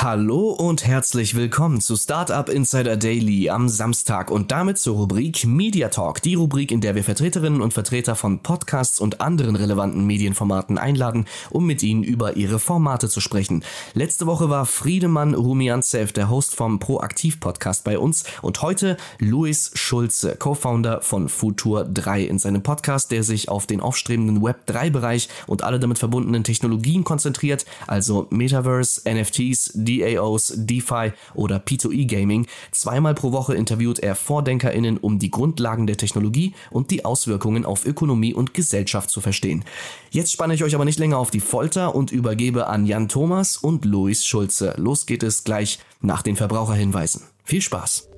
Hallo 0.00 0.50
und 0.50 0.86
herzlich 0.86 1.34
willkommen 1.34 1.80
zu 1.80 1.96
Startup 1.96 2.48
Insider 2.48 2.96
Daily 2.96 3.50
am 3.50 3.68
Samstag 3.68 4.30
und 4.30 4.52
damit 4.52 4.78
zur 4.78 4.94
Rubrik 4.94 5.44
Media 5.44 5.88
Talk, 5.88 6.22
die 6.22 6.36
Rubrik, 6.36 6.70
in 6.70 6.80
der 6.80 6.94
wir 6.94 7.02
Vertreterinnen 7.02 7.60
und 7.60 7.74
Vertreter 7.74 8.14
von 8.14 8.38
Podcasts 8.38 9.00
und 9.00 9.20
anderen 9.20 9.56
relevanten 9.56 10.06
Medienformaten 10.06 10.78
einladen, 10.78 11.26
um 11.50 11.66
mit 11.66 11.82
ihnen 11.82 12.04
über 12.04 12.36
ihre 12.36 12.60
Formate 12.60 13.08
zu 13.08 13.20
sprechen. 13.20 13.64
Letzte 13.92 14.26
Woche 14.26 14.48
war 14.48 14.66
Friedemann 14.66 15.34
Rumianzev, 15.34 16.12
der 16.12 16.30
Host 16.30 16.54
vom 16.54 16.78
Proaktiv 16.78 17.40
Podcast 17.40 17.82
bei 17.82 17.98
uns 17.98 18.22
und 18.40 18.62
heute 18.62 18.98
Luis 19.18 19.72
Schulze, 19.74 20.36
Co-Founder 20.36 21.02
von 21.02 21.28
Futur 21.28 21.84
3 21.84 22.22
in 22.22 22.38
seinem 22.38 22.62
Podcast, 22.62 23.10
der 23.10 23.24
sich 23.24 23.48
auf 23.48 23.66
den 23.66 23.80
aufstrebenden 23.80 24.44
Web 24.44 24.64
3 24.66 24.90
Bereich 24.90 25.28
und 25.48 25.64
alle 25.64 25.80
damit 25.80 25.98
verbundenen 25.98 26.44
Technologien 26.44 27.02
konzentriert, 27.02 27.66
also 27.88 28.28
Metaverse, 28.30 29.00
NFTs, 29.04 29.72
DAOs, 29.88 30.52
DeFi 30.56 31.12
oder 31.34 31.56
P2E 31.56 32.06
Gaming. 32.06 32.46
Zweimal 32.72 33.14
pro 33.14 33.32
Woche 33.32 33.54
interviewt 33.54 33.98
er 33.98 34.14
VordenkerInnen, 34.14 34.98
um 34.98 35.18
die 35.18 35.30
Grundlagen 35.30 35.86
der 35.86 35.96
Technologie 35.96 36.54
und 36.70 36.90
die 36.90 37.04
Auswirkungen 37.04 37.64
auf 37.64 37.86
Ökonomie 37.86 38.34
und 38.34 38.54
Gesellschaft 38.54 39.10
zu 39.10 39.20
verstehen. 39.20 39.64
Jetzt 40.10 40.32
spanne 40.32 40.54
ich 40.54 40.64
euch 40.64 40.74
aber 40.74 40.84
nicht 40.84 40.98
länger 40.98 41.18
auf 41.18 41.30
die 41.30 41.40
Folter 41.40 41.94
und 41.94 42.12
übergebe 42.12 42.66
an 42.66 42.86
Jan 42.86 43.08
Thomas 43.08 43.56
und 43.56 43.84
Luis 43.84 44.26
Schulze. 44.26 44.74
Los 44.76 45.06
geht 45.06 45.22
es 45.22 45.44
gleich 45.44 45.78
nach 46.00 46.22
den 46.22 46.36
Verbraucherhinweisen. 46.36 47.22
Viel 47.44 47.62
Spaß! 47.62 48.08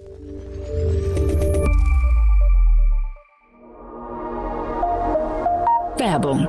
Werbung. 5.98 6.48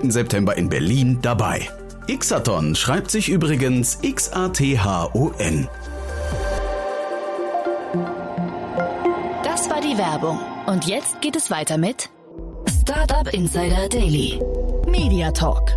September 0.09 0.57
in 0.57 0.69
Berlin 0.69 1.19
dabei. 1.21 1.69
Xathon 2.07 2.75
schreibt 2.75 3.11
sich 3.11 3.29
übrigens 3.29 3.99
X-A-T-H-O-N. 4.01 5.67
Das 9.43 9.69
war 9.69 9.81
die 9.81 9.97
Werbung. 9.97 10.39
Und 10.65 10.87
jetzt 10.87 11.21
geht 11.21 11.35
es 11.35 11.51
weiter 11.51 11.77
mit 11.77 12.09
Startup 12.81 13.31
Insider 13.33 13.87
Daily. 13.89 14.39
Media 14.87 15.31
Talk. 15.31 15.71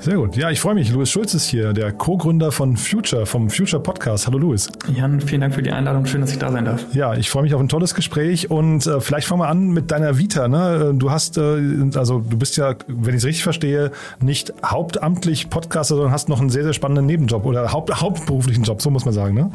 Sehr 0.00 0.14
gut. 0.14 0.36
Ja, 0.36 0.48
ich 0.50 0.60
freue 0.60 0.76
mich. 0.76 0.92
Louis 0.92 1.10
Schulz 1.10 1.34
ist 1.34 1.48
hier, 1.48 1.72
der 1.72 1.90
Co-Gründer 1.90 2.52
von 2.52 2.76
Future, 2.76 3.26
vom 3.26 3.50
Future 3.50 3.82
Podcast. 3.82 4.28
Hallo 4.28 4.38
Louis. 4.38 4.70
Jan, 4.94 5.20
vielen 5.20 5.40
Dank 5.40 5.54
für 5.54 5.62
die 5.62 5.72
Einladung. 5.72 6.06
Schön, 6.06 6.20
dass 6.20 6.30
ich 6.30 6.38
da 6.38 6.52
sein 6.52 6.66
darf. 6.66 6.86
Ja, 6.94 7.14
ich 7.14 7.28
freue 7.28 7.42
mich 7.42 7.52
auf 7.52 7.60
ein 7.60 7.68
tolles 7.68 7.96
Gespräch 7.96 8.48
und 8.48 8.86
äh, 8.86 9.00
vielleicht 9.00 9.26
fangen 9.26 9.40
wir 9.40 9.48
an 9.48 9.70
mit 9.70 9.90
deiner 9.90 10.16
Vita. 10.16 10.46
Ne? 10.46 10.94
Du 10.96 11.10
hast, 11.10 11.36
äh, 11.36 11.60
also 11.96 12.20
du 12.20 12.38
bist 12.38 12.56
ja, 12.56 12.76
wenn 12.86 13.14
ich 13.14 13.22
es 13.22 13.24
richtig 13.24 13.42
verstehe, 13.42 13.90
nicht 14.20 14.52
hauptamtlich 14.64 15.50
Podcaster, 15.50 15.96
sondern 15.96 16.12
hast 16.12 16.28
noch 16.28 16.40
einen 16.40 16.50
sehr, 16.50 16.62
sehr 16.62 16.74
spannenden 16.74 17.06
Nebenjob 17.06 17.44
oder 17.44 17.72
haupt, 17.72 18.00
hauptberuflichen 18.00 18.62
Job, 18.62 18.80
so 18.80 18.90
muss 18.90 19.04
man 19.04 19.14
sagen. 19.14 19.34
Ne? 19.34 19.50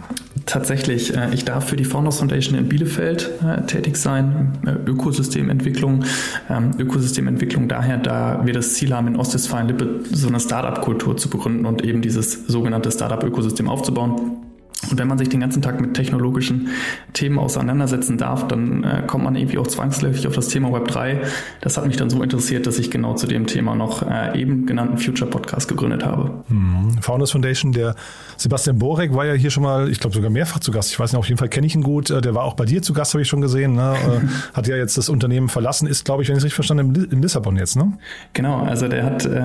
Tatsächlich. 0.46 1.16
Äh, 1.16 1.34
ich 1.34 1.46
darf 1.46 1.70
für 1.70 1.78
die 1.78 1.86
Founders 1.86 2.18
Foundation 2.18 2.60
in 2.60 2.68
Bielefeld 2.68 3.32
äh, 3.46 3.62
tätig 3.62 3.96
sein. 3.96 4.58
Äh, 4.66 4.90
Ökosystementwicklung. 4.90 6.04
Ähm, 6.50 6.72
Ökosystementwicklung 6.78 7.70
daher, 7.70 7.98
da 7.98 8.42
wir 8.44 8.54
das 8.54 8.74
Ziel 8.74 8.94
haben, 8.94 9.08
in 9.08 9.16
Ostwestfalen-Lippe 9.16 10.02
so 10.12 10.33
eine 10.34 10.40
Startup-Kultur 10.40 11.16
zu 11.18 11.30
begründen 11.30 11.66
und 11.66 11.84
eben 11.84 12.02
dieses 12.02 12.48
sogenannte 12.48 12.92
Startup-Ökosystem 12.92 13.70
aufzubauen. 13.70 14.53
Und 14.94 15.00
wenn 15.00 15.08
man 15.08 15.18
sich 15.18 15.28
den 15.28 15.40
ganzen 15.40 15.64
Tag 15.64 15.82
mit 15.82 15.96
technologischen 15.96 16.70
Themen 17.14 17.40
auseinandersetzen 17.40 18.20
darf, 18.20 18.48
dann 18.48 18.84
äh, 18.84 19.02
kommt 19.08 19.24
man 19.24 19.36
irgendwie 19.36 19.58
auch 19.58 19.66
zwangsläufig 19.66 20.28
auf 20.28 20.36
das 20.36 20.50
Thema 20.50 20.72
Web 20.72 20.88
3. 20.88 21.22
Das 21.62 21.78
hat 21.78 21.88
mich 21.88 21.98
dann 21.98 22.12
so 22.12 22.22
interessiert, 22.22 22.68
dass 22.68 22.78
ich 22.78 22.92
genau 22.92 23.16
zu 23.16 23.26
dem 23.26 23.48
Thema 23.48 23.74
noch 23.74 24.08
äh, 24.08 24.40
eben 24.40 24.68
genannten 24.68 25.00
Future 25.00 25.28
Podcast 25.28 25.68
gegründet 25.68 26.06
habe. 26.06 26.44
Mhm. 26.48 27.02
Founders 27.02 27.32
Foundation, 27.32 27.72
der 27.72 27.96
Sebastian 28.38 28.78
Borek 28.78 29.16
war 29.16 29.26
ja 29.26 29.34
hier 29.34 29.50
schon 29.50 29.64
mal, 29.64 29.90
ich 29.90 30.00
glaube 30.00 30.14
sogar 30.16 30.30
mehrfach 30.30 30.60
zu 30.60 30.72
Gast. 30.72 30.92
Ich 30.92 31.00
weiß 31.00 31.12
nicht, 31.12 31.18
auf 31.18 31.28
jeden 31.28 31.40
Fall 31.40 31.50
kenne 31.50 31.66
ich 31.66 31.74
ihn 31.74 31.82
gut. 31.82 32.12
Äh, 32.12 32.22
der 32.22 32.36
war 32.36 32.44
auch 32.44 32.54
bei 32.54 32.66
dir 32.66 32.84
zu 32.84 32.94
Gast, 32.94 33.16
habe 33.16 33.24
ich 33.24 33.28
schon 33.28 33.42
gesehen. 33.42 33.74
Ne? 33.74 33.96
Äh, 33.96 34.28
hat 34.54 34.68
ja 34.68 34.76
jetzt 34.76 34.96
das 34.96 35.10
Unternehmen 35.10 35.50
verlassen, 35.50 35.88
ist, 35.88 36.06
glaube 36.06 36.22
ich, 36.22 36.30
wenn 36.30 36.36
ich 36.36 36.42
es 36.42 36.44
richtig 36.44 36.56
verstanden 36.56 36.96
habe, 36.96 37.08
in 37.16 37.20
Lissabon 37.24 37.56
jetzt, 37.56 37.78
ne? 37.78 37.94
Genau, 38.34 38.62
also 38.62 38.88
der 38.88 39.06
hat 39.06 39.26
äh, 39.26 39.40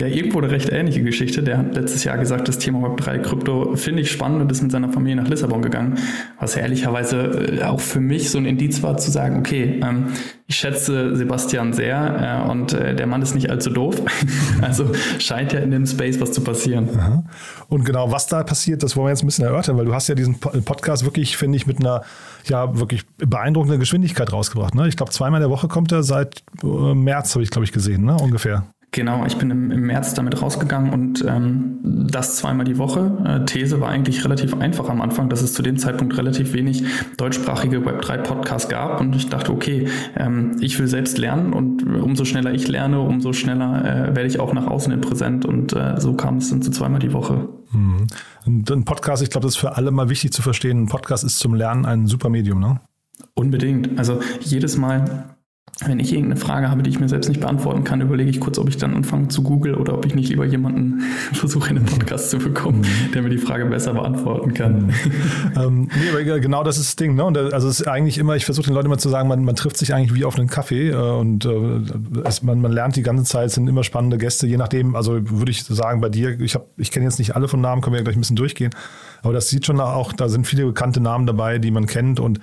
ja 0.00 0.06
irgendwo 0.06 0.38
eine 0.38 0.50
recht 0.50 0.70
ähnliche 0.70 1.02
Geschichte. 1.02 1.42
Der 1.42 1.58
hat 1.58 1.74
letztes 1.74 2.04
Jahr 2.04 2.16
gesagt, 2.16 2.48
das 2.48 2.56
Thema 2.56 2.82
Web 2.82 2.96
3 2.96 3.18
Krypto 3.18 3.76
finde 3.76 4.00
ich 4.00 4.10
spannend 4.10 4.40
und 4.40 4.50
ist 4.50 4.62
mit 4.62 4.72
seiner 4.72 4.88
Familie 4.94 5.16
nach 5.16 5.28
Lissabon 5.28 5.60
gegangen, 5.60 5.98
was 6.40 6.54
ja 6.54 6.62
ehrlicherweise 6.62 7.60
auch 7.66 7.80
für 7.80 8.00
mich 8.00 8.30
so 8.30 8.38
ein 8.38 8.46
Indiz 8.46 8.82
war 8.82 8.96
zu 8.96 9.10
sagen, 9.10 9.38
okay, 9.38 9.80
ähm, 9.82 10.06
ich 10.46 10.56
schätze 10.56 11.16
Sebastian 11.16 11.72
sehr 11.72 12.44
äh, 12.46 12.50
und 12.50 12.72
äh, 12.72 12.94
der 12.94 13.06
Mann 13.06 13.22
ist 13.22 13.34
nicht 13.34 13.50
allzu 13.50 13.70
doof. 13.70 13.96
also 14.62 14.90
scheint 15.18 15.52
ja 15.52 15.60
in 15.60 15.70
dem 15.70 15.86
Space 15.86 16.20
was 16.20 16.32
zu 16.32 16.42
passieren. 16.42 16.88
Aha. 16.96 17.24
Und 17.68 17.84
genau, 17.84 18.12
was 18.12 18.26
da 18.26 18.42
passiert, 18.42 18.82
das 18.82 18.96
wollen 18.96 19.06
wir 19.06 19.10
jetzt 19.10 19.22
ein 19.22 19.26
bisschen 19.26 19.46
erörtern, 19.46 19.76
weil 19.76 19.86
du 19.86 19.94
hast 19.94 20.08
ja 20.08 20.14
diesen 20.14 20.38
Podcast 20.38 21.04
wirklich, 21.04 21.36
finde 21.36 21.56
ich, 21.56 21.66
mit 21.66 21.80
einer 21.80 22.02
ja 22.44 22.78
wirklich 22.78 23.04
beeindruckenden 23.16 23.80
Geschwindigkeit 23.80 24.32
rausgebracht. 24.32 24.74
Ne? 24.74 24.86
Ich 24.88 24.96
glaube, 24.96 25.12
zweimal 25.12 25.40
in 25.40 25.48
der 25.48 25.50
Woche 25.50 25.68
kommt 25.68 25.92
er 25.92 26.02
seit 26.02 26.42
äh, 26.62 26.94
März, 26.94 27.34
habe 27.34 27.42
ich, 27.42 27.50
glaube 27.50 27.64
ich, 27.64 27.72
gesehen, 27.72 28.04
ne? 28.04 28.16
ungefähr. 28.16 28.66
Genau, 28.94 29.26
ich 29.26 29.36
bin 29.38 29.50
im, 29.50 29.72
im 29.72 29.80
März 29.80 30.14
damit 30.14 30.40
rausgegangen 30.40 30.92
und 30.92 31.24
ähm, 31.26 31.80
das 31.82 32.36
zweimal 32.36 32.64
die 32.64 32.78
Woche. 32.78 33.10
Äh, 33.24 33.44
These 33.44 33.80
war 33.80 33.88
eigentlich 33.88 34.24
relativ 34.24 34.56
einfach 34.56 34.88
am 34.88 35.00
Anfang, 35.00 35.28
dass 35.28 35.42
es 35.42 35.52
zu 35.52 35.62
dem 35.62 35.78
Zeitpunkt 35.78 36.16
relativ 36.16 36.52
wenig 36.52 36.84
deutschsprachige 37.16 37.78
Web3-Podcasts 37.78 38.68
gab 38.68 39.00
und 39.00 39.16
ich 39.16 39.28
dachte, 39.28 39.50
okay, 39.50 39.88
ähm, 40.14 40.58
ich 40.60 40.78
will 40.78 40.86
selbst 40.86 41.18
lernen 41.18 41.52
und 41.52 41.82
umso 41.82 42.24
schneller 42.24 42.54
ich 42.54 42.68
lerne, 42.68 43.00
umso 43.00 43.32
schneller 43.32 43.84
äh, 43.84 44.14
werde 44.14 44.28
ich 44.28 44.38
auch 44.38 44.52
nach 44.52 44.68
außen 44.68 44.92
hin 44.92 45.00
präsent 45.00 45.44
und 45.44 45.72
äh, 45.72 46.00
so 46.00 46.14
kam 46.14 46.36
es 46.36 46.50
dann 46.50 46.62
zu 46.62 46.70
zweimal 46.70 47.00
die 47.00 47.12
Woche. 47.12 47.48
Mhm. 47.72 48.06
Und 48.46 48.70
ein 48.70 48.84
Podcast, 48.84 49.24
ich 49.24 49.30
glaube, 49.30 49.48
das 49.48 49.54
ist 49.54 49.60
für 49.60 49.76
alle 49.76 49.90
mal 49.90 50.08
wichtig 50.08 50.32
zu 50.32 50.40
verstehen. 50.40 50.84
Ein 50.84 50.86
Podcast 50.86 51.24
ist 51.24 51.40
zum 51.40 51.54
Lernen 51.54 51.84
ein 51.84 52.06
super 52.06 52.28
Medium, 52.28 52.60
ne? 52.60 52.80
Unbedingt. 53.34 53.98
Also 53.98 54.20
jedes 54.40 54.76
Mal, 54.76 55.33
wenn 55.80 55.98
ich 55.98 56.12
irgendeine 56.12 56.40
Frage 56.40 56.70
habe, 56.70 56.82
die 56.82 56.90
ich 56.90 57.00
mir 57.00 57.08
selbst 57.08 57.28
nicht 57.28 57.40
beantworten 57.40 57.82
kann, 57.82 58.00
überlege 58.00 58.30
ich 58.30 58.38
kurz, 58.38 58.58
ob 58.58 58.68
ich 58.68 58.76
dann 58.76 58.94
anfange 58.94 59.28
zu 59.28 59.42
googeln 59.42 59.74
oder 59.74 59.94
ob 59.94 60.06
ich 60.06 60.14
nicht 60.14 60.28
lieber 60.28 60.44
jemanden 60.44 61.00
versuche, 61.32 61.70
in 61.70 61.76
den 61.76 61.84
Podcast 61.84 62.30
zu 62.30 62.38
bekommen, 62.38 62.86
der 63.12 63.22
mir 63.22 63.30
die 63.30 63.38
Frage 63.38 63.66
besser 63.66 63.92
beantworten 63.92 64.54
kann. 64.54 64.86
Mhm. 64.86 64.92
ähm, 65.56 65.88
nee, 66.00 66.10
aber 66.10 66.38
genau 66.38 66.62
das 66.62 66.78
ist 66.78 66.86
das 66.86 66.96
Ding. 66.96 67.16
Ne? 67.16 67.24
Und 67.24 67.36
also 67.36 67.68
es 67.68 67.80
ist 67.80 67.88
eigentlich 67.88 68.18
immer, 68.18 68.36
ich 68.36 68.44
versuche 68.44 68.66
den 68.66 68.74
Leuten 68.74 68.86
immer 68.86 68.98
zu 68.98 69.08
sagen, 69.08 69.28
man, 69.28 69.44
man 69.44 69.56
trifft 69.56 69.76
sich 69.76 69.92
eigentlich 69.92 70.14
wie 70.14 70.24
auf 70.24 70.38
einen 70.38 70.48
Kaffee 70.48 70.90
äh, 70.90 70.94
und 70.94 71.44
äh, 71.44 71.80
es, 72.24 72.42
man, 72.42 72.60
man 72.60 72.70
lernt 72.70 72.94
die 72.94 73.02
ganze 73.02 73.24
Zeit, 73.24 73.48
es 73.48 73.54
sind 73.54 73.68
immer 73.68 73.82
spannende 73.82 74.16
Gäste, 74.16 74.46
je 74.46 74.56
nachdem, 74.56 74.94
also 74.94 75.18
würde 75.28 75.50
ich 75.50 75.64
sagen, 75.64 76.00
bei 76.00 76.08
dir, 76.08 76.38
ich, 76.38 76.54
hab, 76.54 76.66
ich 76.76 76.92
kenne 76.92 77.06
jetzt 77.06 77.18
nicht 77.18 77.34
alle 77.34 77.48
von 77.48 77.60
Namen, 77.60 77.82
können 77.82 77.94
wir 77.94 77.98
ja 77.98 78.04
gleich 78.04 78.16
ein 78.16 78.20
bisschen 78.20 78.36
durchgehen, 78.36 78.70
aber 79.22 79.32
das 79.32 79.48
sieht 79.48 79.66
schon 79.66 79.80
auch, 79.80 80.12
da 80.12 80.28
sind 80.28 80.46
viele 80.46 80.66
bekannte 80.66 81.00
Namen 81.00 81.26
dabei, 81.26 81.58
die 81.58 81.72
man 81.72 81.86
kennt 81.86 82.20
und 82.20 82.38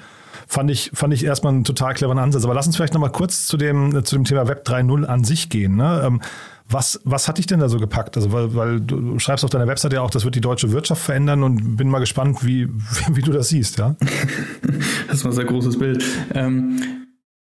fand 0.52 0.70
ich, 0.70 0.92
fand 0.94 1.14
ich 1.14 1.24
erstmal 1.24 1.54
einen 1.54 1.64
total 1.64 1.94
cleveren 1.94 2.20
Ansatz. 2.20 2.44
Aber 2.44 2.54
lass 2.54 2.68
uns 2.68 2.76
vielleicht 2.76 2.94
nochmal 2.94 3.12
kurz 3.12 3.48
zu 3.48 3.56
dem, 3.56 4.04
zu 4.04 4.18
dem 4.18 4.26
Thema 4.26 4.50
Web 4.50 4.68
3.0 4.68 5.06
an 5.06 5.24
sich 5.24 5.50
gehen. 5.50 5.78
Ne? 5.78 6.02
Ähm, 6.04 6.22
was, 6.68 7.00
was 7.06 7.30
hat 7.30 7.38
dich 7.38 7.48
denn 7.48 7.62
da 7.62 7.70
so 7.70 7.80
gepackt? 7.80 8.18
Also, 8.18 8.34
weil, 8.34 8.54
weil 8.54 8.82
du 8.82 9.18
schreibst 9.20 9.46
auf 9.46 9.50
deiner 9.50 9.68
Webseite 9.68 9.96
ja 9.96 10.02
auch, 10.02 10.10
das 10.10 10.26
wird 10.26 10.36
die 10.36 10.42
deutsche 10.42 10.74
Wirtschaft 10.74 11.02
verändern 11.02 11.44
und 11.44 11.78
bin 11.78 11.90
mal 11.90 12.00
gespannt, 12.00 12.46
wie, 12.46 12.68
wie, 12.68 13.16
wie 13.16 13.22
du 13.22 13.32
das 13.32 13.48
siehst, 13.48 13.80
ja? 13.80 13.96
Das 15.08 15.24
war 15.24 15.32
ein 15.32 15.36
sehr 15.36 15.46
großes 15.46 15.80
Bild. 15.80 16.04
Ähm, 16.34 17.01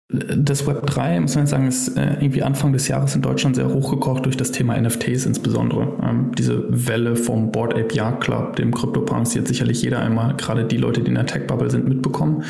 Das 0.07 0.67
Web 0.67 0.85
3, 0.85 1.19
muss 1.19 1.35
man 1.35 1.47
sagen, 1.47 1.67
ist 1.67 1.97
äh, 1.97 2.17
irgendwie 2.19 2.43
Anfang 2.43 2.71
des 2.71 2.87
Jahres 2.87 3.15
in 3.15 3.23
Deutschland 3.23 3.55
sehr 3.55 3.73
hochgekocht 3.73 4.25
durch 4.25 4.37
das 4.37 4.51
Thema 4.51 4.79
NFTs 4.79 5.25
insbesondere. 5.25 5.97
Ähm, 6.03 6.31
diese 6.37 6.63
Welle 6.69 7.15
vom 7.15 7.51
Board 7.51 7.73
Ape 7.73 7.95
Yacht 7.95 8.21
Club, 8.21 8.55
dem 8.55 8.71
CryptoPunks, 8.71 9.31
die 9.31 9.39
hat 9.39 9.47
sicherlich 9.47 9.81
jeder 9.81 10.01
einmal, 10.01 10.35
gerade 10.35 10.65
die 10.65 10.77
Leute, 10.77 11.01
die 11.01 11.07
in 11.07 11.15
der 11.15 11.25
Tech-Bubble 11.25 11.71
sind, 11.71 11.87
mitbekommen. 11.87 12.43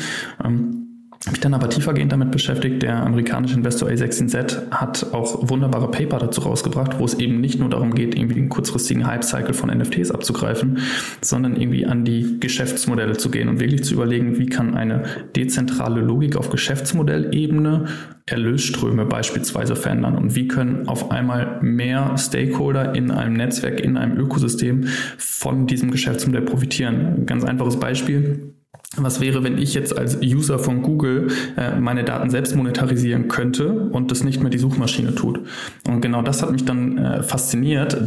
Ähm, 0.44 0.85
mich 1.30 1.40
dann 1.40 1.54
aber 1.54 1.68
tiefergehend 1.68 2.12
damit 2.12 2.30
beschäftigt. 2.30 2.82
Der 2.82 3.04
amerikanische 3.04 3.56
Investor 3.56 3.88
A16Z 3.88 4.70
hat 4.70 5.12
auch 5.12 5.48
wunderbare 5.48 5.90
Paper 5.90 6.18
dazu 6.18 6.42
rausgebracht, 6.42 6.98
wo 6.98 7.04
es 7.04 7.14
eben 7.14 7.40
nicht 7.40 7.58
nur 7.58 7.68
darum 7.68 7.94
geht, 7.94 8.14
irgendwie 8.14 8.34
den 8.34 8.48
kurzfristigen 8.48 9.06
Hype-Cycle 9.06 9.54
von 9.54 9.70
NFTs 9.70 10.10
abzugreifen, 10.10 10.78
sondern 11.20 11.56
irgendwie 11.56 11.86
an 11.86 12.04
die 12.04 12.38
Geschäftsmodelle 12.38 13.16
zu 13.16 13.30
gehen 13.30 13.48
und 13.48 13.60
wirklich 13.60 13.84
zu 13.84 13.94
überlegen, 13.94 14.38
wie 14.38 14.46
kann 14.46 14.74
eine 14.74 15.04
dezentrale 15.34 16.00
Logik 16.00 16.36
auf 16.36 16.50
Geschäftsmodellebene 16.50 17.86
Erlösströme 18.26 19.06
beispielsweise 19.06 19.76
verändern 19.76 20.16
und 20.16 20.34
wie 20.34 20.48
können 20.48 20.88
auf 20.88 21.10
einmal 21.10 21.60
mehr 21.62 22.16
Stakeholder 22.18 22.94
in 22.94 23.10
einem 23.10 23.34
Netzwerk, 23.34 23.80
in 23.80 23.96
einem 23.96 24.16
Ökosystem 24.18 24.86
von 25.16 25.66
diesem 25.66 25.90
Geschäftsmodell 25.90 26.42
profitieren. 26.42 27.14
Ein 27.18 27.26
ganz 27.26 27.44
einfaches 27.44 27.78
Beispiel. 27.78 28.55
Was 28.94 29.20
wäre, 29.20 29.42
wenn 29.42 29.58
ich 29.58 29.74
jetzt 29.74 29.96
als 29.98 30.18
User 30.22 30.58
von 30.58 30.82
Google 30.82 31.28
äh, 31.56 31.78
meine 31.78 32.04
Daten 32.04 32.30
selbst 32.30 32.54
monetarisieren 32.54 33.28
könnte 33.28 33.68
und 33.68 34.10
das 34.10 34.22
nicht 34.22 34.40
mehr 34.40 34.50
die 34.50 34.58
Suchmaschine 34.58 35.14
tut? 35.14 35.40
Und 35.86 36.00
genau 36.00 36.22
das 36.22 36.40
hat 36.40 36.52
mich 36.52 36.64
dann 36.64 36.96
äh, 36.96 37.22
fasziniert, 37.22 37.98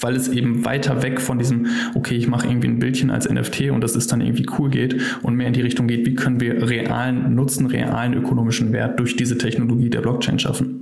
weil 0.00 0.14
es 0.14 0.28
eben 0.28 0.64
weiter 0.64 1.02
weg 1.02 1.20
von 1.20 1.38
diesem, 1.38 1.66
okay, 1.94 2.14
ich 2.14 2.28
mache 2.28 2.46
irgendwie 2.46 2.68
ein 2.68 2.78
Bildchen 2.78 3.10
als 3.10 3.28
NFT 3.28 3.70
und 3.70 3.82
das 3.82 3.96
ist 3.96 4.12
dann 4.12 4.20
irgendwie 4.20 4.46
cool 4.58 4.70
geht 4.70 4.96
und 5.22 5.34
mehr 5.34 5.48
in 5.48 5.54
die 5.54 5.60
Richtung 5.60 5.88
geht, 5.88 6.06
wie 6.06 6.14
können 6.14 6.40
wir 6.40 6.68
realen 6.68 7.34
Nutzen, 7.34 7.66
realen 7.66 8.14
ökonomischen 8.14 8.72
Wert 8.72 8.98
durch 9.00 9.16
diese 9.16 9.38
Technologie 9.38 9.90
der 9.90 10.02
Blockchain 10.02 10.38
schaffen. 10.38 10.77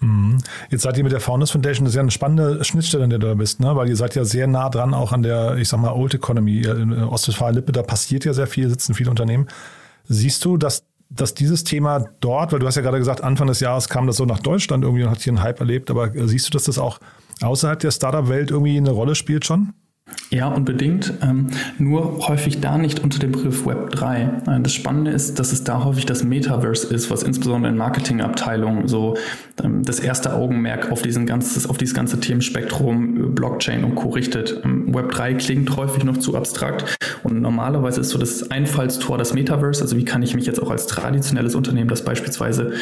Mhm. 0.00 0.38
Jetzt 0.70 0.82
seid 0.82 0.96
ihr 0.96 1.04
mit 1.04 1.12
der 1.12 1.20
Founders 1.20 1.50
Foundation, 1.50 1.84
das 1.84 1.92
ist 1.92 1.96
ja 1.96 2.02
eine 2.02 2.10
spannende 2.10 2.64
Schnittstelle, 2.64 3.04
an 3.04 3.10
der 3.10 3.18
du 3.18 3.26
da 3.28 3.34
bist, 3.34 3.60
ne? 3.60 3.74
weil 3.76 3.88
ihr 3.88 3.96
seid 3.96 4.14
ja 4.14 4.24
sehr 4.24 4.46
nah 4.46 4.68
dran 4.68 4.94
auch 4.94 5.12
an 5.12 5.22
der, 5.22 5.56
ich 5.56 5.68
sag 5.68 5.80
mal, 5.80 5.92
Old 5.92 6.14
Economy. 6.14 6.62
In 6.62 6.92
Ostwestfalen-Lippe, 6.92 7.72
da 7.72 7.82
passiert 7.82 8.24
ja 8.24 8.32
sehr 8.32 8.46
viel, 8.46 8.68
sitzen 8.68 8.94
viele 8.94 9.10
Unternehmen. 9.10 9.48
Siehst 10.04 10.44
du, 10.44 10.56
dass, 10.56 10.84
dass 11.08 11.34
dieses 11.34 11.64
Thema 11.64 12.04
dort, 12.20 12.52
weil 12.52 12.58
du 12.58 12.66
hast 12.66 12.76
ja 12.76 12.82
gerade 12.82 12.98
gesagt, 12.98 13.22
Anfang 13.22 13.46
des 13.46 13.60
Jahres 13.60 13.88
kam 13.88 14.06
das 14.06 14.16
so 14.16 14.24
nach 14.24 14.40
Deutschland 14.40 14.84
irgendwie 14.84 15.04
und 15.04 15.10
hat 15.10 15.20
hier 15.20 15.32
einen 15.32 15.42
Hype 15.42 15.60
erlebt, 15.60 15.90
aber 15.90 16.10
siehst 16.26 16.48
du, 16.48 16.50
dass 16.50 16.64
das 16.64 16.78
auch 16.78 17.00
außerhalb 17.40 17.78
der 17.78 17.90
Startup-Welt 17.90 18.50
irgendwie 18.50 18.76
eine 18.76 18.90
Rolle 18.90 19.14
spielt 19.14 19.44
schon? 19.44 19.72
Ja, 20.32 20.46
unbedingt. 20.46 21.12
Ähm, 21.22 21.48
nur 21.78 22.28
häufig 22.28 22.60
da 22.60 22.78
nicht 22.78 23.00
unter 23.00 23.18
dem 23.18 23.32
Begriff 23.32 23.66
Web 23.66 23.90
3. 23.90 24.22
Äh, 24.46 24.60
das 24.60 24.72
Spannende 24.72 25.10
ist, 25.10 25.40
dass 25.40 25.52
es 25.52 25.64
da 25.64 25.82
häufig 25.82 26.06
das 26.06 26.22
Metaverse 26.22 26.86
ist, 26.94 27.10
was 27.10 27.24
insbesondere 27.24 27.72
in 27.72 27.76
Marketingabteilungen 27.76 28.86
so 28.86 29.16
ähm, 29.60 29.82
das 29.82 29.98
erste 29.98 30.32
Augenmerk 30.34 30.92
auf, 30.92 31.02
diesen 31.02 31.26
ganzes, 31.26 31.68
auf 31.68 31.78
dieses 31.78 31.94
ganze 31.94 32.20
Themenspektrum 32.20 33.16
äh, 33.16 33.26
Blockchain 33.26 33.82
und 33.82 33.96
Co. 33.96 34.10
richtet. 34.10 34.60
Ähm, 34.64 34.94
Web 34.94 35.10
3 35.10 35.34
klingt 35.34 35.76
häufig 35.76 36.04
noch 36.04 36.18
zu 36.18 36.36
abstrakt 36.36 36.96
und 37.24 37.42
normalerweise 37.42 38.00
ist 38.00 38.10
so 38.10 38.18
das 38.18 38.52
Einfallstor 38.52 39.18
das 39.18 39.34
Metaverse. 39.34 39.82
Also 39.82 39.96
wie 39.96 40.04
kann 40.04 40.22
ich 40.22 40.36
mich 40.36 40.46
jetzt 40.46 40.62
auch 40.62 40.70
als 40.70 40.86
traditionelles 40.86 41.56
Unternehmen, 41.56 41.88
das 41.88 42.04
beispielsweise 42.04 42.74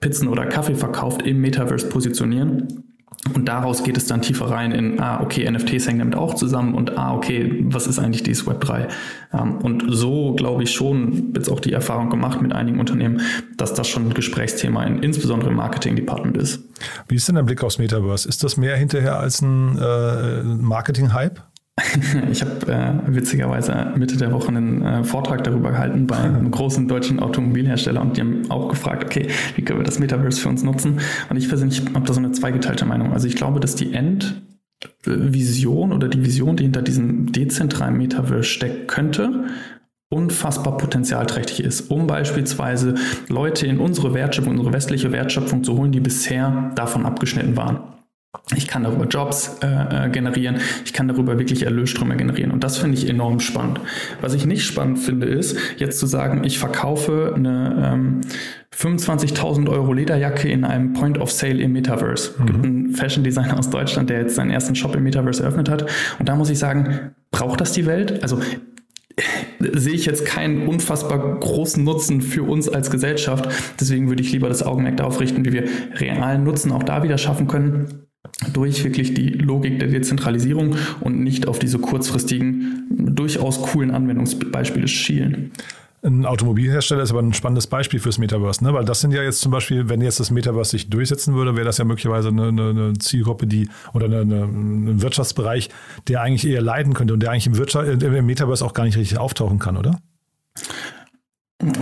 Pizzen 0.00 0.28
oder 0.28 0.46
Kaffee 0.46 0.74
verkauft, 0.74 1.20
im 1.20 1.42
Metaverse 1.42 1.86
positionieren? 1.86 2.93
Und 3.32 3.46
daraus 3.46 3.82
geht 3.82 3.96
es 3.96 4.06
dann 4.06 4.20
tiefer 4.20 4.50
rein 4.50 4.72
in, 4.72 5.00
ah, 5.00 5.20
okay, 5.22 5.50
NFTs 5.50 5.86
hängen 5.86 6.00
damit 6.00 6.14
auch 6.14 6.34
zusammen 6.34 6.74
und 6.74 6.98
ah, 6.98 7.14
okay, 7.14 7.64
was 7.68 7.86
ist 7.86 7.98
eigentlich 7.98 8.22
dieses 8.22 8.46
Web 8.46 8.60
3? 8.60 8.88
Ähm, 9.32 9.58
und 9.58 9.84
so 9.88 10.34
glaube 10.34 10.62
ich 10.62 10.72
schon, 10.72 11.32
jetzt 11.34 11.48
auch 11.48 11.60
die 11.60 11.72
Erfahrung 11.72 12.10
gemacht 12.10 12.42
mit 12.42 12.52
einigen 12.52 12.78
Unternehmen, 12.78 13.22
dass 13.56 13.72
das 13.72 13.88
schon 13.88 14.08
ein 14.08 14.14
Gesprächsthema 14.14 14.84
in, 14.84 15.02
insbesondere 15.02 15.50
im 15.50 15.56
Marketing-Department 15.56 16.36
ist. 16.36 16.60
Wie 17.08 17.14
ist 17.14 17.26
denn 17.26 17.36
der 17.36 17.44
Blick 17.44 17.64
aufs 17.64 17.78
Metaverse? 17.78 18.28
Ist 18.28 18.44
das 18.44 18.58
mehr 18.58 18.76
hinterher 18.76 19.18
als 19.18 19.40
ein 19.40 19.78
äh, 19.78 20.42
Marketing-Hype? 20.42 21.40
Ich 22.30 22.42
habe 22.42 22.72
äh, 22.72 23.14
witzigerweise 23.14 23.92
Mitte 23.96 24.16
der 24.16 24.32
Woche 24.32 24.48
einen 24.48 24.82
äh, 24.82 25.04
Vortrag 25.04 25.44
darüber 25.44 25.70
gehalten 25.70 26.06
bei 26.06 26.16
einem 26.16 26.50
großen 26.50 26.88
deutschen 26.88 27.20
Automobilhersteller 27.20 28.00
und 28.00 28.16
die 28.16 28.20
haben 28.20 28.50
auch 28.50 28.68
gefragt, 28.68 29.04
okay, 29.04 29.28
wie 29.56 29.62
können 29.62 29.80
wir 29.80 29.84
das 29.84 29.98
Metaverse 29.98 30.40
für 30.40 30.48
uns 30.48 30.62
nutzen? 30.62 31.00
Und 31.28 31.36
ich 31.36 31.48
persönlich 31.48 31.82
habe 31.94 32.06
da 32.06 32.12
so 32.12 32.20
eine 32.20 32.32
zweigeteilte 32.32 32.84
Meinung. 32.84 33.12
Also 33.12 33.26
ich 33.26 33.36
glaube, 33.36 33.60
dass 33.60 33.74
die 33.74 33.92
Endvision 33.92 35.92
oder 35.92 36.08
die 36.08 36.24
Vision, 36.24 36.56
die 36.56 36.64
hinter 36.64 36.82
diesem 36.82 37.32
dezentralen 37.32 37.96
Metaverse 37.96 38.44
steckt, 38.44 38.88
könnte, 38.88 39.44
unfassbar 40.10 40.76
potenzialträchtig 40.76 41.60
ist, 41.60 41.90
um 41.90 42.06
beispielsweise 42.06 42.94
Leute 43.28 43.66
in 43.66 43.80
unsere 43.80 44.14
Wertschöpfung, 44.14 44.52
unsere 44.52 44.72
westliche 44.72 45.10
Wertschöpfung 45.10 45.64
zu 45.64 45.76
holen, 45.76 45.90
die 45.90 46.00
bisher 46.00 46.70
davon 46.76 47.04
abgeschnitten 47.04 47.56
waren. 47.56 47.93
Ich 48.54 48.68
kann 48.68 48.84
darüber 48.84 49.06
Jobs 49.06 49.56
äh, 49.62 50.06
äh, 50.06 50.10
generieren. 50.10 50.58
Ich 50.84 50.92
kann 50.92 51.08
darüber 51.08 51.38
wirklich 51.38 51.62
Erlösströme 51.62 52.16
generieren. 52.16 52.50
Und 52.50 52.62
das 52.62 52.76
finde 52.76 52.98
ich 52.98 53.08
enorm 53.08 53.40
spannend. 53.40 53.80
Was 54.20 54.34
ich 54.34 54.44
nicht 54.44 54.66
spannend 54.66 54.98
finde, 54.98 55.26
ist 55.26 55.56
jetzt 55.78 55.98
zu 55.98 56.06
sagen, 56.06 56.44
ich 56.44 56.58
verkaufe 56.58 57.32
eine 57.34 57.92
ähm, 57.94 58.20
25.000 58.76 59.70
Euro 59.70 59.94
Lederjacke 59.94 60.48
in 60.48 60.64
einem 60.64 60.92
Point 60.92 61.18
of 61.18 61.32
Sale 61.32 61.58
im 61.62 61.72
Metaverse. 61.72 62.32
Es 62.32 62.38
mhm. 62.38 62.46
gibt 62.46 62.64
einen 62.64 62.90
Fashion 62.90 63.24
Designer 63.24 63.58
aus 63.58 63.70
Deutschland, 63.70 64.10
der 64.10 64.20
jetzt 64.20 64.34
seinen 64.34 64.50
ersten 64.50 64.74
Shop 64.74 64.94
im 64.94 65.04
Metaverse 65.04 65.42
eröffnet 65.42 65.70
hat. 65.70 65.86
Und 66.18 66.28
da 66.28 66.36
muss 66.36 66.50
ich 66.50 66.58
sagen, 66.58 67.12
braucht 67.30 67.62
das 67.62 67.72
die 67.72 67.86
Welt? 67.86 68.22
Also 68.22 68.40
sehe 69.58 69.94
ich 69.94 70.04
jetzt 70.04 70.26
keinen 70.26 70.68
unfassbar 70.68 71.40
großen 71.40 71.82
Nutzen 71.82 72.20
für 72.20 72.42
uns 72.42 72.68
als 72.68 72.90
Gesellschaft. 72.90 73.48
Deswegen 73.80 74.08
würde 74.10 74.22
ich 74.22 74.32
lieber 74.32 74.48
das 74.50 74.62
Augenmerk 74.62 74.98
darauf 74.98 75.18
richten, 75.18 75.46
wie 75.46 75.52
wir 75.52 75.64
realen 75.94 76.44
Nutzen 76.44 76.72
auch 76.72 76.82
da 76.82 77.02
wieder 77.02 77.16
schaffen 77.16 77.46
können 77.46 78.04
durch 78.52 78.84
wirklich 78.84 79.14
die 79.14 79.28
Logik 79.28 79.78
der 79.78 79.88
Dezentralisierung 79.88 80.76
und 81.00 81.20
nicht 81.20 81.46
auf 81.48 81.58
diese 81.58 81.78
kurzfristigen, 81.78 82.86
durchaus 82.90 83.60
coolen 83.62 83.90
Anwendungsbeispiele 83.90 84.88
schielen. 84.88 85.52
Ein 86.02 86.26
Automobilhersteller 86.26 87.02
ist 87.02 87.12
aber 87.12 87.22
ein 87.22 87.32
spannendes 87.32 87.66
Beispiel 87.66 87.98
fürs 87.98 88.18
Metaverse, 88.18 88.62
ne? 88.62 88.74
weil 88.74 88.84
das 88.84 89.00
sind 89.00 89.12
ja 89.12 89.22
jetzt 89.22 89.40
zum 89.40 89.50
Beispiel, 89.50 89.88
wenn 89.88 90.02
jetzt 90.02 90.20
das 90.20 90.30
Metaverse 90.30 90.72
sich 90.72 90.90
durchsetzen 90.90 91.34
würde, 91.34 91.56
wäre 91.56 91.64
das 91.64 91.78
ja 91.78 91.86
möglicherweise 91.86 92.28
eine, 92.28 92.48
eine, 92.48 92.92
Zielgruppe, 92.98 93.46
die 93.46 93.70
oder 93.94 94.04
eine, 94.04 94.20
eine, 94.20 94.44
ein 94.44 95.00
Wirtschaftsbereich, 95.00 95.70
der 96.08 96.20
eigentlich 96.20 96.46
eher 96.46 96.60
leiden 96.60 96.92
könnte 96.92 97.14
und 97.14 97.20
der 97.20 97.30
eigentlich 97.30 97.46
im, 97.46 97.56
Wirtschaft, 97.56 98.02
im 98.02 98.26
Metaverse 98.26 98.62
auch 98.62 98.74
gar 98.74 98.84
nicht 98.84 98.98
richtig 98.98 99.16
auftauchen 99.16 99.58
kann, 99.58 99.78
oder? 99.78 99.98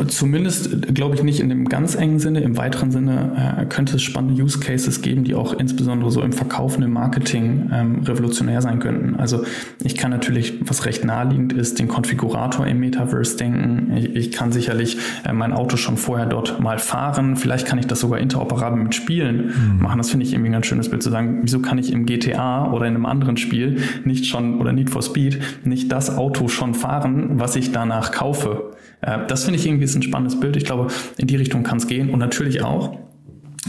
Zumindest 0.08 0.94
glaube 0.94 1.14
ich 1.14 1.22
nicht 1.22 1.40
in 1.40 1.48
dem 1.48 1.66
ganz 1.66 1.94
engen 1.94 2.18
Sinne. 2.18 2.40
Im 2.40 2.58
weiteren 2.58 2.90
Sinne 2.90 3.56
äh, 3.58 3.64
könnte 3.64 3.96
es 3.96 4.02
spannende 4.02 4.40
Use 4.40 4.60
Cases 4.60 5.00
geben, 5.00 5.24
die 5.24 5.34
auch 5.34 5.54
insbesondere 5.54 6.10
so 6.10 6.20
im 6.20 6.32
Verkaufen, 6.32 6.82
im 6.82 6.92
Marketing 6.92 7.70
ähm, 7.72 8.02
revolutionär 8.04 8.60
sein 8.60 8.80
könnten. 8.80 9.16
Also 9.16 9.44
ich 9.82 9.96
kann 9.96 10.10
natürlich, 10.10 10.60
was 10.68 10.84
recht 10.84 11.06
naheliegend 11.06 11.54
ist, 11.54 11.78
den 11.78 11.88
Konfigurator 11.88 12.66
im 12.66 12.80
Metaverse 12.80 13.38
denken. 13.38 13.96
Ich, 13.96 14.14
ich 14.14 14.30
kann 14.30 14.52
sicherlich 14.52 14.98
äh, 15.24 15.32
mein 15.32 15.54
Auto 15.54 15.78
schon 15.78 15.96
vorher 15.96 16.26
dort 16.26 16.60
mal 16.60 16.78
fahren. 16.78 17.36
Vielleicht 17.36 17.66
kann 17.66 17.78
ich 17.78 17.86
das 17.86 18.00
sogar 18.00 18.18
interoperabel 18.18 18.78
mit 18.78 18.94
Spielen 18.94 19.46
mhm. 19.46 19.82
machen. 19.82 19.96
Das 19.96 20.10
finde 20.10 20.26
ich 20.26 20.34
irgendwie 20.34 20.50
ein 20.50 20.54
ganz 20.54 20.66
schönes 20.66 20.90
Bild 20.90 21.02
zu 21.02 21.10
sagen. 21.10 21.40
Wieso 21.44 21.60
kann 21.60 21.78
ich 21.78 21.92
im 21.92 22.04
GTA 22.04 22.70
oder 22.70 22.84
in 22.86 22.94
einem 22.94 23.06
anderen 23.06 23.38
Spiel 23.38 23.82
nicht 24.04 24.26
schon 24.26 24.60
oder 24.60 24.74
Need 24.74 24.90
for 24.90 25.02
Speed 25.02 25.40
nicht 25.64 25.90
das 25.90 26.14
Auto 26.14 26.48
schon 26.48 26.74
fahren, 26.74 27.40
was 27.40 27.56
ich 27.56 27.72
danach 27.72 28.12
kaufe? 28.12 28.74
Äh, 29.02 29.26
das 29.28 29.44
finde 29.44 29.60
ich 29.60 29.66
irgendwie 29.66 29.84
ein 29.84 30.02
spannendes 30.02 30.40
Bild. 30.40 30.56
Ich 30.56 30.64
glaube, 30.64 30.88
in 31.18 31.26
die 31.26 31.36
Richtung 31.36 31.62
kann 31.62 31.78
es 31.78 31.86
gehen. 31.86 32.10
Und 32.10 32.18
natürlich 32.18 32.62
auch, 32.62 32.98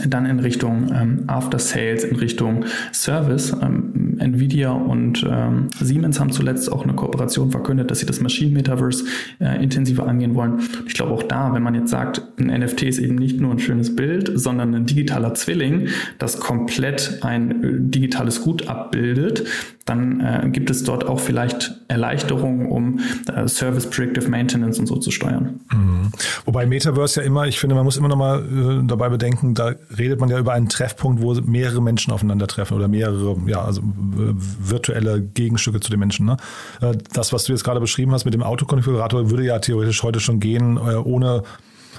dann 0.08 0.26
in 0.26 0.40
Richtung 0.40 0.92
ähm, 0.94 1.24
After 1.28 1.60
Sales, 1.60 2.04
in 2.04 2.16
Richtung 2.16 2.66
Service. 2.92 3.56
Ähm, 3.62 3.92
Nvidia 4.24 4.72
und 4.72 5.26
ähm, 5.30 5.68
Siemens 5.80 6.20
haben 6.20 6.32
zuletzt 6.32 6.72
auch 6.72 6.84
eine 6.84 6.94
Kooperation 6.94 7.52
verkündet, 7.52 7.92
dass 7.92 8.00
sie 8.00 8.06
das 8.06 8.22
Machine 8.22 8.54
Metaverse 8.54 9.06
äh, 9.40 9.62
intensiver 9.62 10.08
angehen 10.08 10.36
wollen. 10.36 10.60
Ich 10.88 10.94
glaube 10.94 11.12
auch 11.12 11.24
da, 11.24 11.54
wenn 11.54 11.64
man 11.64 11.76
jetzt 11.76 11.92
sagt, 11.92 12.22
ein 12.40 12.48
NFT 12.48 12.84
ist 12.84 13.00
eben 13.00 13.16
nicht 13.16 13.40
nur 13.40 13.52
ein 13.52 13.60
schönes 13.60 13.96
Bild, 13.96 14.32
sondern 14.36 14.74
ein 14.74 14.86
digitaler 14.86 15.34
Zwilling, 15.34 15.88
das 16.20 16.40
komplett 16.40 17.20
ein 17.22 17.64
äh, 17.64 17.68
digitales 17.80 18.42
Gut 18.42 18.68
abbildet, 18.68 19.46
dann 19.86 20.22
äh, 20.22 20.50
gibt 20.50 20.70
es 20.70 20.84
dort 20.84 21.06
auch 21.06 21.20
vielleicht 21.20 21.76
Erleichterungen, 21.90 22.68
um 22.68 23.00
äh, 23.28 23.48
Service 23.48 23.90
Predictive 23.90 24.30
Maintenance 24.30 24.80
und 24.80 24.88
so 24.88 24.96
zu 24.96 25.12
steuern. 25.12 25.60
Mhm. 25.72 26.12
Wobei 26.46 26.66
Metaverse 26.66 27.20
ja 27.20 27.28
immer, 27.28 27.48
ich 27.48 27.60
finde, 27.60 27.76
man 27.76 27.84
muss 27.84 27.98
immer 27.98 28.08
noch 28.08 28.16
mal 28.16 28.40
äh, 28.40 28.88
dabei 28.88 29.10
bedenken, 29.10 29.56
da 29.56 29.74
redet 29.98 30.22
man 30.22 30.30
ja 30.30 30.40
über 30.40 30.54
einen 30.54 30.70
Treffpunkt, 30.70 31.22
wo 31.22 31.34
mehrere 31.42 31.82
Menschen 31.82 32.14
aufeinandertreffen 32.14 32.78
oder 32.78 32.88
mehrere, 32.88 33.36
ja, 33.46 33.62
also 33.62 33.82
virtuelle 34.16 35.22
Gegenstücke 35.22 35.80
zu 35.80 35.90
den 35.90 36.00
Menschen. 36.00 36.26
Ne? 36.26 36.38
Äh, 36.82 36.94
das, 37.14 37.34
was 37.34 37.46
du 37.46 37.52
jetzt 37.52 37.64
gerade 37.64 37.80
beschrieben 37.80 38.12
hast 38.12 38.26
mit 38.26 38.34
dem 38.34 38.44
Autokonfigurator, 38.44 39.30
würde 39.30 39.44
ja 39.44 39.60
theoretisch 39.60 40.04
heute 40.04 40.20
schon 40.20 40.40
gehen, 40.40 40.78
äh, 40.78 40.96
ohne 40.96 41.44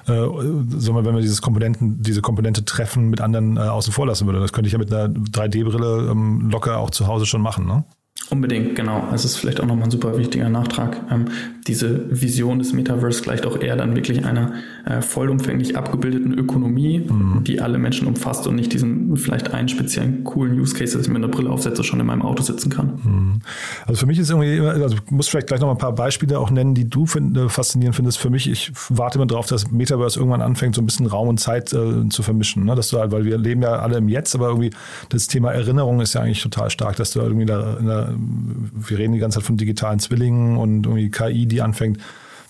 äh, 0.06 0.12
wir, 0.12 1.04
wenn 1.04 1.14
wir 1.14 1.22
dieses 1.22 1.42
Komponenten, 1.42 2.02
diese 2.02 2.20
Komponente 2.20 2.64
treffen 2.64 3.10
mit 3.10 3.20
anderen 3.20 3.56
äh, 3.56 3.60
außen 3.60 3.92
vor 3.92 4.06
lassen 4.06 4.26
würde. 4.26 4.40
Das 4.40 4.52
könnte 4.52 4.66
ich 4.66 4.72
ja 4.72 4.78
mit 4.78 4.92
einer 4.92 5.08
3D-Brille 5.08 6.10
ähm, 6.10 6.50
locker 6.50 6.78
auch 6.78 6.90
zu 6.90 7.06
Hause 7.06 7.26
schon 7.26 7.40
machen, 7.40 7.66
ne? 7.66 7.84
Unbedingt, 8.30 8.74
genau. 8.74 9.06
Das 9.10 9.24
ist 9.24 9.36
vielleicht 9.36 9.60
auch 9.60 9.66
nochmal 9.66 9.84
ein 9.84 9.90
super 9.90 10.16
wichtiger 10.16 10.48
Nachtrag. 10.48 10.96
Ähm, 11.10 11.26
diese 11.66 12.04
Vision 12.10 12.58
des 12.58 12.74
Metaverse 12.74 13.22
gleicht 13.22 13.46
auch 13.46 13.58
eher 13.58 13.76
dann 13.76 13.96
wirklich 13.96 14.26
einer 14.26 14.52
äh, 14.84 15.00
vollumfänglich 15.00 15.78
abgebildeten 15.78 16.34
Ökonomie, 16.34 17.00
mhm. 17.00 17.42
die 17.44 17.60
alle 17.60 17.78
Menschen 17.78 18.06
umfasst 18.06 18.46
und 18.46 18.54
nicht 18.54 18.72
diesen 18.74 19.16
vielleicht 19.16 19.54
einen 19.54 19.68
speziellen 19.68 20.24
coolen 20.24 20.60
Use 20.60 20.74
Case, 20.74 20.96
dass 20.96 21.06
ich 21.06 21.12
mir 21.12 21.16
eine 21.18 21.28
Brille 21.28 21.48
aufsetze, 21.48 21.82
schon 21.82 22.00
in 22.00 22.06
meinem 22.06 22.20
Auto 22.20 22.42
sitzen 22.42 22.68
kann. 22.68 22.98
Mhm. 23.02 23.40
Also 23.86 24.00
für 24.00 24.06
mich 24.06 24.18
ist 24.18 24.28
irgendwie, 24.28 24.60
also 24.60 24.96
ich 24.96 25.10
muss 25.10 25.28
vielleicht 25.28 25.46
gleich 25.46 25.60
noch 25.60 25.70
ein 25.70 25.78
paar 25.78 25.94
Beispiele 25.94 26.38
auch 26.38 26.50
nennen, 26.50 26.74
die 26.74 26.88
du 26.88 27.06
find, 27.06 27.34
äh, 27.36 27.48
faszinierend 27.48 27.96
findest. 27.96 28.18
Für 28.18 28.28
mich, 28.28 28.50
ich 28.50 28.70
warte 28.90 29.16
immer 29.16 29.26
darauf, 29.26 29.46
dass 29.46 29.70
Metaverse 29.70 30.18
irgendwann 30.18 30.42
anfängt, 30.42 30.74
so 30.74 30.82
ein 30.82 30.86
bisschen 30.86 31.06
Raum 31.06 31.28
und 31.28 31.40
Zeit 31.40 31.72
äh, 31.72 32.08
zu 32.10 32.22
vermischen. 32.22 32.64
Ne? 32.64 32.74
Dass 32.74 32.90
du 32.90 32.98
halt, 32.98 33.10
weil 33.10 33.24
wir 33.24 33.38
leben 33.38 33.62
ja 33.62 33.76
alle 33.76 33.98
im 33.98 34.08
Jetzt, 34.08 34.34
aber 34.34 34.48
irgendwie 34.48 34.70
das 35.08 35.28
Thema 35.28 35.52
Erinnerung 35.52 36.00
ist 36.02 36.12
ja 36.12 36.20
eigentlich 36.20 36.42
total 36.42 36.68
stark, 36.68 36.96
dass 36.96 37.12
du 37.12 37.20
irgendwie 37.20 37.46
da, 37.46 37.78
da 37.80 38.14
wir 38.14 38.98
reden 38.98 39.14
die 39.14 39.18
ganze 39.18 39.38
Zeit 39.38 39.46
von 39.46 39.56
digitalen 39.56 39.98
Zwillingen 39.98 40.58
und 40.58 40.84
irgendwie 40.84 41.10
KI, 41.10 41.46
die 41.46 41.53
anfängt, 41.62 41.98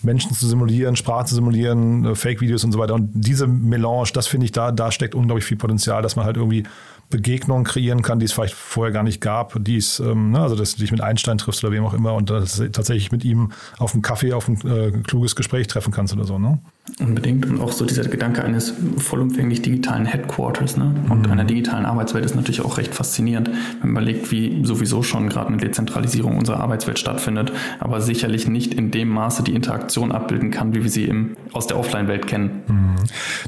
Menschen 0.02 0.34
zu 0.34 0.46
simulieren, 0.46 0.96
Sprache 0.96 1.26
zu 1.26 1.34
simulieren, 1.34 2.04
äh, 2.04 2.14
Fake-Videos 2.14 2.64
und 2.64 2.72
so 2.72 2.78
weiter. 2.78 2.94
Und 2.94 3.10
diese 3.14 3.46
Melange, 3.46 4.10
das 4.12 4.26
finde 4.26 4.44
ich, 4.46 4.52
da, 4.52 4.70
da 4.70 4.92
steckt 4.92 5.14
unglaublich 5.14 5.44
viel 5.44 5.56
Potenzial, 5.56 6.02
dass 6.02 6.16
man 6.16 6.24
halt 6.24 6.36
irgendwie 6.36 6.64
Begegnungen 7.10 7.64
kreieren 7.64 8.02
kann, 8.02 8.18
die 8.18 8.26
es 8.26 8.32
vielleicht 8.32 8.54
vorher 8.54 8.92
gar 8.92 9.02
nicht 9.02 9.20
gab, 9.20 9.62
die 9.62 9.76
es, 9.76 10.00
ähm, 10.00 10.32
ne, 10.32 10.40
also 10.40 10.56
dass 10.56 10.74
du 10.74 10.80
dich 10.80 10.90
mit 10.90 11.00
Einstein 11.00 11.38
triffst 11.38 11.62
oder 11.62 11.72
wem 11.72 11.84
auch 11.84 11.94
immer 11.94 12.14
und 12.14 12.30
dass 12.30 12.62
tatsächlich 12.72 13.12
mit 13.12 13.24
ihm 13.24 13.52
auf 13.78 13.92
einem 13.92 14.02
Kaffee 14.02 14.32
auf 14.32 14.48
ein 14.48 14.60
äh, 14.66 14.90
kluges 14.90 15.36
Gespräch 15.36 15.66
treffen 15.66 15.92
kannst 15.92 16.14
oder 16.14 16.24
so, 16.24 16.38
ne? 16.38 16.58
Unbedingt. 17.00 17.46
Und 17.46 17.62
auch 17.62 17.72
so 17.72 17.86
dieser 17.86 18.04
Gedanke 18.04 18.44
eines 18.44 18.74
vollumfänglich 18.98 19.62
digitalen 19.62 20.04
Headquarters 20.04 20.76
ne? 20.76 20.94
und 21.08 21.26
mhm. 21.26 21.32
einer 21.32 21.44
digitalen 21.44 21.86
Arbeitswelt 21.86 22.26
ist 22.26 22.36
natürlich 22.36 22.60
auch 22.60 22.76
recht 22.76 22.94
faszinierend, 22.94 23.48
wenn 23.80 23.92
man 23.92 24.02
überlegt, 24.02 24.30
wie 24.30 24.62
sowieso 24.64 25.02
schon 25.02 25.30
gerade 25.30 25.48
eine 25.48 25.56
Dezentralisierung 25.56 26.36
unserer 26.36 26.60
Arbeitswelt 26.60 26.98
stattfindet, 26.98 27.52
aber 27.80 28.02
sicherlich 28.02 28.48
nicht 28.48 28.74
in 28.74 28.90
dem 28.90 29.08
Maße 29.08 29.42
die 29.42 29.54
Interaktion 29.54 30.12
abbilden 30.12 30.50
kann, 30.50 30.74
wie 30.74 30.82
wir 30.82 30.90
sie 30.90 31.04
im, 31.04 31.38
aus 31.52 31.66
der 31.66 31.78
Offline-Welt 31.78 32.26
kennen. 32.26 32.62
Mhm. 32.68 32.94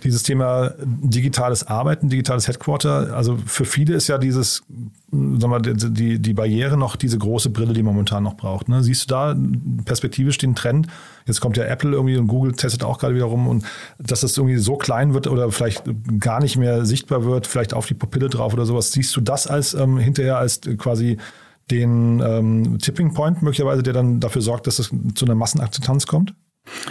Dieses 0.02 0.22
Thema 0.22 0.72
digitales 0.82 1.66
Arbeiten, 1.66 2.08
digitales 2.08 2.48
Headquarter, 2.48 3.14
also 3.14 3.36
für 3.44 3.66
viele 3.66 3.94
ist 3.94 4.08
ja 4.08 4.16
dieses, 4.16 4.62
sagen 5.12 5.50
wir, 5.50 5.60
die, 5.60 6.18
die 6.20 6.34
Barriere 6.34 6.78
noch 6.78 6.96
diese 6.96 7.18
große 7.18 7.50
Brille, 7.50 7.74
die 7.74 7.82
man 7.82 7.92
momentan 7.92 8.22
noch 8.22 8.34
braucht. 8.34 8.70
Ne? 8.70 8.82
Siehst 8.82 9.02
du 9.02 9.14
da 9.14 9.36
perspektivisch 9.84 10.38
den 10.38 10.54
Trend, 10.54 10.88
Jetzt 11.26 11.40
kommt 11.40 11.56
ja 11.56 11.64
Apple 11.64 11.90
irgendwie 11.90 12.16
und 12.16 12.28
Google 12.28 12.52
testet 12.52 12.84
auch 12.84 12.98
gerade 12.98 13.14
wieder 13.14 13.24
rum 13.26 13.48
und 13.48 13.64
dass 13.98 14.20
das 14.20 14.36
irgendwie 14.36 14.56
so 14.58 14.76
klein 14.76 15.12
wird 15.12 15.26
oder 15.26 15.50
vielleicht 15.50 15.84
gar 16.20 16.40
nicht 16.40 16.56
mehr 16.56 16.86
sichtbar 16.86 17.24
wird, 17.24 17.46
vielleicht 17.46 17.74
auf 17.74 17.86
die 17.86 17.94
Pupille 17.94 18.28
drauf 18.28 18.52
oder 18.52 18.64
sowas. 18.64 18.92
Siehst 18.92 19.14
du 19.16 19.20
das 19.20 19.46
als 19.46 19.74
ähm, 19.74 19.98
hinterher 19.98 20.38
als 20.38 20.60
quasi 20.78 21.18
den 21.70 22.20
ähm, 22.20 22.78
Tipping 22.78 23.12
Point 23.12 23.42
möglicherweise, 23.42 23.82
der 23.82 23.92
dann 23.92 24.20
dafür 24.20 24.42
sorgt, 24.42 24.66
dass 24.66 24.78
es 24.78 24.90
zu 25.14 25.24
einer 25.24 25.34
Massenakzeptanz 25.34 26.06
kommt? 26.06 26.34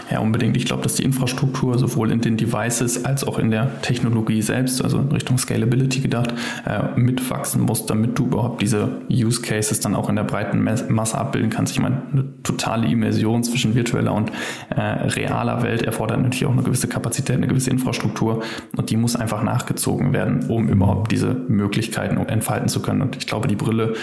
Ja, 0.10 0.20
unbedingt. 0.20 0.55
Ich 0.55 0.65
glaube, 0.65 0.84
dass 0.84 0.96
die 0.96 1.03
Infrastruktur 1.03 1.77
sowohl 1.77 2.12
in 2.12 2.22
den 2.22 2.38
Devices 2.38 3.03
als 3.05 3.24
auch 3.24 3.39
in 3.39 3.51
der 3.51 3.82
Technologie 3.82 4.41
selbst, 4.41 4.84
also 4.84 5.00
in 5.00 5.12
Richtung 5.12 5.38
Scalability 5.38 6.00
gedacht, 6.00 6.34
äh, 6.65 6.98
mitwachsen 7.00 7.62
muss, 7.62 7.86
damit 7.86 8.17
du 8.17 8.25
überhaupt 8.25 8.62
diese 8.62 9.01
Use 9.10 9.41
Cases 9.41 9.79
dann 9.79 9.96
auch 9.96 10.10
in 10.10 10.15
der 10.15 10.24
breiten 10.24 10.63
Masse 10.89 11.17
abbilden 11.17 11.50
kannst. 11.50 11.74
Ich 11.74 11.79
meine, 11.79 12.03
eine 12.12 12.25
totale 12.44 12.88
Immersion 12.88 13.44
zwischen 13.44 13.75
virtueller 13.75 14.13
und 14.13 14.32
äh, 14.70 14.82
realer 14.82 15.63
Welt 15.63 15.82
erfordert 15.82 16.22
natürlich 16.22 16.46
auch 16.46 16.53
eine 16.53 16.63
gewisse 16.63 16.88
Kapazität, 16.88 17.36
eine 17.36 17.48
gewisse 17.48 17.70
Infrastruktur 17.70 18.44
und 18.77 18.89
die 18.89 18.98
muss 18.98 19.15
einfach 19.15 19.44
nachgezogen 19.44 20.13
werden, 20.13 20.46
um 20.48 20.70
überhaupt 20.70 21.12
diese 21.12 21.34
Möglichkeiten 21.34 22.17
entfalten 22.17 22.70
zu 22.70 22.82
können. 22.82 23.01
Und 23.01 23.17
ich 23.17 23.27
glaube, 23.27 23.48
die 23.48 23.55
Brille 23.55 23.96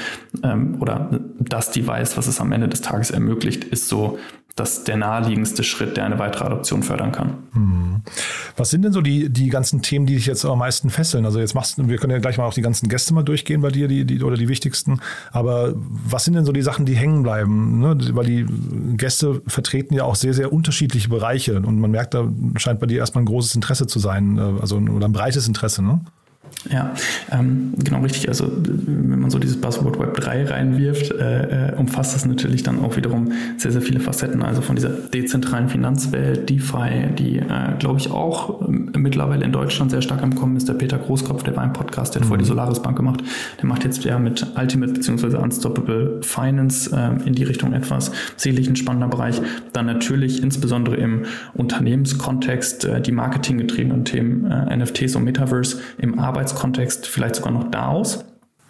ähm, 0.43 0.77
oder 0.81 1.21
das 1.39 1.71
Device, 1.71 2.17
was 2.17 2.27
es 2.27 2.41
am 2.41 2.53
Ende 2.53 2.69
des 2.69 2.83
Tages 2.83 3.11
ermöglicht, 3.11 3.65
ist 3.65 3.89
so 3.89 4.19
das 4.57 4.85
der 4.85 4.97
naheliegendste 4.97 5.65
Schritt, 5.65 5.97
der 5.97 6.05
eine 6.05 6.19
weitere 6.19 6.45
Adoption 6.45 6.83
fördern 6.83 7.13
kann. 7.13 7.35
Mhm. 7.55 8.03
Was 8.57 8.71
sind 8.71 8.83
denn 8.83 8.93
so 8.93 9.01
die, 9.01 9.31
die 9.31 9.49
ganzen 9.49 9.81
Themen, 9.81 10.05
die 10.05 10.15
dich 10.15 10.27
jetzt 10.27 10.45
am 10.45 10.59
meisten 10.59 10.91
fesseln? 10.91 11.25
Also 11.25 11.39
jetzt 11.39 11.55
machst 11.55 11.79
du, 11.79 11.89
wir 11.89 11.97
können 11.97 12.13
ja 12.13 12.19
gleich 12.19 12.37
mal 12.37 12.45
auch 12.45 12.53
die 12.53 12.63
ganzen 12.63 12.89
Gäste 12.89 13.15
mal 13.15 13.23
durchgehen 13.23 13.63
bei 13.63 13.71
dir, 13.71 13.89
die, 13.89 14.05
die 14.05 14.23
oder 14.23 14.37
die 14.37 14.49
wichtigsten. 14.49 15.01
Aber 15.31 15.73
was 15.75 16.25
sind 16.25 16.35
denn 16.35 16.45
so 16.45 16.53
die 16.53 16.63
Sachen, 16.63 16.85
die 16.85 16.95
hängen 16.95 17.23
bleiben? 17.23 17.81
Ne? 17.81 17.97
Weil 18.13 18.27
die 18.27 18.47
Gäste 18.97 19.41
vertreten 19.47 19.95
ja 19.95 20.05
auch 20.05 20.17
sehr, 20.17 20.35
sehr 20.35 20.53
unterschiedliche 20.53 21.09
Bereiche 21.09 21.57
und 21.57 21.79
man 21.81 21.91
merkt, 21.91 22.15
da 22.15 22.29
scheint 22.57 22.81
bei 22.81 22.87
dir 22.87 22.99
erstmal 22.99 23.23
ein 23.23 23.27
großes 23.27 23.55
Interesse 23.55 23.87
zu 23.87 23.99
sein, 23.99 24.37
äh, 24.37 24.61
also 24.61 24.77
oder 24.77 25.07
ein 25.07 25.13
breites 25.13 25.49
Interesse, 25.49 25.83
ne? 25.83 26.01
Ja, 26.71 26.95
ähm, 27.33 27.73
genau 27.77 28.01
richtig. 28.03 28.29
Also 28.29 28.51
wenn 28.57 29.19
man 29.19 29.31
so 29.31 29.39
dieses 29.39 29.61
Buzzword 29.61 29.99
Web 29.99 30.15
3 30.15 30.45
reinwirft, 30.45 31.11
äh, 31.11 31.71
äh, 31.71 31.75
umfasst 31.75 32.15
das 32.15 32.25
natürlich 32.25 32.63
dann 32.63 32.81
auch 32.85 32.97
wiederum 32.97 33.33
sehr, 33.57 33.73
sehr 33.73 33.83
viele 33.83 33.99
Facetten. 33.99 34.43
Also 34.43 34.63
von 34.63 34.77
dieser 34.77 34.91
dezentralen 34.91 35.69
Finanzwelt, 35.69 36.49
DeFi, 36.49 37.15
die, 37.19 37.39
äh, 37.39 37.77
glaube 37.79 37.99
ich, 37.99 38.11
auch 38.11 38.63
äh, 38.63 38.99
mittlerweile 38.99 39.45
in 39.45 39.51
Deutschland 39.51 39.91
sehr 39.91 40.03
stark 40.03 40.23
am 40.23 40.37
Kommen 40.37 40.57
ist. 40.57 40.69
Der 40.69 40.75
Peter 40.75 40.99
Großkopf, 40.99 41.43
der 41.43 41.57
war 41.57 41.65
im 41.65 41.73
Podcast, 41.73 42.15
der 42.15 42.21
hat 42.21 42.27
mhm. 42.27 42.29
vorher 42.29 42.43
die 42.45 42.49
Solaris 42.49 42.81
Bank 42.81 42.97
gemacht. 42.97 43.23
Der 43.59 43.67
macht 43.67 43.85
jetzt 43.85 44.05
ja 44.05 44.19
mit 44.19 44.47
Ultimate 44.57 44.93
bzw. 44.93 45.39
Unstoppable 45.39 46.21
Finance 46.23 46.91
äh, 46.95 47.27
in 47.27 47.35
die 47.35 47.45
Richtung 47.45 47.73
etwas. 47.73 48.13
Sicherlich 48.37 48.69
ein 48.69 48.77
spannender 48.77 49.09
Bereich. 49.09 49.43
Dann 49.73 49.87
natürlich 49.87 50.43
insbesondere 50.43 50.97
im 50.97 51.25
Unternehmenskontext 51.55 52.85
äh, 52.85 53.01
die 53.01 53.13
marketinggetriebenen 53.13 54.05
Themen 54.05 54.49
äh, 54.49 54.77
NFTs 54.77 55.17
und 55.17 55.25
Metaverse 55.25 55.79
im 55.99 56.21
Arbeits 56.21 56.42
Arbeitskontext 56.43 57.07
vielleicht 57.07 57.37
sogar 57.37 57.53
noch 57.53 57.71
DAOs. 57.71 58.25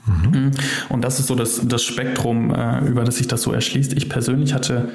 Mhm. 0.06 0.50
Und 0.88 1.04
das 1.04 1.20
ist 1.20 1.28
so 1.28 1.34
das, 1.34 1.66
das 1.66 1.82
Spektrum, 1.82 2.52
äh, 2.52 2.84
über 2.86 3.04
das 3.04 3.16
sich 3.16 3.28
das 3.28 3.42
so 3.42 3.52
erschließt. 3.52 3.92
Ich 3.94 4.08
persönlich 4.08 4.52
hatte 4.52 4.90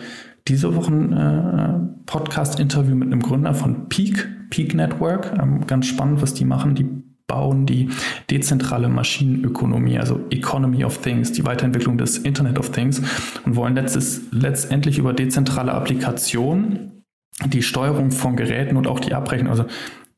diese 0.48 0.75
Woche 0.75 0.93
ein 0.93 1.13
äh, 1.13 2.03
Podcast-Interview 2.05 2.96
mit 2.96 3.07
einem 3.07 3.22
Gründer 3.22 3.53
von 3.53 3.89
Peak, 3.89 4.27
Peak 4.50 4.75
Network. 4.75 5.34
Ähm, 5.41 5.65
ganz 5.65 5.88
spannend, 5.88 6.22
was 6.22 6.34
die 6.34 6.46
machen. 6.46 6.75
Die 6.75 6.86
bauen 7.25 7.65
die 7.65 7.89
dezentrale 8.29 8.89
Maschinenökonomie, 8.89 9.98
also 9.98 10.22
Economy 10.29 10.86
of 10.86 11.00
Things, 11.00 11.31
die 11.34 11.46
Weiterentwicklung 11.46 11.98
des 11.98 12.17
Internet 12.17 12.57
of 12.60 12.72
Things 12.72 13.01
und 13.46 13.55
wollen 13.55 13.75
letztes, 13.75 14.22
letztendlich 14.31 14.98
über 14.98 15.13
dezentrale 15.13 15.74
Applikationen 15.74 17.03
die 17.46 17.63
Steuerung 17.63 18.12
von 18.12 18.38
Geräten 18.38 18.77
und 18.77 18.88
auch 18.88 19.00
die 19.00 19.13
Abrechnung, 19.13 19.51
also 19.51 19.65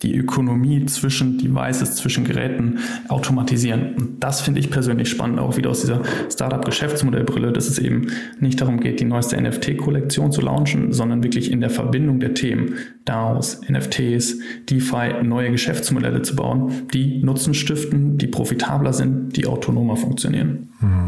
die 0.02 0.16
Ökonomie 0.16 0.86
zwischen 0.86 1.38
Devices, 1.38 1.96
zwischen 1.96 2.24
Geräten 2.24 2.80
automatisieren. 3.10 3.96
Und 3.96 4.24
das 4.24 4.40
finde 4.40 4.62
ich 4.62 4.70
persönlich 4.70 5.10
spannend, 5.10 5.40
auch 5.40 5.58
wieder 5.58 5.70
aus 5.70 5.82
dieser 5.82 6.02
Startup-Geschäftsmodellbrille, 6.32 7.52
dass 7.52 7.68
es 7.68 7.80
eben 7.80 8.08
nicht 8.40 8.62
darum 8.62 8.80
geht, 8.80 9.02
die 9.02 9.06
neueste 9.06 9.40
NFT-Kollektion 9.42 10.32
zu 10.32 10.40
launchen, 10.40 10.94
sondern 10.94 11.22
wirklich 11.22 11.52
in 11.52 11.60
der 11.60 11.70
Verbindung 11.70 12.22
der 12.22 12.34
Themen 12.34 12.76
DAOs, 13.04 13.60
NFTs, 13.70 14.38
DeFi 14.70 15.22
neue 15.24 15.52
Geschäftsmodelle 15.52 16.22
zu 16.22 16.36
bauen, 16.36 16.88
die 16.94 17.22
Nutzen 17.22 17.54
stiften, 17.54 18.18
die 18.18 18.28
profitabler 18.28 18.94
sind, 18.94 19.36
die 19.36 19.48
autonomer 19.48 19.98
funktionieren. 19.98 20.70
Mhm. 20.80 21.08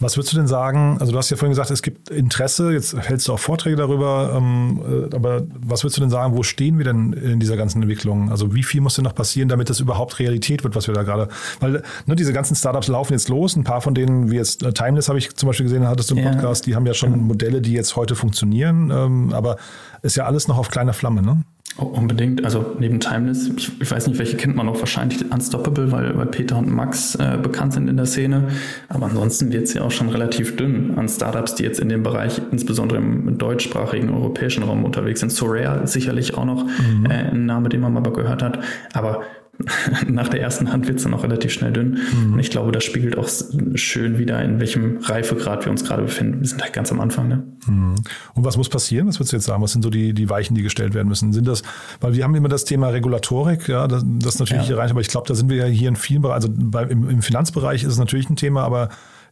Was 0.00 0.16
würdest 0.16 0.32
du 0.32 0.38
denn 0.38 0.46
sagen? 0.46 0.96
Also 0.98 1.12
du 1.12 1.18
hast 1.18 1.28
ja 1.28 1.36
vorhin 1.36 1.52
gesagt, 1.52 1.70
es 1.70 1.82
gibt 1.82 2.08
Interesse, 2.08 2.72
jetzt 2.72 2.96
hältst 2.96 3.28
du 3.28 3.34
auch 3.34 3.38
Vorträge 3.38 3.76
darüber, 3.76 4.32
ähm, 4.34 5.08
äh, 5.12 5.14
aber 5.14 5.42
was 5.60 5.84
würdest 5.84 5.98
du 5.98 6.00
denn 6.00 6.10
sagen, 6.10 6.36
wo 6.36 6.42
stehen 6.42 6.78
wir 6.78 6.86
denn 6.86 7.12
in 7.12 7.38
dieser 7.38 7.58
ganzen 7.58 7.82
Entwicklung? 7.82 8.30
Also 8.30 8.54
wie 8.54 8.62
viel 8.62 8.80
muss 8.80 8.94
denn 8.94 9.04
noch 9.04 9.14
passieren, 9.14 9.50
damit 9.50 9.68
das 9.68 9.78
überhaupt 9.78 10.18
Realität 10.18 10.64
wird, 10.64 10.74
was 10.74 10.86
wir 10.86 10.94
da 10.94 11.02
gerade, 11.02 11.28
weil 11.60 11.82
ne, 12.06 12.16
diese 12.16 12.32
ganzen 12.32 12.56
Startups 12.56 12.88
laufen 12.88 13.12
jetzt 13.12 13.28
los, 13.28 13.56
ein 13.56 13.64
paar 13.64 13.82
von 13.82 13.94
denen, 13.94 14.30
wie 14.30 14.36
jetzt 14.36 14.62
äh, 14.62 14.72
Timeless 14.72 15.08
habe 15.08 15.18
ich 15.18 15.36
zum 15.36 15.48
Beispiel 15.48 15.64
gesehen, 15.64 15.86
hattest 15.86 16.10
du 16.10 16.16
im 16.16 16.24
ja. 16.24 16.30
Podcast, 16.30 16.66
die 16.66 16.74
haben 16.74 16.86
ja 16.86 16.94
schon 16.94 17.20
Modelle, 17.20 17.60
die 17.60 17.74
jetzt 17.74 17.94
heute 17.94 18.14
funktionieren, 18.14 18.90
ähm, 18.90 19.32
aber 19.34 19.58
ist 20.00 20.16
ja 20.16 20.24
alles 20.24 20.48
noch 20.48 20.56
auf 20.56 20.70
kleiner 20.70 20.94
Flamme, 20.94 21.20
ne? 21.20 21.44
Unbedingt. 21.80 22.44
Also 22.44 22.76
neben 22.78 23.00
Timeless, 23.00 23.48
ich, 23.56 23.70
ich, 23.80 23.90
weiß 23.90 24.06
nicht, 24.06 24.18
welche 24.18 24.36
kennt 24.36 24.56
man 24.56 24.66
noch, 24.66 24.78
wahrscheinlich 24.78 25.30
Unstoppable, 25.32 25.90
weil, 25.92 26.16
weil 26.16 26.26
Peter 26.26 26.58
und 26.58 26.70
Max 26.70 27.14
äh, 27.14 27.38
bekannt 27.42 27.72
sind 27.72 27.88
in 27.88 27.96
der 27.96 28.06
Szene. 28.06 28.48
Aber 28.88 29.06
ansonsten 29.06 29.52
wird 29.52 29.64
es 29.64 29.74
ja 29.74 29.82
auch 29.82 29.90
schon 29.90 30.08
relativ 30.08 30.56
dünn 30.56 30.94
an 30.96 31.08
Startups, 31.08 31.54
die 31.54 31.62
jetzt 31.62 31.80
in 31.80 31.88
dem 31.88 32.02
Bereich, 32.02 32.40
insbesondere 32.52 32.98
im 32.98 33.38
deutschsprachigen 33.38 34.10
europäischen 34.10 34.62
Raum 34.62 34.84
unterwegs 34.84 35.20
sind. 35.20 35.30
Soraya 35.32 35.86
sicherlich 35.86 36.36
auch 36.36 36.44
noch 36.44 36.64
mhm. 36.64 37.06
äh, 37.06 37.30
ein 37.30 37.46
Name, 37.46 37.68
den 37.68 37.80
man 37.80 37.92
mal 37.92 38.02
gehört 38.02 38.42
hat. 38.42 38.58
Aber 38.92 39.22
nach 40.08 40.28
der 40.28 40.40
ersten 40.40 40.72
Hand 40.72 40.86
wird 40.86 40.98
es 40.98 41.04
dann 41.04 41.14
auch 41.14 41.22
relativ 41.22 41.52
schnell 41.52 41.72
dünn. 41.72 41.98
Mhm. 42.12 42.34
Und 42.34 42.38
ich 42.38 42.50
glaube, 42.50 42.72
das 42.72 42.84
spiegelt 42.84 43.16
auch 43.18 43.28
schön 43.74 44.18
wieder, 44.18 44.42
in 44.42 44.60
welchem 44.60 44.98
Reifegrad 44.98 45.64
wir 45.64 45.70
uns 45.70 45.84
gerade 45.84 46.02
befinden. 46.02 46.40
Wir 46.40 46.48
sind 46.48 46.62
halt 46.62 46.72
ganz 46.72 46.90
am 46.92 47.00
Anfang. 47.00 47.28
Ne? 47.28 47.42
Mhm. 47.66 47.94
Und 48.34 48.44
was 48.44 48.56
muss 48.56 48.68
passieren? 48.68 49.08
Was 49.08 49.18
würdest 49.18 49.32
du 49.32 49.36
jetzt 49.36 49.46
sagen? 49.46 49.62
Was 49.62 49.72
sind 49.72 49.82
so 49.82 49.90
die, 49.90 50.12
die 50.14 50.28
Weichen, 50.28 50.54
die 50.54 50.62
gestellt 50.62 50.94
werden 50.94 51.08
müssen? 51.08 51.32
Sind 51.32 51.46
das, 51.46 51.62
weil 52.00 52.14
wir 52.14 52.24
haben 52.24 52.34
immer 52.34 52.48
das 52.48 52.64
Thema 52.64 52.88
Regulatorik, 52.88 53.68
ja, 53.68 53.86
das, 53.88 54.04
das 54.06 54.38
natürlich 54.38 54.62
ja. 54.62 54.68
hier 54.68 54.78
rein, 54.78 54.90
aber 54.90 55.00
ich 55.00 55.08
glaube, 55.08 55.28
da 55.28 55.34
sind 55.34 55.50
wir 55.50 55.56
ja 55.56 55.66
hier 55.66 55.88
in 55.88 55.96
vielen 55.96 56.22
Bereichen, 56.22 56.34
also 56.34 56.48
bei, 56.52 56.84
im, 56.84 57.08
im 57.08 57.22
Finanzbereich 57.22 57.82
ist 57.82 57.92
es 57.92 57.98
natürlich 57.98 58.30
ein 58.30 58.36
Thema, 58.36 58.64
aber 58.64 58.88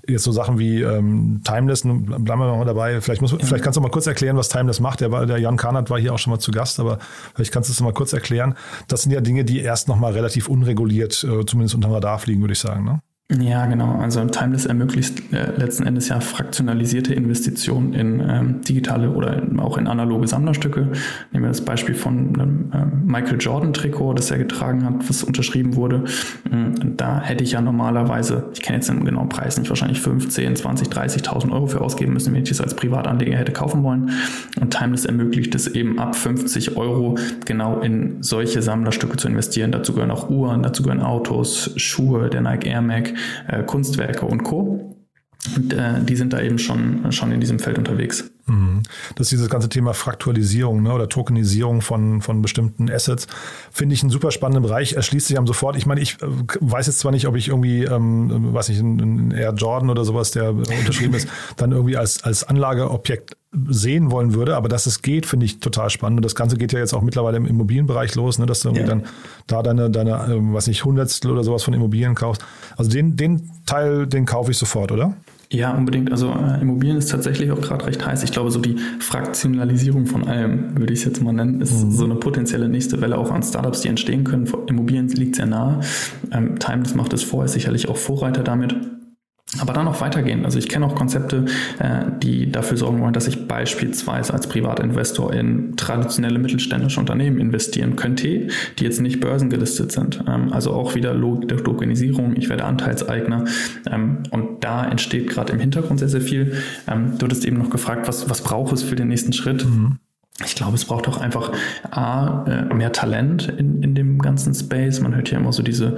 jetzt 0.08 0.24
so 0.24 0.32
Sachen 0.32 0.58
wie 0.58 0.82
ähm, 0.82 1.42
Timeless, 1.44 1.82
bleiben 1.82 2.26
wir 2.26 2.36
mal 2.36 2.64
dabei. 2.64 3.00
Vielleicht, 3.00 3.20
muss, 3.20 3.32
ja. 3.32 3.38
vielleicht 3.40 3.62
kannst 3.62 3.76
du 3.76 3.80
mal 3.80 3.90
kurz 3.90 4.06
erklären, 4.06 4.36
was 4.36 4.48
Timeless 4.48 4.80
macht. 4.80 5.00
Der, 5.00 5.12
war, 5.12 5.26
der 5.26 5.38
Jan 5.38 5.56
Karnat 5.56 5.90
war 5.90 5.98
hier 5.98 6.14
auch 6.14 6.18
schon 6.18 6.32
mal 6.32 6.38
zu 6.38 6.50
Gast, 6.50 6.80
aber 6.80 6.98
vielleicht 7.34 7.52
kannst 7.52 7.68
du 7.68 7.72
es 7.72 7.80
mal 7.80 7.92
kurz 7.92 8.12
erklären. 8.12 8.54
Das 8.88 9.02
sind 9.02 9.12
ja 9.12 9.20
Dinge, 9.20 9.44
die 9.44 9.60
erst 9.60 9.88
noch 9.88 9.96
mal 9.96 10.12
relativ 10.12 10.48
unreguliert, 10.48 11.24
äh, 11.24 11.44
zumindest 11.44 11.74
unter 11.74 11.88
dem 11.88 11.94
Radar 11.94 12.18
fliegen, 12.18 12.40
würde 12.40 12.52
ich 12.52 12.58
sagen. 12.58 12.84
Ne? 12.84 13.00
Ja, 13.30 13.66
genau. 13.66 13.98
Also 13.98 14.24
Timeless 14.24 14.64
ermöglicht 14.64 15.34
äh, 15.34 15.54
letzten 15.54 15.86
Endes 15.86 16.08
ja 16.08 16.18
fraktionalisierte 16.18 17.12
Investitionen 17.12 17.92
in 17.92 18.20
ähm, 18.20 18.62
digitale 18.62 19.10
oder 19.10 19.42
auch 19.58 19.76
in 19.76 19.86
analoge 19.86 20.26
Sammlerstücke. 20.26 20.92
Nehmen 21.30 21.44
wir 21.44 21.48
das 21.48 21.60
Beispiel 21.60 21.94
von 21.94 22.34
einem 22.34 22.72
äh, 22.72 22.86
Michael 23.04 23.36
Jordan 23.38 23.74
Trikot, 23.74 24.14
das 24.14 24.30
er 24.30 24.38
getragen 24.38 24.82
hat, 24.86 25.06
was 25.06 25.22
unterschrieben 25.22 25.76
wurde. 25.76 26.04
Ähm, 26.50 26.96
da 26.96 27.20
hätte 27.20 27.44
ich 27.44 27.52
ja 27.52 27.60
normalerweise, 27.60 28.48
ich 28.54 28.62
kenne 28.62 28.78
jetzt 28.78 28.88
den 28.88 29.04
genauen 29.04 29.28
Preis 29.28 29.58
nicht, 29.58 29.68
wahrscheinlich 29.68 30.00
15, 30.00 30.56
20, 30.56 30.88
30.000 30.88 31.52
Euro 31.52 31.66
für 31.66 31.82
ausgeben 31.82 32.14
müssen, 32.14 32.32
wenn 32.32 32.44
ich 32.44 32.48
das 32.48 32.62
als 32.62 32.72
Privatanleger 32.76 33.36
hätte 33.36 33.52
kaufen 33.52 33.82
wollen. 33.82 34.10
Und 34.58 34.72
Timeless 34.72 35.04
ermöglicht 35.04 35.54
es 35.54 35.66
eben 35.66 35.98
ab 35.98 36.16
50 36.16 36.78
Euro 36.78 37.18
genau 37.44 37.80
in 37.80 38.22
solche 38.22 38.62
Sammlerstücke 38.62 39.18
zu 39.18 39.28
investieren. 39.28 39.70
Dazu 39.70 39.92
gehören 39.92 40.12
auch 40.12 40.30
Uhren, 40.30 40.62
dazu 40.62 40.82
gehören 40.82 41.02
Autos, 41.02 41.72
Schuhe, 41.76 42.30
der 42.30 42.40
Nike 42.40 42.68
Air 42.68 42.80
Mac 42.80 43.17
äh, 43.48 43.62
Kunstwerke 43.62 44.26
und 44.26 44.42
Co. 44.44 44.94
Und 45.54 45.72
äh, 45.72 46.02
die 46.02 46.16
sind 46.16 46.32
da 46.32 46.40
eben 46.40 46.58
schon, 46.58 47.12
schon 47.12 47.30
in 47.30 47.40
diesem 47.40 47.60
Feld 47.60 47.78
unterwegs. 47.78 48.30
Mhm. 48.46 48.82
Das 49.14 49.26
ist 49.26 49.32
dieses 49.32 49.48
ganze 49.48 49.68
Thema 49.68 49.94
Fraktualisierung 49.94 50.82
ne, 50.82 50.92
oder 50.92 51.08
Tokenisierung 51.08 51.80
von, 51.80 52.22
von 52.22 52.42
bestimmten 52.42 52.90
Assets. 52.90 53.28
Finde 53.70 53.94
ich 53.94 54.02
einen 54.02 54.10
super 54.10 54.32
spannenden 54.32 54.64
Bereich. 54.64 54.94
Erschließt 54.94 55.28
sich 55.28 55.38
am 55.38 55.46
sofort. 55.46 55.76
Ich 55.76 55.86
meine, 55.86 56.00
ich 56.00 56.20
äh, 56.22 56.26
weiß 56.60 56.88
jetzt 56.88 56.98
zwar 56.98 57.12
nicht, 57.12 57.28
ob 57.28 57.36
ich 57.36 57.48
irgendwie, 57.48 57.84
ähm, 57.84 58.52
weiß 58.52 58.68
nicht, 58.68 58.80
ein 58.80 59.30
Air 59.30 59.54
Jordan 59.54 59.90
oder 59.90 60.04
sowas, 60.04 60.32
der 60.32 60.50
unterschrieben 60.50 61.14
ist, 61.14 61.28
dann 61.56 61.70
irgendwie 61.70 61.96
als, 61.96 62.24
als 62.24 62.42
Anlageobjekt 62.42 63.36
sehen 63.68 64.10
wollen 64.10 64.34
würde, 64.34 64.56
aber 64.56 64.68
dass 64.68 64.86
es 64.86 65.00
geht, 65.00 65.24
finde 65.24 65.46
ich 65.46 65.58
total 65.58 65.88
spannend. 65.88 66.18
Und 66.18 66.24
das 66.24 66.34
Ganze 66.34 66.56
geht 66.58 66.72
ja 66.72 66.78
jetzt 66.78 66.92
auch 66.92 67.00
mittlerweile 67.00 67.38
im 67.38 67.46
Immobilienbereich 67.46 68.14
los, 68.14 68.38
ne, 68.38 68.46
dass 68.46 68.60
du 68.60 68.68
irgendwie 68.68 68.82
ja. 68.82 68.88
dann 68.88 69.04
da 69.46 69.62
deine, 69.62 69.90
deine, 69.90 70.26
ähm, 70.30 70.52
was 70.52 70.66
nicht, 70.66 70.84
Hundertstel 70.84 71.30
oder 71.30 71.44
sowas 71.44 71.62
von 71.62 71.72
Immobilien 71.72 72.14
kaufst. 72.14 72.44
Also 72.76 72.90
den, 72.90 73.16
den 73.16 73.50
Teil, 73.64 74.06
den 74.06 74.26
kaufe 74.26 74.50
ich 74.50 74.58
sofort, 74.58 74.92
oder? 74.92 75.14
Ja, 75.50 75.72
unbedingt. 75.72 76.12
Also 76.12 76.28
äh, 76.28 76.60
Immobilien 76.60 76.98
ist 76.98 77.10
tatsächlich 77.10 77.50
auch 77.50 77.60
gerade 77.60 77.86
recht 77.86 78.04
heiß. 78.04 78.22
Ich 78.22 78.32
glaube, 78.32 78.50
so 78.50 78.60
die 78.60 78.76
Fraktionalisierung 79.00 80.04
von 80.04 80.28
allem, 80.28 80.76
würde 80.76 80.92
ich 80.92 81.00
es 81.00 81.06
jetzt 81.06 81.22
mal 81.22 81.32
nennen, 81.32 81.62
ist 81.62 81.84
mhm. 81.84 81.90
so 81.90 82.04
eine 82.04 82.16
potenzielle 82.16 82.68
nächste 82.68 83.00
Welle 83.00 83.16
auch 83.16 83.30
an 83.30 83.42
Startups, 83.42 83.80
die 83.80 83.88
entstehen 83.88 84.24
können. 84.24 84.46
Immobilien 84.66 85.08
liegt 85.08 85.36
sehr 85.36 85.46
nahe. 85.46 85.80
Ähm, 86.32 86.58
Time, 86.58 86.82
das 86.82 86.94
macht 86.94 87.14
es 87.14 87.22
vor, 87.22 87.46
ist 87.46 87.54
sicherlich 87.54 87.88
auch 87.88 87.96
Vorreiter 87.96 88.42
damit. 88.42 88.76
Aber 89.60 89.72
dann 89.72 89.86
noch 89.86 90.02
weitergehen. 90.02 90.44
Also 90.44 90.58
ich 90.58 90.68
kenne 90.68 90.84
auch 90.84 90.94
Konzepte, 90.94 91.46
äh, 91.78 92.04
die 92.22 92.52
dafür 92.52 92.76
sorgen 92.76 93.00
wollen, 93.00 93.14
dass 93.14 93.26
ich 93.26 93.48
beispielsweise 93.48 94.34
als 94.34 94.46
Privatinvestor 94.46 95.32
in 95.32 95.74
traditionelle 95.76 96.38
mittelständische 96.38 97.00
Unternehmen 97.00 97.38
investieren 97.38 97.96
könnte, 97.96 98.48
die 98.78 98.84
jetzt 98.84 99.00
nicht 99.00 99.20
börsengelistet 99.20 99.90
sind. 99.90 100.22
Ähm, 100.28 100.52
also 100.52 100.72
auch 100.74 100.94
wieder 100.94 101.14
Logik 101.14 101.48
der 101.48 101.64
Tokenisierung. 101.64 102.36
Ich 102.36 102.50
werde 102.50 102.64
Anteilseigner. 102.64 103.46
Ähm, 103.90 104.18
und 104.30 104.62
da 104.64 104.84
entsteht 104.84 105.28
gerade 105.28 105.54
im 105.54 105.60
Hintergrund 105.60 105.98
sehr, 105.98 106.10
sehr 106.10 106.20
viel. 106.20 106.52
Ähm, 106.86 107.14
du 107.18 107.24
hattest 107.24 107.46
eben 107.46 107.56
noch 107.56 107.70
gefragt, 107.70 108.06
was, 108.06 108.28
was 108.28 108.42
braucht 108.42 108.74
es 108.74 108.82
für 108.82 108.96
den 108.96 109.08
nächsten 109.08 109.32
Schritt? 109.32 109.64
Mhm. 109.64 109.96
Ich 110.44 110.54
glaube, 110.54 110.76
es 110.76 110.84
braucht 110.84 111.08
auch 111.08 111.18
einfach 111.18 111.52
A, 111.90 112.44
äh, 112.44 112.74
mehr 112.74 112.92
Talent 112.92 113.48
in, 113.48 113.82
in 113.82 113.94
dem 113.94 114.18
ganzen 114.18 114.54
Space. 114.54 115.00
Man 115.00 115.16
hört 115.16 115.30
ja 115.30 115.38
immer 115.38 115.52
so 115.52 115.62
diese 115.62 115.96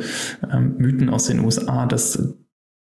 ähm, 0.51 0.77
Mythen 0.79 1.11
aus 1.11 1.27
den 1.27 1.41
USA, 1.41 1.85
dass 1.87 2.37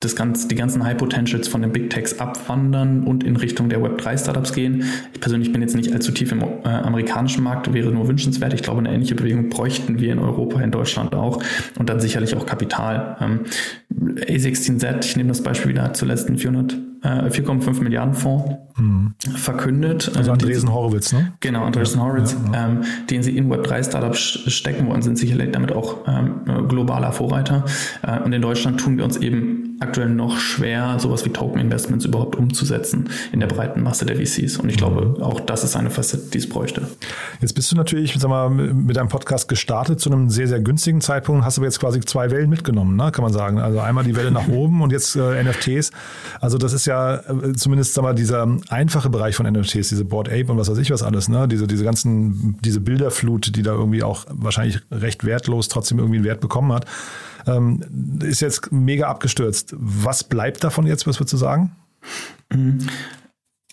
das 0.01 0.15
ganze, 0.15 0.47
die 0.47 0.55
ganzen 0.55 0.83
High 0.85 0.97
Potentials 0.97 1.49
von 1.49 1.61
den 1.61 1.73
Big 1.73 1.89
Techs 1.89 2.19
abwandern 2.19 3.03
und 3.03 3.23
in 3.23 3.35
Richtung 3.35 3.67
der 3.67 3.79
Web3-Startups 3.79 4.53
gehen. 4.53 4.85
Ich 5.13 5.19
persönlich 5.19 5.51
bin 5.51 5.61
jetzt 5.61 5.75
nicht 5.75 5.91
allzu 5.91 6.13
tief 6.13 6.31
im 6.31 6.41
äh, 6.41 6.67
amerikanischen 6.67 7.43
Markt, 7.43 7.73
wäre 7.73 7.91
nur 7.91 8.07
wünschenswert. 8.07 8.53
Ich 8.53 8.63
glaube, 8.63 8.79
eine 8.79 8.93
ähnliche 8.93 9.15
Bewegung 9.15 9.49
bräuchten 9.49 9.99
wir 9.99 10.13
in 10.13 10.19
Europa, 10.19 10.61
in 10.61 10.71
Deutschland 10.71 11.13
auch 11.15 11.43
und 11.77 11.89
dann 11.89 11.99
sicherlich 11.99 12.35
auch 12.37 12.45
Kapital. 12.45 13.17
Ähm, 13.19 13.39
A16Z, 14.15 15.05
ich 15.05 15.17
nehme 15.17 15.29
das 15.29 15.43
Beispiel 15.43 15.71
wieder 15.71 15.93
zuletzt, 15.93 16.29
ein 16.29 16.37
400 16.37 16.77
4,5 17.01 17.81
Milliarden 17.81 18.13
Fonds 18.13 18.55
mhm. 18.77 19.13
verkündet. 19.35 20.11
Also 20.17 20.33
Andresen 20.33 20.73
Horowitz, 20.73 21.13
ne? 21.13 21.31
Genau, 21.39 21.63
Andresen 21.63 22.01
Horowitz, 22.01 22.35
ja, 22.47 22.51
ja. 22.51 22.67
Ähm, 22.67 22.83
den 23.09 23.23
sie 23.23 23.37
in 23.37 23.49
Web3-Startups 23.49 24.51
stecken 24.51 24.85
wollen, 24.87 25.01
sind 25.01 25.17
sicherlich 25.17 25.51
damit 25.51 25.71
auch 25.71 25.99
ähm, 26.07 26.41
globaler 26.67 27.13
Vorreiter. 27.13 27.63
Äh, 28.01 28.19
und 28.19 28.33
in 28.33 28.41
Deutschland 28.41 28.81
tun 28.81 28.97
wir 28.97 29.05
uns 29.05 29.15
eben 29.15 29.68
aktuell 29.79 30.09
noch 30.09 30.37
schwer, 30.39 30.99
sowas 30.99 31.25
wie 31.25 31.29
Token-Investments 31.29 32.05
überhaupt 32.05 32.35
umzusetzen 32.35 33.09
in 33.31 33.39
der 33.39 33.47
breiten 33.47 33.81
Masse 33.81 34.05
der 34.05 34.17
VCs. 34.17 34.57
Und 34.57 34.69
ich 34.69 34.77
glaube, 34.77 35.23
auch 35.23 35.39
das 35.39 35.63
ist 35.63 35.75
eine 35.75 35.89
Facette, 35.89 36.29
die 36.31 36.37
es 36.37 36.49
bräuchte. 36.49 36.87
Jetzt 37.39 37.53
bist 37.53 37.71
du 37.71 37.75
natürlich 37.75 38.13
sag 38.17 38.29
mal, 38.29 38.49
mit 38.49 38.97
deinem 38.97 39.07
Podcast 39.07 39.47
gestartet 39.47 39.99
zu 40.01 40.11
einem 40.11 40.29
sehr, 40.29 40.47
sehr 40.47 40.59
günstigen 40.59 40.99
Zeitpunkt, 40.99 41.45
hast 41.45 41.57
aber 41.57 41.65
jetzt 41.65 41.79
quasi 41.79 42.01
zwei 42.01 42.29
Wellen 42.29 42.49
mitgenommen, 42.49 42.97
ne? 42.97 43.11
kann 43.11 43.23
man 43.23 43.31
sagen. 43.31 43.59
Also 43.59 43.79
einmal 43.79 44.03
die 44.03 44.15
Welle 44.15 44.31
nach 44.31 44.47
oben 44.49 44.81
und 44.81 44.91
jetzt 44.91 45.15
äh, 45.15 45.43
NFTs. 45.43 45.91
Also 46.41 46.57
das 46.57 46.73
ist 46.73 46.85
ja 46.85 47.15
äh, 47.15 47.53
zumindest 47.55 47.93
sag 47.93 48.01
mal, 48.03 48.13
dieser 48.13 48.47
einfache 48.69 49.09
Bereich 49.09 49.35
von 49.35 49.49
NFTs, 49.51 49.89
diese 49.89 50.03
Board 50.03 50.27
Ape 50.29 50.51
und 50.51 50.57
was 50.57 50.69
weiß 50.69 50.77
ich 50.77 50.91
was 50.91 51.03
alles, 51.03 51.29
ne? 51.29 51.47
diese, 51.47 51.67
diese 51.67 51.85
ganzen, 51.85 52.57
diese 52.61 52.81
Bilderflut, 52.81 53.55
die 53.55 53.61
da 53.61 53.71
irgendwie 53.71 54.03
auch 54.03 54.25
wahrscheinlich 54.29 54.81
recht 54.91 55.23
wertlos 55.23 55.69
trotzdem 55.69 55.99
irgendwie 55.99 56.17
einen 56.17 56.25
Wert 56.25 56.41
bekommen 56.41 56.73
hat 56.73 56.85
ist 58.21 58.41
jetzt 58.41 58.71
mega 58.71 59.07
abgestürzt. 59.07 59.73
Was 59.77 60.23
bleibt 60.23 60.63
davon 60.63 60.87
jetzt, 60.87 61.07
was 61.07 61.19
würdest 61.19 61.33
du 61.33 61.37
sagen? 61.37 61.71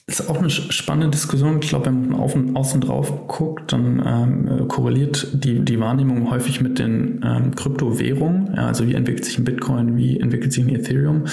Ist 0.09 0.31
auch 0.31 0.39
eine 0.39 0.51
spannende 0.51 1.11
Diskussion. 1.11 1.59
Ich 1.61 1.69
glaube, 1.69 1.87
wenn 1.87 2.11
man 2.11 2.21
auf 2.21 2.37
und 2.37 2.55
außen 2.55 2.81
drauf 2.81 3.27
guckt, 3.27 3.73
dann 3.73 4.01
ähm, 4.07 4.69
korreliert 4.69 5.27
die, 5.33 5.59
die 5.59 5.81
Wahrnehmung 5.81 6.31
häufig 6.31 6.61
mit 6.61 6.79
den 6.79 7.23
ähm, 7.25 7.57
Kryptowährungen. 7.57 8.55
Ja, 8.55 8.69
also 8.69 8.87
wie 8.87 8.95
entwickelt 8.95 9.25
sich 9.25 9.37
ein 9.37 9.43
Bitcoin, 9.43 9.97
wie 9.97 10.21
entwickelt 10.21 10.53
sich 10.53 10.63
ein 10.63 10.73
Ethereum. 10.73 11.25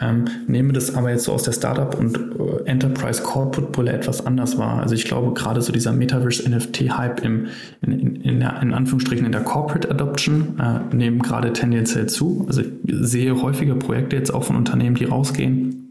Ähm, 0.00 0.24
nehme 0.46 0.72
das 0.72 0.94
aber 0.94 1.10
jetzt 1.10 1.24
so 1.24 1.32
aus 1.32 1.42
der 1.42 1.52
Startup- 1.52 1.94
und 1.98 2.16
äh, 2.16 2.70
Enterprise 2.70 3.22
Corporate 3.22 3.70
Brille 3.70 3.92
etwas 3.92 4.24
anders 4.24 4.56
wahr. 4.56 4.80
Also 4.80 4.94
ich 4.94 5.04
glaube, 5.04 5.34
gerade 5.34 5.60
so 5.60 5.70
dieser 5.70 5.92
Metaverse-NFT-Hype 5.92 7.22
im, 7.22 7.48
in, 7.82 7.92
in, 7.92 8.16
in, 8.16 8.40
in 8.40 8.72
Anführungsstrichen 8.72 9.26
in 9.26 9.32
der 9.32 9.42
Corporate 9.42 9.90
Adoption 9.90 10.58
äh, 10.58 10.94
nehmen 10.96 11.18
gerade 11.18 11.52
tendenziell 11.52 12.06
zu. 12.06 12.46
Also 12.46 12.62
ich 12.62 12.70
sehe 12.88 13.42
häufige 13.42 13.74
Projekte 13.74 14.16
jetzt 14.16 14.32
auch 14.32 14.44
von 14.44 14.56
Unternehmen, 14.56 14.96
die 14.96 15.04
rausgehen 15.04 15.81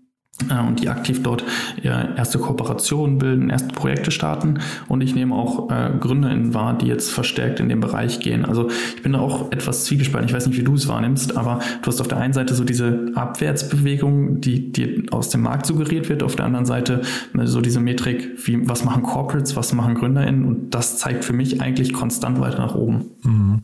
und 0.50 0.82
die 0.82 0.90
aktiv 0.90 1.24
dort 1.24 1.44
erste 1.84 2.40
Kooperationen 2.40 3.18
bilden, 3.18 3.50
erste 3.50 3.74
Projekte 3.74 4.12
starten. 4.12 4.60
Und 4.88 5.02
ich 5.02 5.16
nehme 5.16 5.36
auch 5.36 5.70
äh, 5.70 5.92
GründerInnen 6.00 6.54
wahr, 6.54 6.78
die 6.78 6.88
jetzt 6.88 7.12
verstärkt 7.12 7.60
in 7.60 7.70
den 7.70 7.80
Bereich 7.80 8.20
gehen. 8.20 8.46
Also 8.46 8.70
ich 8.96 9.02
bin 9.02 9.14
da 9.14 9.20
auch 9.20 9.52
etwas 9.52 9.86
zwiegespalten. 9.86 10.30
Ich 10.30 10.36
weiß 10.36 10.48
nicht, 10.48 10.58
wie 10.58 10.64
du 10.64 10.74
es 10.76 10.88
wahrnimmst, 10.88 11.38
aber 11.38 11.60
du 11.82 11.88
hast 11.88 12.02
auf 12.02 12.08
der 12.08 12.20
einen 12.20 12.34
Seite 12.34 12.54
so 12.54 12.64
diese 12.64 13.12
Abwärtsbewegung, 13.16 14.42
die 14.42 14.72
dir 14.72 15.04
aus 15.12 15.30
dem 15.30 15.42
Markt 15.42 15.66
suggeriert 15.66 16.10
wird, 16.10 16.24
auf 16.24 16.36
der 16.36 16.46
anderen 16.46 16.66
Seite 16.66 17.02
äh, 17.38 17.46
so 17.46 17.62
diese 17.62 17.80
Metrik, 17.80 18.48
wie 18.48 18.68
was 18.68 18.84
machen 18.84 19.04
Corporates, 19.04 19.56
was 19.56 19.74
machen 19.74 19.96
GründerInnen 19.96 20.46
und 20.46 20.72
das 20.74 20.98
zeigt 20.98 21.26
für 21.26 21.34
mich 21.34 21.62
eigentlich 21.62 21.94
konstant 21.94 22.40
weiter 22.40 22.60
nach 22.60 22.76
oben. 22.76 23.06
Mhm. 23.24 23.62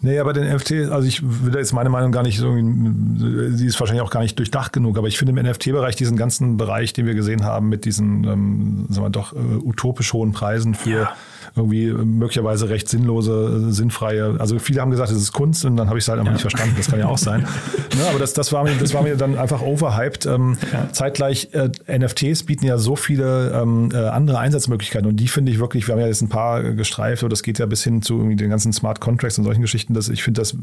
Nee, 0.00 0.18
aber 0.18 0.32
den 0.32 0.52
NFT, 0.54 0.90
also 0.90 1.06
ich 1.06 1.22
will 1.22 1.54
jetzt 1.54 1.72
meine 1.72 1.88
Meinung 1.88 2.12
gar 2.12 2.22
nicht 2.22 2.38
so, 2.38 2.54
sie 2.54 3.66
ist 3.66 3.78
wahrscheinlich 3.80 4.02
auch 4.02 4.10
gar 4.10 4.20
nicht 4.20 4.38
durchdacht 4.38 4.72
genug, 4.72 4.98
aber 4.98 5.08
ich 5.08 5.18
finde 5.18 5.38
im 5.38 5.46
NFT-Bereich 5.46 5.96
diesen 5.96 6.16
ganzen 6.16 6.56
Bereich, 6.56 6.92
den 6.92 7.06
wir 7.06 7.14
gesehen 7.14 7.44
haben, 7.44 7.68
mit 7.68 7.84
diesen, 7.84 8.24
ähm, 8.24 8.86
sagen 8.88 9.06
wir 9.06 9.10
doch, 9.10 9.32
äh, 9.32 9.36
utopisch 9.36 10.12
hohen 10.12 10.32
Preisen 10.32 10.74
für 10.74 10.90
ja 10.90 11.12
irgendwie 11.56 11.86
möglicherweise 11.92 12.68
recht 12.68 12.88
sinnlose, 12.88 13.72
sinnfreie. 13.72 14.36
Also 14.38 14.58
viele 14.58 14.82
haben 14.82 14.90
gesagt, 14.90 15.10
es 15.10 15.16
ist 15.16 15.32
Kunst 15.32 15.64
und 15.64 15.76
dann 15.76 15.88
habe 15.88 15.98
ich 15.98 16.04
es 16.04 16.08
halt 16.08 16.18
einfach 16.20 16.30
ja. 16.30 16.32
nicht 16.34 16.42
verstanden. 16.42 16.74
Das 16.76 16.88
kann 16.88 16.98
ja 16.98 17.06
auch 17.06 17.16
sein. 17.18 17.40
ne, 17.96 18.06
aber 18.10 18.18
das, 18.18 18.34
das, 18.34 18.52
war 18.52 18.64
mir, 18.64 18.74
das 18.78 18.92
war 18.92 19.02
mir 19.02 19.16
dann 19.16 19.38
einfach 19.38 19.62
overhyped. 19.62 20.26
Ähm, 20.26 20.58
ja. 20.70 20.92
Zeitgleich, 20.92 21.48
äh, 21.52 21.70
NFTs 21.98 22.44
bieten 22.44 22.66
ja 22.66 22.76
so 22.76 22.94
viele 22.94 23.52
ähm, 23.52 23.90
äh, 23.92 23.96
andere 23.96 24.38
Einsatzmöglichkeiten 24.38 25.08
und 25.08 25.16
die 25.16 25.28
finde 25.28 25.50
ich 25.50 25.58
wirklich, 25.58 25.88
wir 25.88 25.94
haben 25.94 26.00
ja 26.00 26.08
jetzt 26.08 26.20
ein 26.20 26.28
paar 26.28 26.62
gestreift, 26.62 27.22
und 27.22 27.30
das 27.30 27.42
geht 27.42 27.58
ja 27.58 27.66
bis 27.66 27.82
hin 27.82 28.02
zu 28.02 28.16
irgendwie 28.16 28.36
den 28.36 28.50
ganzen 28.50 28.72
Smart 28.74 29.00
Contracts 29.00 29.38
und 29.38 29.44
solchen 29.44 29.62
Geschichten. 29.62 29.94
Das, 29.94 30.10
ich 30.10 30.22
finde 30.22 30.42
das 30.42 30.54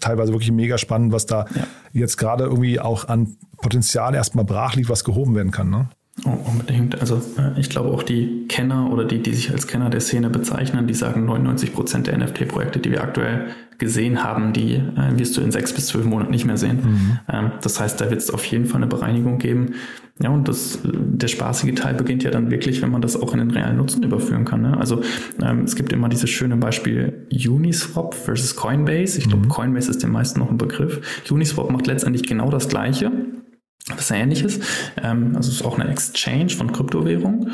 teilweise 0.00 0.32
wirklich 0.32 0.52
mega 0.52 0.76
spannend, 0.76 1.12
was 1.12 1.24
da 1.24 1.46
ja. 1.54 1.66
jetzt 1.94 2.18
gerade 2.18 2.44
irgendwie 2.44 2.80
auch 2.80 3.08
an 3.08 3.36
Potenzial 3.62 4.14
erstmal 4.14 4.44
brach 4.44 4.74
liegt, 4.74 4.90
was 4.90 5.04
gehoben 5.04 5.34
werden 5.34 5.52
kann. 5.52 5.70
Ne? 5.70 5.88
Oh, 6.24 6.38
unbedingt. 6.48 7.00
Also 7.00 7.20
äh, 7.36 7.58
ich 7.58 7.70
glaube 7.70 7.90
auch 7.90 8.04
die 8.04 8.46
Kenner 8.48 8.92
oder 8.92 9.04
die, 9.04 9.20
die 9.20 9.34
sich 9.34 9.50
als 9.50 9.66
Kenner 9.66 9.90
der 9.90 10.00
Szene 10.00 10.30
bezeichnen, 10.30 10.86
die 10.86 10.94
sagen 10.94 11.24
99 11.24 11.74
Prozent 11.74 12.06
der 12.06 12.16
NFT-Projekte, 12.16 12.78
die 12.78 12.92
wir 12.92 13.02
aktuell 13.02 13.48
gesehen 13.78 14.22
haben, 14.22 14.52
die 14.52 14.74
äh, 14.74 15.18
wirst 15.18 15.36
du 15.36 15.40
in 15.40 15.50
sechs 15.50 15.72
bis 15.72 15.88
zwölf 15.88 16.04
Monaten 16.04 16.30
nicht 16.30 16.44
mehr 16.44 16.56
sehen. 16.56 16.76
Mhm. 16.76 17.18
Ähm, 17.28 17.52
das 17.62 17.80
heißt, 17.80 18.00
da 18.00 18.10
wird 18.10 18.20
es 18.20 18.30
auf 18.30 18.44
jeden 18.44 18.66
Fall 18.66 18.76
eine 18.76 18.86
Bereinigung 18.86 19.38
geben. 19.38 19.74
Ja, 20.22 20.30
und 20.30 20.46
das, 20.46 20.78
der 20.84 21.26
spaßige 21.26 21.74
Teil 21.74 21.94
beginnt 21.94 22.22
ja 22.22 22.30
dann 22.30 22.48
wirklich, 22.48 22.80
wenn 22.80 22.90
man 22.92 23.02
das 23.02 23.20
auch 23.20 23.32
in 23.32 23.40
den 23.40 23.50
realen 23.50 23.76
Nutzen 23.76 24.04
überführen 24.04 24.44
kann. 24.44 24.62
Ne? 24.62 24.78
Also 24.78 25.02
ähm, 25.42 25.64
es 25.64 25.74
gibt 25.74 25.92
immer 25.92 26.08
dieses 26.08 26.30
schöne 26.30 26.56
Beispiel 26.56 27.26
Uniswap 27.32 28.14
versus 28.14 28.54
Coinbase. 28.54 29.18
Ich 29.18 29.28
glaube, 29.28 29.46
mhm. 29.46 29.48
Coinbase 29.48 29.90
ist 29.90 30.04
den 30.04 30.12
meisten 30.12 30.38
noch 30.38 30.50
ein 30.50 30.58
Begriff. 30.58 31.00
Uniswap 31.28 31.72
macht 31.72 31.88
letztendlich 31.88 32.22
genau 32.28 32.48
das 32.50 32.68
Gleiche 32.68 33.10
was 33.88 34.10
ähnliches. 34.10 34.60
Ähm, 35.02 35.32
also 35.36 35.50
es 35.50 35.56
ist 35.56 35.64
auch 35.64 35.78
eine 35.78 35.90
Exchange 35.90 36.50
von 36.50 36.72
Kryptowährungen. 36.72 37.52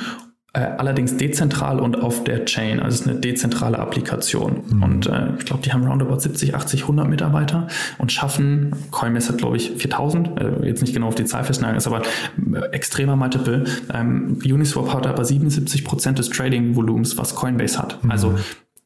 äh, 0.52 0.60
allerdings 0.60 1.16
dezentral 1.16 1.78
und 1.78 2.02
auf 2.02 2.24
der 2.24 2.44
Chain, 2.44 2.80
also 2.80 2.94
es 2.94 3.00
ist 3.02 3.08
eine 3.08 3.20
dezentrale 3.20 3.78
Applikation. 3.78 4.62
Mhm. 4.68 4.82
Und 4.82 5.06
äh, 5.06 5.28
ich 5.38 5.44
glaube, 5.44 5.62
die 5.62 5.72
haben 5.72 5.86
roundabout 5.86 6.18
70, 6.18 6.56
80, 6.56 6.82
100 6.82 7.08
Mitarbeiter 7.08 7.68
und 7.98 8.10
schaffen, 8.10 8.74
Coinbase 8.90 9.28
hat 9.28 9.38
glaube 9.38 9.58
ich 9.58 9.70
4000, 9.70 10.40
äh, 10.40 10.66
jetzt 10.66 10.80
nicht 10.80 10.92
genau 10.92 11.06
auf 11.06 11.14
die 11.14 11.24
Zahl 11.24 11.44
festnageln, 11.44 11.78
ist 11.78 11.86
aber 11.86 12.02
äh, 12.02 12.58
extremer 12.72 13.14
Multiple. 13.14 13.64
Ähm, 13.94 14.38
Uniswap 14.44 14.92
hat 14.92 15.06
aber 15.06 15.24
77 15.24 15.84
Prozent 15.84 16.18
des 16.18 16.30
Trading-Volumens, 16.30 17.16
was 17.16 17.36
Coinbase 17.36 17.78
hat. 17.78 18.02
Mhm. 18.02 18.10
Also 18.10 18.34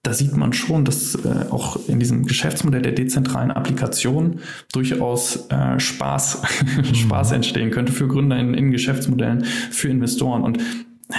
da 0.04 0.12
sieht 0.12 0.36
man 0.36 0.52
schon, 0.52 0.84
dass 0.84 1.14
äh, 1.14 1.46
auch 1.50 1.88
in 1.88 1.98
diesem 1.98 2.26
Geschäftsmodell 2.26 2.82
der 2.82 2.92
dezentralen 2.92 3.50
Applikation 3.50 4.40
durchaus 4.72 5.48
äh, 5.48 5.80
Spaß, 5.80 6.42
Spaß 6.92 7.32
entstehen 7.32 7.70
könnte 7.70 7.90
für 7.90 8.06
Gründer 8.06 8.38
in, 8.38 8.52
in 8.54 8.70
Geschäftsmodellen, 8.70 9.44
für 9.44 9.88
Investoren. 9.88 10.42
Und 10.42 10.58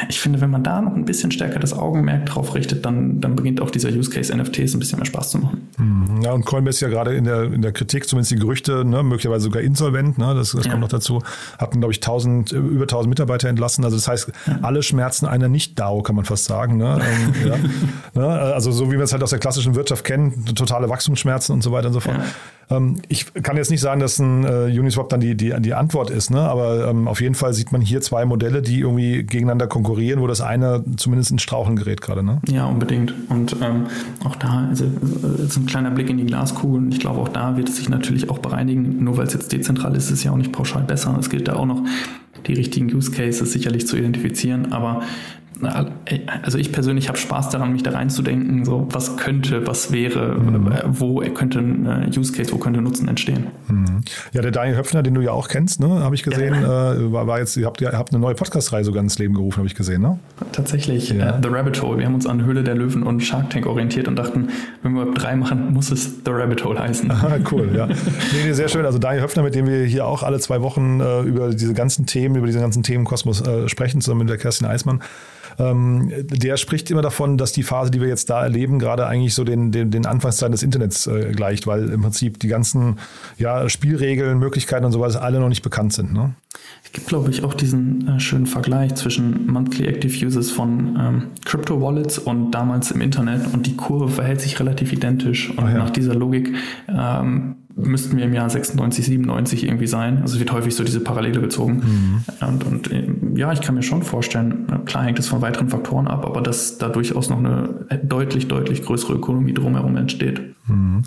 ich 0.09 0.19
finde, 0.19 0.41
wenn 0.41 0.49
man 0.49 0.63
da 0.63 0.81
noch 0.81 0.95
ein 0.95 1.05
bisschen 1.05 1.31
stärker 1.31 1.59
das 1.59 1.71
Augenmerk 1.71 2.25
drauf 2.25 2.55
richtet, 2.55 2.85
dann, 2.85 3.21
dann 3.21 3.35
beginnt 3.35 3.61
auch 3.61 3.69
dieser 3.69 3.89
Use 3.89 4.09
Case 4.09 4.35
NFTs 4.35 4.73
ein 4.73 4.79
bisschen 4.79 4.97
mehr 4.97 5.05
Spaß 5.05 5.29
zu 5.29 5.37
machen. 5.37 5.69
Mhm. 5.77 6.21
Ja, 6.23 6.31
und 6.31 6.43
Coinbase 6.43 6.77
ist 6.77 6.81
ja 6.81 6.87
gerade 6.87 7.13
in 7.13 7.23
der, 7.23 7.43
in 7.43 7.61
der 7.61 7.71
Kritik, 7.71 8.07
zumindest 8.07 8.31
die 8.31 8.37
Gerüchte, 8.37 8.83
ne, 8.83 9.03
möglicherweise 9.03 9.43
sogar 9.43 9.61
insolvent, 9.61 10.17
ne, 10.17 10.33
das, 10.33 10.53
das 10.53 10.65
ja. 10.65 10.71
kommt 10.71 10.81
noch 10.81 10.89
dazu, 10.89 11.21
hatten, 11.59 11.79
glaube 11.79 11.91
ich, 11.91 11.99
1000, 11.99 12.51
über 12.51 12.83
1000 12.83 13.09
Mitarbeiter 13.09 13.47
entlassen. 13.47 13.85
Also 13.85 13.97
das 13.97 14.07
heißt, 14.07 14.31
ja. 14.47 14.59
alle 14.63 14.81
schmerzen 14.81 15.27
einer 15.27 15.49
Nicht-DAO, 15.49 16.01
kann 16.01 16.15
man 16.15 16.25
fast 16.25 16.45
sagen. 16.45 16.77
Ne? 16.77 16.99
ähm, 17.01 17.47
ja. 18.15 18.19
ne? 18.19 18.27
Also 18.27 18.71
so 18.71 18.91
wie 18.91 18.97
wir 18.97 19.03
es 19.03 19.13
halt 19.13 19.21
aus 19.21 19.29
der 19.29 19.39
klassischen 19.39 19.75
Wirtschaft 19.75 20.03
kennen, 20.03 20.45
totale 20.55 20.89
Wachstumsschmerzen 20.89 21.53
und 21.53 21.61
so 21.61 21.71
weiter 21.71 21.87
und 21.87 21.93
so 21.93 21.99
fort. 21.99 22.17
Ähm, 22.69 23.01
ich 23.07 23.31
kann 23.33 23.57
jetzt 23.57 23.71
nicht 23.71 23.81
sagen, 23.81 23.99
dass 23.99 24.19
ein 24.19 24.43
äh, 24.43 24.79
Uniswap 24.79 25.09
dann 25.09 25.19
die, 25.19 25.35
die, 25.35 25.53
die 25.59 25.73
Antwort 25.73 26.09
ist, 26.09 26.31
ne? 26.31 26.41
aber 26.41 26.87
ähm, 26.87 27.07
auf 27.07 27.21
jeden 27.21 27.35
Fall 27.35 27.53
sieht 27.53 27.71
man 27.71 27.81
hier 27.81 28.01
zwei 28.01 28.25
Modelle, 28.25 28.61
die 28.61 28.79
irgendwie 28.79 29.23
gegeneinander 29.23 29.67
konkurrieren, 29.75 30.21
wo 30.21 30.27
das 30.27 30.39
eine 30.39 30.85
zumindest 30.95 31.31
in 31.31 31.39
Strauchen 31.39 31.75
gerät 31.75 31.99
gerade. 31.99 32.23
Ne? 32.23 32.39
Ja, 32.47 32.65
unbedingt. 32.65 33.13
Und 33.27 33.57
ähm, 33.61 33.87
auch 34.23 34.37
da, 34.37 34.67
also 34.69 34.85
äh, 34.85 35.41
jetzt 35.41 35.57
ein 35.57 35.65
kleiner 35.65 35.91
Blick 35.91 36.09
in 36.09 36.15
die 36.15 36.25
Glaskugel 36.25 36.77
und 36.77 36.93
ich 36.93 37.01
glaube, 37.01 37.19
auch 37.19 37.27
da 37.27 37.57
wird 37.57 37.67
es 37.67 37.75
sich 37.75 37.89
natürlich 37.89 38.29
auch 38.29 38.39
bereinigen. 38.39 39.03
Nur 39.03 39.17
weil 39.17 39.27
es 39.27 39.33
jetzt 39.33 39.51
dezentral 39.51 39.93
ist, 39.97 40.05
ist 40.05 40.11
es 40.11 40.23
ja 40.23 40.31
auch 40.31 40.37
nicht 40.37 40.53
pauschal 40.53 40.83
besser. 40.83 41.13
Es 41.19 41.29
gilt 41.29 41.49
da 41.49 41.57
auch 41.57 41.65
noch 41.65 41.81
die 42.47 42.53
richtigen 42.53 42.93
Use 42.93 43.11
Cases 43.11 43.51
sicherlich 43.51 43.87
zu 43.87 43.97
identifizieren, 43.97 44.71
aber 44.71 45.01
also 46.43 46.57
ich 46.57 46.71
persönlich 46.71 47.07
habe 47.07 47.17
Spaß 47.17 47.49
daran, 47.49 47.71
mich 47.71 47.83
da 47.83 47.91
reinzudenken, 47.91 48.65
so 48.65 48.87
was 48.91 49.17
könnte, 49.17 49.65
was 49.65 49.91
wäre, 49.91 50.35
mhm. 50.35 50.71
Äh, 50.71 50.81
wo 50.85 51.19
könnte 51.33 51.59
ein 51.59 51.85
äh, 51.85 52.19
Use 52.19 52.33
Case, 52.33 52.51
wo 52.51 52.57
könnte 52.57 52.81
Nutzen 52.81 53.07
entstehen. 53.07 53.47
Mhm. 53.67 54.01
Ja, 54.33 54.41
der 54.41 54.51
Daniel 54.51 54.77
Höpfner, 54.77 55.03
den 55.03 55.13
du 55.13 55.21
ja 55.21 55.31
auch 55.31 55.47
kennst, 55.47 55.79
ne, 55.79 55.87
habe 55.87 56.15
ich 56.15 56.23
gesehen, 56.23 56.53
ja. 56.53 56.93
äh, 56.93 57.11
war, 57.11 57.27
war, 57.27 57.39
jetzt, 57.39 57.55
ihr 57.57 57.65
habt, 57.65 57.81
ihr 57.81 57.91
habt 57.91 58.11
eine 58.11 58.19
neue 58.19 58.35
Podcast-Reihe 58.35 58.83
sogar 58.83 59.01
ins 59.01 59.17
Leben 59.17 59.33
gerufen, 59.33 59.57
habe 59.57 59.67
ich 59.67 59.75
gesehen, 59.75 60.01
ne? 60.01 60.19
Tatsächlich, 60.51 61.09
ja. 61.09 61.37
uh, 61.37 61.41
The 61.41 61.49
Rabbit 61.49 61.81
Hole. 61.81 61.99
Wir 61.99 62.05
haben 62.05 62.15
uns 62.15 62.27
an 62.27 62.43
Höhle 62.43 62.63
der 62.63 62.75
Löwen 62.75 63.03
und 63.03 63.21
Shark 63.21 63.49
Tank 63.49 63.65
orientiert 63.65 64.07
und 64.07 64.17
dachten, 64.17 64.49
wenn 64.83 64.93
wir 64.93 65.07
Web 65.07 65.15
3 65.15 65.35
machen, 65.37 65.73
muss 65.73 65.91
es 65.91 66.15
The 66.25 66.31
Rabbit 66.31 66.65
Hole 66.65 66.79
heißen. 66.79 67.09
Aha, 67.11 67.37
cool, 67.51 67.71
ja. 67.75 67.87
nee, 67.87 67.93
nee, 68.45 68.53
sehr 68.53 68.67
schön. 68.67 68.85
Also 68.85 68.99
Daniel 68.99 69.23
Höpfner, 69.23 69.43
mit 69.43 69.55
dem 69.55 69.67
wir 69.67 69.85
hier 69.85 70.05
auch 70.05 70.23
alle 70.23 70.39
zwei 70.39 70.61
Wochen 70.61 70.99
äh, 70.99 71.21
über 71.21 71.49
diese 71.53 71.73
ganzen 71.73 72.05
Themen, 72.05 72.24
über 72.33 72.47
diesen 72.47 72.61
ganzen 72.61 72.81
Themenkosmos 72.81 73.41
äh, 73.41 73.69
sprechen, 73.69 74.01
zusammen 74.01 74.21
mit 74.21 74.29
der 74.29 74.37
Kerstin 74.37 74.67
Eismann 74.67 75.03
ähm, 75.59 76.11
der 76.29 76.57
spricht 76.57 76.91
immer 76.91 77.01
davon, 77.01 77.37
dass 77.37 77.51
die 77.51 77.63
Phase, 77.63 77.91
die 77.91 78.01
wir 78.01 78.07
jetzt 78.07 78.29
da 78.29 78.43
erleben, 78.43 78.79
gerade 78.79 79.07
eigentlich 79.07 79.33
so 79.33 79.43
den, 79.43 79.71
den, 79.71 79.91
den 79.91 80.05
Anfangszeiten 80.05 80.51
des 80.51 80.63
Internets 80.63 81.07
äh, 81.07 81.31
gleicht, 81.31 81.67
weil 81.67 81.89
im 81.89 82.01
Prinzip 82.01 82.39
die 82.39 82.47
ganzen 82.47 82.99
ja, 83.37 83.67
Spielregeln, 83.69 84.37
Möglichkeiten 84.37 84.85
und 84.85 84.91
sowas 84.91 85.15
alle 85.15 85.39
noch 85.39 85.49
nicht 85.49 85.63
bekannt 85.63 85.93
sind. 85.93 86.13
Ne? 86.13 86.33
Es 86.83 86.91
gibt, 86.91 87.07
glaube 87.07 87.29
ich, 87.31 87.43
auch 87.43 87.53
diesen 87.53 88.07
äh, 88.07 88.19
schönen 88.19 88.45
Vergleich 88.45 88.95
zwischen 88.95 89.47
Monthly 89.47 89.87
Active 89.87 90.25
Users 90.25 90.51
von 90.51 90.97
ähm, 90.99 91.23
Crypto 91.45 91.81
Wallets 91.81 92.19
und 92.19 92.51
damals 92.51 92.91
im 92.91 93.01
Internet 93.01 93.53
und 93.53 93.65
die 93.65 93.75
Kurve 93.75 94.09
verhält 94.09 94.41
sich 94.41 94.59
relativ 94.59 94.93
identisch. 94.93 95.49
Und 95.51 95.67
ja. 95.67 95.77
nach 95.77 95.89
dieser 95.89 96.15
Logik 96.15 96.53
ähm, 96.87 97.55
müssten 97.75 98.17
wir 98.17 98.23
im 98.23 98.33
Jahr 98.33 98.49
96, 98.49 99.05
97 99.05 99.63
irgendwie 99.65 99.87
sein. 99.87 100.21
Also 100.21 100.35
es 100.35 100.39
wird 100.39 100.51
häufig 100.53 100.73
so 100.73 100.83
diese 100.83 101.01
Parallele 101.01 101.41
gezogen. 101.41 102.23
Mhm. 102.39 102.47
Und, 102.47 102.63
und 102.63 103.37
ja, 103.37 103.51
ich 103.51 103.61
kann 103.61 103.75
mir 103.75 103.83
schon 103.83 104.03
vorstellen, 104.03 104.85
klar 104.85 105.03
hängt 105.03 105.19
es 105.19 105.27
von 105.27 105.41
weiteren 105.45 105.69
Faktoren 105.69 106.07
ab, 106.07 106.25
aber 106.25 106.41
dass 106.41 106.77
da 106.77 106.89
durchaus 106.89 107.29
noch 107.29 107.37
eine 107.37 107.85
deutlich, 108.03 108.47
deutlich 108.47 108.83
größere 108.83 109.13
Ökonomie 109.13 109.53
drumherum 109.53 109.95
entsteht. 109.95 110.41
Mhm. 110.67 111.03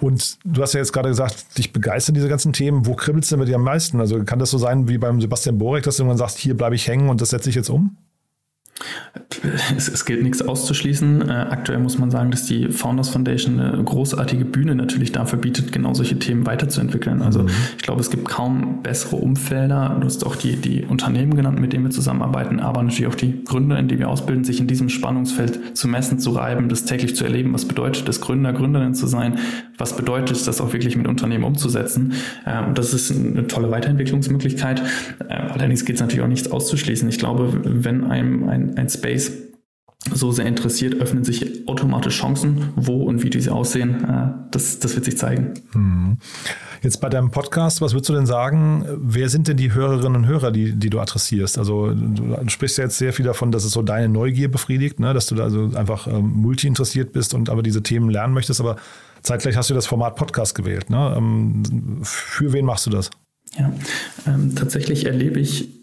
Und 0.00 0.38
du 0.44 0.62
hast 0.62 0.74
ja 0.74 0.80
jetzt 0.80 0.92
gerade 0.92 1.08
gesagt, 1.08 1.58
dich 1.58 1.72
begeistern 1.72 2.14
diese 2.14 2.28
ganzen 2.28 2.52
Themen. 2.52 2.86
Wo 2.86 2.94
kribbelst 2.94 3.30
du 3.30 3.34
denn 3.34 3.40
mit 3.40 3.48
dir 3.48 3.56
am 3.56 3.64
meisten? 3.64 3.98
Also 3.98 4.22
kann 4.24 4.38
das 4.38 4.50
so 4.50 4.58
sein 4.58 4.88
wie 4.88 4.98
beim 4.98 5.20
Sebastian 5.20 5.58
Borek, 5.58 5.84
dass 5.84 5.96
du 5.96 6.02
irgendwann 6.02 6.18
sagst, 6.18 6.38
hier 6.38 6.56
bleibe 6.56 6.76
ich 6.76 6.86
hängen 6.86 7.08
und 7.08 7.20
das 7.20 7.30
setze 7.30 7.48
ich 7.48 7.56
jetzt 7.56 7.70
um? 7.70 7.96
Es, 9.76 9.88
es 9.88 10.04
gilt 10.04 10.22
nichts 10.22 10.42
auszuschließen. 10.42 11.28
Äh, 11.28 11.32
aktuell 11.32 11.78
muss 11.78 11.98
man 11.98 12.10
sagen, 12.10 12.30
dass 12.30 12.44
die 12.44 12.68
Founders 12.68 13.08
Foundation 13.10 13.60
eine 13.60 13.82
großartige 13.82 14.44
Bühne 14.44 14.74
natürlich 14.74 15.12
dafür 15.12 15.38
bietet, 15.38 15.72
genau 15.72 15.94
solche 15.94 16.18
Themen 16.18 16.46
weiterzuentwickeln. 16.46 17.22
Also 17.22 17.42
mhm. 17.42 17.50
ich 17.76 17.82
glaube, 17.82 18.00
es 18.00 18.10
gibt 18.10 18.28
kaum 18.28 18.82
bessere 18.82 19.16
Umfelder. 19.16 19.96
Du 20.00 20.06
hast 20.06 20.24
auch 20.26 20.36
die, 20.36 20.56
die 20.56 20.84
Unternehmen 20.84 21.34
genannt, 21.34 21.60
mit 21.60 21.72
denen 21.72 21.84
wir 21.84 21.90
zusammenarbeiten, 21.90 22.60
aber 22.60 22.82
natürlich 22.82 23.06
auch 23.06 23.14
die 23.14 23.44
Gründer, 23.44 23.78
in 23.78 23.88
die 23.88 23.98
wir 23.98 24.08
ausbilden, 24.08 24.44
sich 24.44 24.60
in 24.60 24.66
diesem 24.66 24.88
Spannungsfeld 24.88 25.76
zu 25.76 25.88
messen, 25.88 26.18
zu 26.18 26.30
reiben, 26.30 26.68
das 26.68 26.84
täglich 26.84 27.14
zu 27.14 27.24
erleben. 27.24 27.52
Was 27.52 27.66
bedeutet 27.66 28.08
es, 28.08 28.20
Gründer, 28.20 28.52
Gründerin 28.52 28.94
zu 28.94 29.06
sein? 29.06 29.38
Was 29.76 29.96
bedeutet 29.96 30.36
es, 30.36 30.44
das 30.44 30.60
auch 30.60 30.72
wirklich 30.72 30.96
mit 30.96 31.06
Unternehmen 31.06 31.44
umzusetzen? 31.44 32.14
Ähm, 32.46 32.74
das 32.74 32.94
ist 32.94 33.10
eine 33.10 33.46
tolle 33.46 33.70
Weiterentwicklungsmöglichkeit. 33.70 34.82
Äh, 35.28 35.34
allerdings 35.34 35.84
geht 35.84 35.96
es 35.96 36.00
natürlich 36.00 36.22
auch 36.22 36.28
nichts 36.28 36.50
auszuschließen. 36.50 37.08
Ich 37.08 37.18
glaube, 37.18 37.60
wenn 37.64 38.04
einem 38.04 38.48
ein 38.48 38.67
ein, 38.76 38.88
Space 38.88 39.32
so 40.14 40.32
sehr 40.32 40.46
interessiert, 40.46 40.94
öffnen 40.94 41.24
sich 41.24 41.68
automatisch 41.68 42.18
Chancen. 42.18 42.72
Wo 42.76 43.02
und 43.02 43.22
wie 43.22 43.30
diese 43.30 43.52
aussehen, 43.52 44.04
äh, 44.04 44.30
das, 44.50 44.78
das 44.78 44.94
wird 44.94 45.04
sich 45.04 45.18
zeigen. 45.18 45.54
Mhm. 45.74 46.18
Jetzt 46.82 47.00
bei 47.00 47.08
deinem 47.08 47.30
Podcast, 47.30 47.80
was 47.80 47.92
würdest 47.92 48.08
du 48.08 48.14
denn 48.14 48.26
sagen, 48.26 48.84
wer 49.00 49.28
sind 49.28 49.48
denn 49.48 49.56
die 49.56 49.72
Hörerinnen 49.72 50.14
und 50.14 50.26
Hörer, 50.26 50.52
die, 50.52 50.74
die 50.74 50.90
du 50.90 51.00
adressierst? 51.00 51.58
Also 51.58 51.92
du 51.92 52.36
sprichst 52.48 52.78
ja 52.78 52.84
jetzt 52.84 52.98
sehr 52.98 53.12
viel 53.12 53.24
davon, 53.24 53.50
dass 53.50 53.64
es 53.64 53.72
so 53.72 53.82
deine 53.82 54.08
Neugier 54.08 54.48
befriedigt, 54.50 55.00
ne? 55.00 55.12
dass 55.12 55.26
du 55.26 55.34
da 55.34 55.44
also 55.44 55.72
einfach 55.74 56.06
ähm, 56.06 56.32
multi-interessiert 56.36 57.12
bist 57.12 57.34
und 57.34 57.50
aber 57.50 57.62
diese 57.62 57.82
Themen 57.82 58.10
lernen 58.10 58.32
möchtest, 58.32 58.60
aber 58.60 58.76
zeitgleich 59.22 59.56
hast 59.56 59.70
du 59.70 59.74
das 59.74 59.86
Format 59.86 60.14
Podcast 60.14 60.54
gewählt. 60.54 60.88
Ne? 60.88 61.14
Ähm, 61.16 62.00
für 62.02 62.52
wen 62.52 62.64
machst 62.64 62.86
du 62.86 62.90
das? 62.90 63.10
Ja, 63.58 63.72
ähm, 64.26 64.54
tatsächlich 64.54 65.06
erlebe 65.06 65.40
ich 65.40 65.77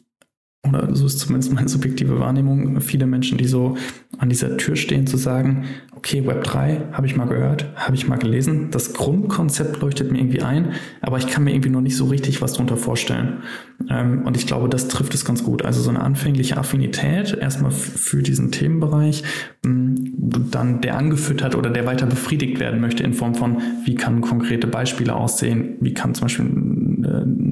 oder 0.68 0.96
so 0.96 1.06
ist 1.06 1.20
zumindest 1.20 1.54
meine 1.54 1.68
subjektive 1.68 2.20
Wahrnehmung, 2.20 2.80
viele 2.82 3.06
Menschen, 3.06 3.38
die 3.38 3.46
so 3.46 3.78
an 4.18 4.30
dieser 4.30 4.58
Tür 4.58 4.76
stehen, 4.76 5.08
zu 5.08 5.18
sagen, 5.18 5.66
okay, 5.96 6.26
Web 6.26 6.44
3 6.44 6.90
habe 6.92 7.08
ich 7.08 7.16
mal 7.16 7.28
gehört, 7.28 7.66
habe 7.76 7.96
ich 7.96 8.08
mal 8.08 8.18
gelesen, 8.18 8.70
das 8.72 8.94
Grundkonzept 8.94 9.82
leuchtet 9.82 10.12
mir 10.12 10.20
irgendwie 10.20 10.42
ein, 10.42 10.74
aber 11.02 11.18
ich 11.18 11.28
kann 11.28 11.44
mir 11.44 11.52
irgendwie 11.52 11.70
noch 11.70 11.82
nicht 11.82 11.98
so 11.98 12.06
richtig 12.06 12.42
was 12.42 12.54
darunter 12.54 12.78
vorstellen. 12.78 13.44
Ähm, 13.90 14.24
und 14.26 14.38
ich 14.38 14.48
glaube, 14.48 14.70
das 14.70 14.88
trifft 14.88 15.14
es 15.14 15.26
ganz 15.26 15.44
gut. 15.44 15.66
Also 15.66 15.82
so 15.82 15.90
eine 15.90 16.02
anfängliche 16.02 16.58
Affinität 16.58 17.34
erstmal 17.34 17.72
für 17.72 18.22
diesen 18.22 18.52
Themenbereich, 18.52 19.24
dann 19.64 20.82
der 20.82 20.98
angefüttert 20.98 21.56
oder 21.56 21.70
der 21.70 21.86
weiter 21.86 22.06
befriedigt 22.06 22.60
werden 22.60 22.80
möchte 22.80 23.04
in 23.04 23.14
Form 23.14 23.36
von, 23.36 23.62
wie 23.86 23.96
kann 23.96 24.22
konkrete 24.22 24.68
Beispiele 24.68 25.16
aussehen, 25.16 25.76
wie 25.82 25.94
kann 25.94 26.14
zum 26.14 26.26
Beispiel 26.26 26.46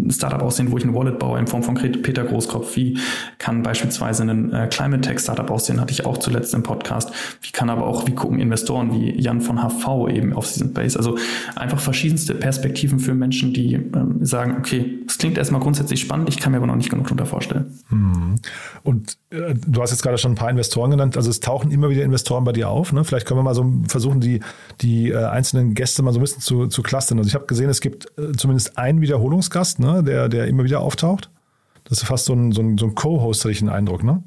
Startup 0.09 0.41
aussehen, 0.41 0.71
wo 0.71 0.77
ich 0.77 0.83
ein 0.83 0.93
Wallet 0.93 1.19
baue 1.19 1.39
in 1.39 1.47
Form 1.47 1.63
von 1.63 1.75
Peter 1.75 2.23
Großkopf, 2.23 2.75
wie 2.75 2.97
kann 3.37 3.63
beispielsweise 3.63 4.23
ein 4.23 4.53
äh, 4.53 4.67
Climate 4.67 5.01
Tech 5.01 5.19
Startup 5.19 5.49
aussehen, 5.49 5.79
hatte 5.79 5.91
ich 5.91 6.05
auch 6.05 6.17
zuletzt 6.17 6.53
im 6.53 6.63
Podcast, 6.63 7.11
wie 7.41 7.51
kann 7.51 7.69
aber 7.69 7.85
auch, 7.85 8.07
wie 8.07 8.13
gucken 8.13 8.39
Investoren 8.39 8.93
wie 8.93 9.19
Jan 9.19 9.41
von 9.41 9.59
HV 9.59 10.09
eben 10.09 10.33
auf 10.33 10.51
diesen 10.51 10.73
Base, 10.73 10.97
also 10.97 11.17
einfach 11.55 11.79
verschiedenste 11.79 12.35
Perspektiven 12.35 12.99
für 12.99 13.13
Menschen, 13.13 13.53
die 13.53 13.73
ähm, 13.73 14.25
sagen, 14.25 14.55
okay, 14.59 14.99
es 15.07 15.17
klingt 15.17 15.37
erstmal 15.37 15.61
grundsätzlich 15.61 16.01
spannend, 16.01 16.29
ich 16.29 16.37
kann 16.37 16.51
mir 16.51 16.57
aber 16.57 16.67
noch 16.67 16.75
nicht 16.75 16.89
genug 16.89 17.05
darunter 17.05 17.25
vorstellen. 17.25 17.79
Mhm. 17.89 18.35
Und 18.83 19.17
äh, 19.29 19.53
du 19.55 19.81
hast 19.81 19.91
jetzt 19.91 20.03
gerade 20.03 20.17
schon 20.17 20.33
ein 20.33 20.35
paar 20.35 20.49
Investoren 20.49 20.91
genannt, 20.91 21.17
also 21.17 21.29
es 21.29 21.39
tauchen 21.39 21.71
immer 21.71 21.89
wieder 21.89 22.03
Investoren 22.03 22.43
bei 22.43 22.51
dir 22.51 22.69
auf, 22.69 22.93
ne? 22.93 23.03
vielleicht 23.03 23.25
können 23.25 23.39
wir 23.39 23.43
mal 23.43 23.55
so 23.55 23.71
versuchen, 23.87 24.19
die, 24.19 24.39
die 24.81 25.11
äh, 25.11 25.25
einzelnen 25.25 25.73
Gäste 25.73 26.03
mal 26.03 26.13
so 26.13 26.19
ein 26.19 26.21
bisschen 26.21 26.41
zu, 26.41 26.67
zu 26.67 26.81
clustern. 26.81 27.17
Also 27.17 27.27
ich 27.27 27.35
habe 27.35 27.45
gesehen, 27.45 27.69
es 27.69 27.81
gibt 27.81 28.07
äh, 28.17 28.31
zumindest 28.35 28.77
einen 28.77 29.01
Wiederholungsgast, 29.01 29.79
ne? 29.79 29.92
Der, 30.01 30.29
der 30.29 30.47
immer 30.47 30.63
wieder 30.63 30.79
auftaucht. 30.79 31.29
Das 31.83 32.01
ist 32.01 32.07
fast 32.07 32.25
so 32.25 32.33
ein, 32.33 32.51
so 32.51 32.61
ein, 32.61 32.77
so 32.77 32.85
ein 32.85 32.95
Co-Host, 32.95 33.41
hatte 33.41 33.51
ich 33.51 33.59
den 33.59 33.69
Eindruck, 33.69 34.03
ne? 34.03 34.23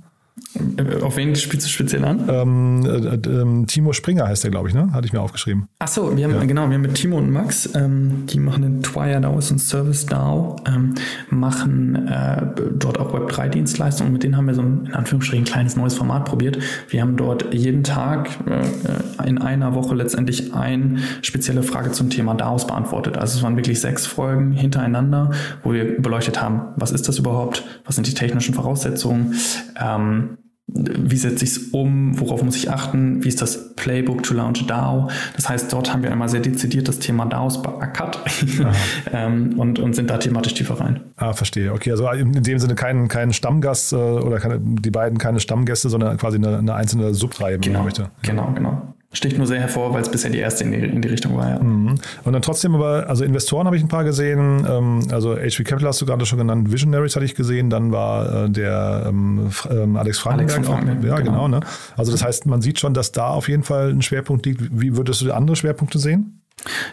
Auf 1.03 1.17
wen 1.17 1.35
spielst 1.35 1.67
du 1.67 1.71
speziell 1.71 2.05
an? 2.05 2.29
Ähm, 2.29 2.85
äh, 2.85 3.15
äh, 3.15 3.67
Timo 3.67 3.93
Springer 3.93 4.29
heißt 4.29 4.45
der, 4.45 4.51
glaube 4.51 4.69
ich, 4.69 4.75
ne? 4.75 4.93
Hatte 4.93 5.07
ich 5.07 5.13
mir 5.13 5.21
aufgeschrieben. 5.21 5.69
Ach 5.79 5.89
so, 5.89 6.15
wir 6.15 6.25
haben, 6.25 6.35
ja. 6.35 6.45
genau, 6.45 6.69
wir 6.69 6.75
haben 6.75 6.83
mit 6.83 6.95
Timo 6.95 7.17
und 7.17 7.31
Max, 7.31 7.71
ähm, 7.75 8.25
die 8.27 8.39
machen 8.39 8.63
den 8.63 8.83
Twire 8.83 9.21
DAO 9.21 9.35
und 9.35 9.59
Service 9.59 10.05
DAO, 10.05 10.57
ähm, 10.67 10.95
machen 11.31 12.07
äh, 12.09 12.43
dort 12.79 12.99
auch 12.99 13.15
Web3-Dienstleistungen. 13.15 14.13
Mit 14.13 14.25
denen 14.25 14.37
haben 14.37 14.47
wir 14.47 14.55
so 14.55 14.63
ein, 14.63 14.87
in 14.87 14.95
Anführungsstrichen, 14.95 15.47
kleines 15.47 15.77
neues 15.77 15.95
Format 15.95 16.27
probiert. 16.27 16.59
Wir 16.89 17.01
haben 17.01 17.17
dort 17.17 17.55
jeden 17.55 17.83
Tag 17.83 18.29
äh, 18.47 19.29
in 19.29 19.39
einer 19.39 19.75
Woche 19.75 19.95
letztendlich 19.95 20.55
eine 20.55 20.99
spezielle 21.23 21.63
Frage 21.63 21.93
zum 21.93 22.11
Thema 22.11 22.35
DAOs 22.35 22.67
beantwortet. 22.67 23.17
Also 23.17 23.39
es 23.39 23.43
waren 23.43 23.57
wirklich 23.57 23.81
sechs 23.81 24.07
Folgen 24.07 24.53
hintereinander, 24.53 25.31
wo 25.63 25.73
wir 25.73 26.01
beleuchtet 26.01 26.43
haben, 26.43 26.61
was 26.77 26.93
ist 26.93 27.09
das 27.09 27.19
überhaupt, 27.19 27.65
was 27.85 27.95
sind 27.95 28.07
die 28.07 28.15
technischen 28.15 28.55
Voraussetzungen, 28.55 29.35
ähm, 29.81 30.26
wie 30.69 31.17
setze 31.17 31.45
ich 31.45 31.51
es 31.53 31.59
um, 31.69 32.19
worauf 32.19 32.43
muss 32.43 32.57
ich 32.57 32.71
achten, 32.71 33.23
wie 33.23 33.29
ist 33.29 33.41
das 33.41 33.75
Playbook 33.77 34.25
to 34.25 34.35
launch 34.35 34.67
DAO. 34.67 35.09
Das 35.37 35.49
heißt, 35.49 35.73
dort 35.73 35.93
haben 35.93 36.03
wir 36.03 36.11
einmal 36.11 36.29
sehr 36.29 36.41
dezidiert 36.41 36.89
das 36.89 36.99
Thema 36.99 37.25
DAOs 37.27 37.63
beackert 37.63 38.19
ähm, 39.13 39.59
und, 39.59 39.79
und 39.79 39.95
sind 39.95 40.11
da 40.11 40.19
thematisch 40.19 40.55
tiefer 40.55 40.81
rein. 40.81 41.01
Ah, 41.17 41.33
verstehe. 41.35 41.73
Okay, 41.73 41.93
also 41.93 42.09
in 42.11 42.43
dem 42.43 42.59
Sinne 42.59 42.75
kein, 42.75 43.07
kein 43.07 43.33
Stammgast 43.33 43.93
äh, 43.93 43.97
oder 43.97 44.41
keine, 44.41 44.59
die 44.61 44.91
beiden 44.91 45.19
keine 45.19 45.39
Stammgäste, 45.39 45.89
sondern 45.89 46.17
quasi 46.17 46.37
eine, 46.37 46.59
eine 46.59 46.75
einzelne 46.75 47.15
Subreihe, 47.15 47.59
genau, 47.61 47.85
möchte. 47.85 48.03
Ja. 48.03 48.11
Genau, 48.23 48.53
genau 48.53 48.95
sticht 49.17 49.39
nur 49.39 49.47
sehr 49.47 49.61
hervor, 49.61 49.93
weil 49.93 50.03
es 50.03 50.11
bisher 50.11 50.31
die 50.31 50.39
erste 50.39 50.65
in 50.65 50.73
die, 50.73 50.79
in 50.79 51.03
die 51.03 51.09
Richtung 51.09 51.37
war. 51.37 51.49
Ja. 51.49 51.59
Mhm. 51.59 51.95
Und 52.25 52.33
dann 52.33 52.43
trotzdem 52.43 52.75
aber, 52.75 53.09
also 53.09 53.25
Investoren 53.25 53.67
habe 53.67 53.77
ich 53.77 53.83
ein 53.83 53.89
paar 53.89 54.05
gesehen, 54.05 54.67
ähm, 54.69 55.07
also 55.11 55.35
HV 55.35 55.65
Capital 55.65 55.89
hast 55.89 56.01
du 56.01 56.07
gerade 56.07 56.25
schon 56.27 56.39
genannt, 56.39 56.71
Visionaries 56.71 57.17
hatte 57.17 57.25
ich 57.25 57.35
gesehen, 57.35 57.71
dann 57.71 57.93
war 57.93 58.45
äh, 58.45 58.51
der 58.51 59.07
ähm, 59.09 59.51
ähm 59.71 59.97
Alex 59.97 60.19
Frankenberg. 60.19 60.59
Alex 60.59 60.69
Frankenberg 60.69 61.13
auch, 61.13 61.19
ja, 61.19 61.25
genau. 61.25 61.45
genau 61.45 61.49
ne? 61.49 61.61
Also 61.97 62.13
das 62.13 62.23
heißt, 62.23 62.47
man 62.47 62.61
sieht 62.63 62.79
schon, 62.79 62.95
dass 62.95 63.13
da 63.13 63.29
auf 63.29 63.49
jeden 63.49 63.63
Fall 63.63 63.91
ein 63.91 64.03
Schwerpunkt 64.03 64.47
liegt. 64.47 64.61
Wie 64.71 64.97
würdest 64.97 65.23
du 65.23 65.33
andere 65.33 65.57
Schwerpunkte 65.57 65.99
sehen? 65.99 66.43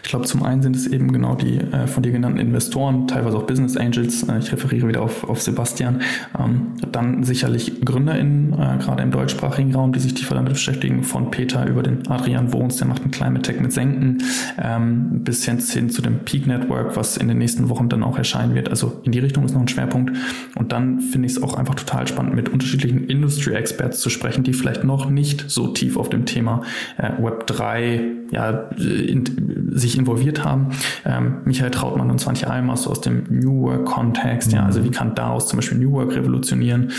Ich 0.02 0.10
glaube, 0.10 0.26
zum 0.26 0.42
einen 0.42 0.62
sind 0.62 0.76
es 0.76 0.86
eben 0.86 1.12
genau 1.12 1.34
die 1.34 1.56
äh, 1.58 1.86
von 1.86 2.02
dir 2.02 2.12
genannten 2.12 2.38
Investoren, 2.38 3.08
teilweise 3.08 3.38
auch 3.38 3.44
Business 3.44 3.76
Angels. 3.76 4.22
Äh, 4.24 4.38
ich 4.38 4.52
referiere 4.52 4.88
wieder 4.88 5.02
auf, 5.02 5.24
auf 5.24 5.40
Sebastian. 5.40 6.02
Ähm, 6.38 6.74
dann 6.92 7.24
sicherlich 7.24 7.80
GründerInnen, 7.82 8.52
äh, 8.52 8.78
gerade 8.78 9.02
im 9.02 9.10
deutschsprachigen 9.10 9.74
Raum, 9.74 9.92
die 9.92 10.00
sich 10.00 10.12
tiefer 10.12 10.34
damit 10.34 10.52
beschäftigen, 10.52 11.02
von 11.02 11.30
Peter 11.30 11.66
über 11.66 11.82
den 11.82 12.06
Adrian 12.08 12.52
Wohns, 12.52 12.76
der 12.76 12.86
macht 12.86 13.04
ein 13.04 13.10
Climate 13.10 13.40
Tech 13.42 13.60
mit 13.60 13.72
Senken, 13.72 14.22
ähm, 14.62 15.24
bis 15.24 15.44
hin, 15.44 15.58
zu 15.58 16.02
dem 16.02 16.20
Peak 16.20 16.46
Network, 16.46 16.96
was 16.96 17.16
in 17.16 17.28
den 17.28 17.38
nächsten 17.38 17.70
Wochen 17.70 17.88
dann 17.88 18.02
auch 18.02 18.18
erscheinen 18.18 18.54
wird. 18.54 18.68
Also 18.68 19.00
in 19.04 19.12
die 19.12 19.20
Richtung 19.20 19.44
ist 19.44 19.54
noch 19.54 19.62
ein 19.62 19.68
Schwerpunkt. 19.68 20.12
Und 20.54 20.72
dann 20.72 21.00
finde 21.00 21.26
ich 21.26 21.32
es 21.32 21.42
auch 21.42 21.54
einfach 21.54 21.74
total 21.74 22.06
spannend, 22.06 22.34
mit 22.34 22.50
unterschiedlichen 22.50 23.08
Industry-Experts 23.08 24.00
zu 24.00 24.10
sprechen, 24.10 24.44
die 24.44 24.52
vielleicht 24.52 24.84
noch 24.84 25.08
nicht 25.08 25.46
so 25.48 25.68
tief 25.68 25.96
auf 25.96 26.10
dem 26.10 26.26
Thema 26.26 26.62
äh, 26.98 27.10
Web 27.18 27.46
3 27.46 28.23
ja, 28.34 28.50
in, 28.76 29.70
sich 29.72 29.96
involviert 29.96 30.44
haben. 30.44 30.70
Ähm, 31.04 31.38
Michael 31.44 31.70
Trautmann 31.70 32.10
und 32.10 32.20
Swantje 32.20 32.50
Almers 32.50 32.82
so 32.82 32.90
aus 32.90 33.00
dem 33.00 33.24
New 33.30 33.62
Work-Kontext, 33.62 34.50
mhm. 34.50 34.56
ja, 34.56 34.66
also 34.66 34.84
wie 34.84 34.90
kann 34.90 35.14
daraus 35.14 35.48
zum 35.48 35.58
Beispiel 35.58 35.78
New 35.78 35.92
Work 35.92 36.14
revolutionieren? 36.14 36.92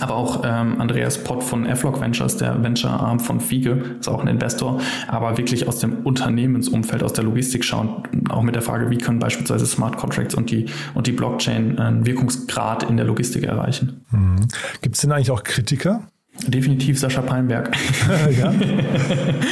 Aber 0.00 0.14
auch 0.14 0.42
ähm, 0.44 0.80
Andreas 0.80 1.22
Pott 1.22 1.42
von 1.42 1.66
Flock 1.76 2.00
Ventures, 2.00 2.38
der 2.38 2.62
Venture-Arm 2.62 3.20
von 3.20 3.40
Fiege, 3.40 3.96
ist 4.00 4.08
auch 4.08 4.20
ein 4.20 4.28
Investor, 4.28 4.80
aber 5.06 5.36
wirklich 5.36 5.68
aus 5.68 5.80
dem 5.80 5.98
Unternehmensumfeld, 6.04 7.02
aus 7.02 7.12
der 7.12 7.24
Logistik 7.24 7.62
schauen, 7.62 8.02
auch 8.30 8.42
mit 8.42 8.54
der 8.54 8.62
Frage, 8.62 8.88
wie 8.90 8.96
können 8.96 9.18
beispielsweise 9.18 9.66
Smart 9.66 9.98
Contracts 9.98 10.34
und 10.34 10.50
die, 10.50 10.66
und 10.94 11.06
die 11.06 11.12
Blockchain 11.12 11.78
einen 11.78 12.06
Wirkungsgrad 12.06 12.84
in 12.84 12.96
der 12.96 13.04
Logistik 13.04 13.44
erreichen. 13.44 14.04
Mhm. 14.10 14.48
Gibt 14.80 14.94
es 14.94 15.02
denn 15.02 15.12
eigentlich 15.12 15.30
auch 15.30 15.44
Kritiker? 15.44 16.02
Definitiv 16.46 16.98
Sascha 16.98 17.20
Palmberg. 17.20 17.70
ja. 18.38 18.52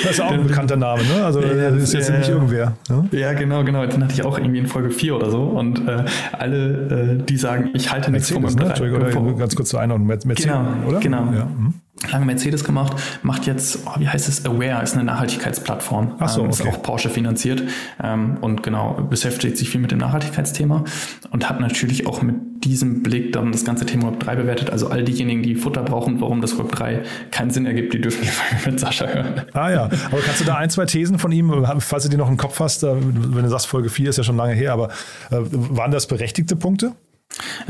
Das 0.03 0.12
ist 0.12 0.21
auch 0.21 0.31
ein 0.31 0.47
bekannter 0.47 0.77
Name, 0.77 1.03
ne? 1.05 1.25
Also 1.25 1.40
ja, 1.40 1.71
das 1.71 1.83
ist 1.85 1.93
jetzt 1.93 2.09
äh, 2.09 2.19
nicht 2.19 2.29
irgendwer. 2.29 2.77
Ne? 2.88 3.09
Ja, 3.12 3.33
genau, 3.35 3.62
genau. 3.64 3.87
Den 3.87 4.03
hatte 4.03 4.14
ich 4.14 4.25
auch 4.25 4.38
irgendwie 4.38 4.59
in 4.59 4.66
Folge 4.66 4.90
4 4.90 5.14
oder 5.14 5.31
so. 5.31 5.43
Und 5.43 5.87
äh, 5.87 6.05
alle, 6.33 7.19
äh, 7.21 7.23
die 7.23 7.37
sagen, 7.37 7.71
ich 7.75 7.93
halte 7.93 8.11
nichts 8.11 8.31
vom 8.31 8.43
ne? 8.43 8.75
Oder 8.81 9.35
ganz 9.35 9.55
kurz 9.55 9.69
zur 9.69 9.81
Einordnung. 9.81 10.09
Mercedes, 10.09 10.45
genau, 10.45 10.66
oder? 10.88 11.01
Genau. 11.01 11.33
Ja. 11.33 11.45
Mhm 11.45 11.75
lange 12.08 12.24
Mercedes 12.24 12.64
gemacht, 12.64 12.96
macht 13.22 13.46
jetzt, 13.46 13.80
oh, 13.86 13.98
wie 13.98 14.08
heißt 14.08 14.28
es, 14.28 14.44
Aware, 14.46 14.82
ist 14.82 14.94
eine 14.94 15.04
Nachhaltigkeitsplattform. 15.04 16.14
Ach 16.18 16.28
so, 16.28 16.40
ähm, 16.40 16.50
okay. 16.50 16.62
Ist 16.62 16.68
auch 16.68 16.82
Porsche 16.82 17.10
finanziert 17.10 17.62
ähm, 18.02 18.38
und 18.40 18.62
genau, 18.62 18.94
beschäftigt 19.08 19.56
sich 19.56 19.70
viel 19.70 19.80
mit 19.80 19.90
dem 19.90 19.98
Nachhaltigkeitsthema 19.98 20.84
und 21.30 21.48
hat 21.48 21.60
natürlich 21.60 22.06
auch 22.06 22.22
mit 22.22 22.36
diesem 22.64 23.02
Blick 23.02 23.32
dann 23.32 23.52
das 23.52 23.64
ganze 23.64 23.86
Thema 23.86 24.12
Web 24.12 24.20
3 24.20 24.36
bewertet. 24.36 24.70
Also 24.70 24.88
all 24.88 25.04
diejenigen, 25.04 25.42
die 25.42 25.54
Futter 25.54 25.82
brauchen, 25.82 26.20
warum 26.20 26.40
das 26.40 26.58
Web 26.58 26.72
3 26.72 27.02
keinen 27.30 27.50
Sinn 27.50 27.66
ergibt, 27.66 27.92
die 27.92 28.00
dürfen 28.00 28.22
die 28.22 28.28
Folge 28.28 28.56
mit 28.70 28.80
Sascha 28.80 29.06
hören. 29.06 29.42
Ah 29.52 29.70
ja, 29.70 29.84
aber 29.84 30.20
kannst 30.24 30.40
du 30.40 30.44
da 30.44 30.56
ein, 30.56 30.70
zwei 30.70 30.86
Thesen 30.86 31.18
von 31.18 31.32
ihm, 31.32 31.66
falls 31.78 32.04
du 32.04 32.08
die 32.08 32.16
noch 32.16 32.28
im 32.28 32.36
Kopf 32.36 32.60
hast, 32.60 32.82
wenn 32.82 33.42
du 33.42 33.48
sagst, 33.48 33.66
Folge 33.66 33.88
4 33.88 34.10
ist 34.10 34.16
ja 34.16 34.24
schon 34.24 34.36
lange 34.36 34.54
her, 34.54 34.72
aber 34.72 34.88
äh, 35.30 35.38
waren 35.40 35.90
das 35.90 36.06
berechtigte 36.06 36.56
Punkte? 36.56 36.92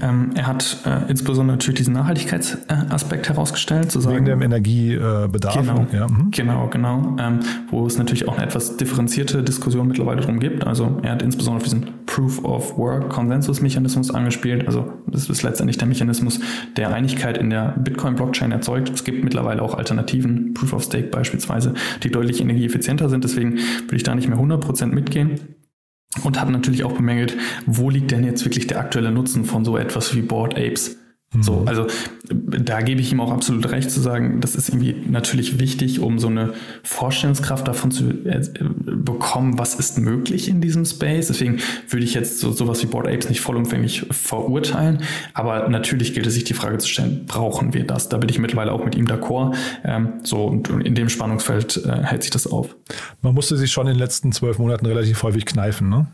Ähm, 0.01 0.31
er 0.35 0.47
hat 0.47 0.79
äh, 0.87 1.11
insbesondere 1.11 1.57
natürlich 1.57 1.79
diesen 1.79 1.95
Nachhaltigkeitsaspekt 1.95 3.29
herausgestellt. 3.29 3.91
Zu 3.91 4.01
sagen, 4.01 4.17
Wegen 4.17 4.25
dem 4.25 4.43
Energiebedarf. 4.43 5.55
Genau, 5.55 5.87
ja. 5.93 6.07
mhm. 6.09 6.31
genau, 6.31 6.69
genau. 6.69 7.17
Ähm, 7.19 7.41
wo 7.71 7.87
es 7.87 7.99
natürlich 7.99 8.29
auch 8.29 8.37
eine 8.37 8.47
etwas 8.47 8.77
differenzierte 8.77 9.43
Diskussion 9.43 9.89
mittlerweile 9.89 10.21
darum 10.21 10.41
gibt. 10.41 10.67
Also 10.67 10.99
er 11.03 11.13
hat 11.13 11.23
insbesondere 11.23 11.59
auf 11.59 11.65
diesen 11.65 12.07
Proof 12.07 12.45
of 12.45 12.79
Work 12.79 13.11
Konsensusmechanismus 13.11 14.11
angespielt. 14.11 14.67
Also 14.67 14.93
das 15.07 15.29
ist 15.29 15.43
letztendlich 15.43 15.79
der 15.79 15.89
Mechanismus, 15.89 16.41
der 16.77 16.95
Einigkeit 16.95 17.37
in 17.37 17.51
der 17.51 17.75
Bitcoin-Blockchain 17.79 18.53
erzeugt. 18.53 18.91
Es 18.91 19.05
gibt 19.05 19.23
mittlerweile 19.23 19.63
auch 19.63 19.75
Alternativen, 19.75 20.55
Proof 20.55 20.73
of 20.73 20.85
Stake 20.85 21.09
beispielsweise, 21.09 21.75
die 22.03 22.11
deutlich 22.11 22.41
energieeffizienter 22.41 23.09
sind. 23.09 23.25
Deswegen 23.25 23.59
würde 23.59 23.97
ich 23.97 24.03
da 24.03 24.15
nicht 24.15 24.29
mehr 24.29 24.39
100% 24.39 24.87
mitgehen 24.87 25.39
und 26.25 26.41
hat 26.41 26.51
natürlich 26.51 26.85
auch 26.85 26.93
bemängelt, 26.93 27.37
wo 27.67 27.91
liegt 27.91 28.11
denn 28.11 28.25
jetzt 28.25 28.45
wirklich 28.45 28.67
der 28.67 28.81
aktuelle 28.81 29.13
Nutzen 29.13 29.45
von 29.45 29.65
so 29.65 29.77
etwas 29.77 30.15
wie 30.15 30.23
Board 30.23 30.55
Apes? 30.57 31.00
So, 31.39 31.61
mhm. 31.61 31.69
also 31.69 31.87
da 32.29 32.81
gebe 32.81 33.01
ich 33.01 33.13
ihm 33.13 33.21
auch 33.21 33.31
absolut 33.31 33.71
recht 33.71 33.89
zu 33.93 34.01
sagen, 34.01 34.41
das 34.41 34.57
ist 34.57 34.69
irgendwie 34.69 34.97
natürlich 35.09 35.61
wichtig, 35.61 36.01
um 36.01 36.19
so 36.19 36.27
eine 36.27 36.55
Vorstellungskraft 36.83 37.69
davon 37.69 37.93
zu 37.93 38.11
äh, 38.11 38.43
bekommen, 38.61 39.57
was 39.57 39.77
ist 39.77 39.99
möglich 39.99 40.49
in 40.49 40.61
diesem 40.61 40.85
Space. 40.85 41.29
Deswegen 41.29 41.61
würde 41.89 42.05
ich 42.05 42.15
jetzt 42.15 42.41
so 42.41 42.51
sowas 42.51 42.83
wie 42.83 42.87
Board 42.87 43.07
Apes 43.07 43.29
nicht 43.29 43.41
vollumfänglich 43.41 44.07
verurteilen, 44.11 45.05
aber 45.33 45.69
natürlich 45.69 46.15
gilt 46.15 46.27
es 46.27 46.35
sich 46.35 46.43
die 46.43 46.55
Frage 46.55 46.79
zu 46.79 46.89
stellen, 46.89 47.27
brauchen 47.27 47.75
wir 47.75 47.87
das? 47.87 48.09
Da 48.09 48.19
bin 48.19 48.29
ich 48.29 48.41
mittlerweile 48.41 48.73
auch 48.73 48.85
mit 48.85 48.97
ihm 48.97 49.07
d'accord. 49.07 49.55
Ähm, 49.85 50.15
so 50.25 50.47
und 50.47 50.69
in 50.69 50.97
dem 50.97 51.09
Spannungsfeld 51.09 51.85
äh, 51.85 52.03
hält 52.03 52.25
sich 52.25 52.33
das 52.33 52.49
auf. 52.49 52.75
Man 53.23 53.35
musste 53.35 53.57
sich 53.57 53.71
schon 53.71 53.87
in 53.87 53.95
den 53.95 54.01
letzten 54.01 54.33
zwölf 54.33 54.59
Monaten 54.59 54.85
relativ 54.85 55.23
häufig 55.23 55.47
kneifen, 55.47 55.89
ne? 55.91 56.09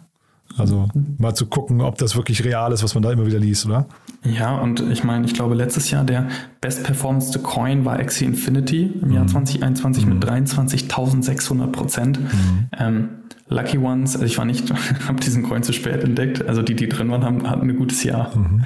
Also 0.59 0.89
mal 1.19 1.35
zu 1.35 1.47
gucken, 1.47 1.81
ob 1.83 1.99
das 1.99 2.17
wirklich 2.17 2.45
real 2.45 2.73
ist, 2.73 2.83
was 2.83 2.95
man 2.95 3.03
da 3.03 3.13
immer 3.13 3.27
wieder 3.27 3.39
liest, 3.39 3.67
oder? 3.67 3.87
Ja, 4.25 4.59
und 4.59 4.81
ich 4.81 5.05
meine, 5.05 5.27
ich 5.27 5.35
glaube, 5.35 5.55
letztes 5.55 5.91
Jahr 5.91 6.05
der 6.05 6.29
best 6.61 6.83
performance 6.83 7.39
Coin 7.41 7.85
war 7.85 7.99
Axie 7.99 8.25
Infinity 8.25 8.91
im 9.03 9.13
Jahr 9.13 9.27
2021 9.27 10.07
mhm. 10.07 10.15
mit 10.15 10.25
23.600 10.25 11.67
Prozent. 11.69 12.21
Mhm. 12.21 12.69
Ähm, 12.79 13.09
Lucky 13.49 13.79
Ones, 13.79 14.15
also 14.15 14.27
ich 14.27 14.37
war 14.39 14.45
nicht, 14.45 14.73
habe 15.07 15.21
diesen 15.21 15.45
Coin 15.45 15.63
zu 15.63 15.73
spät 15.73 16.03
entdeckt. 16.03 16.47
Also 16.49 16.63
die, 16.63 16.75
die 16.75 16.89
drin 16.89 17.11
waren, 17.11 17.25
haben, 17.25 17.49
hatten 17.49 17.71
ein 17.71 17.77
gutes 17.77 18.03
Jahr. 18.03 18.37
Mhm. 18.37 18.65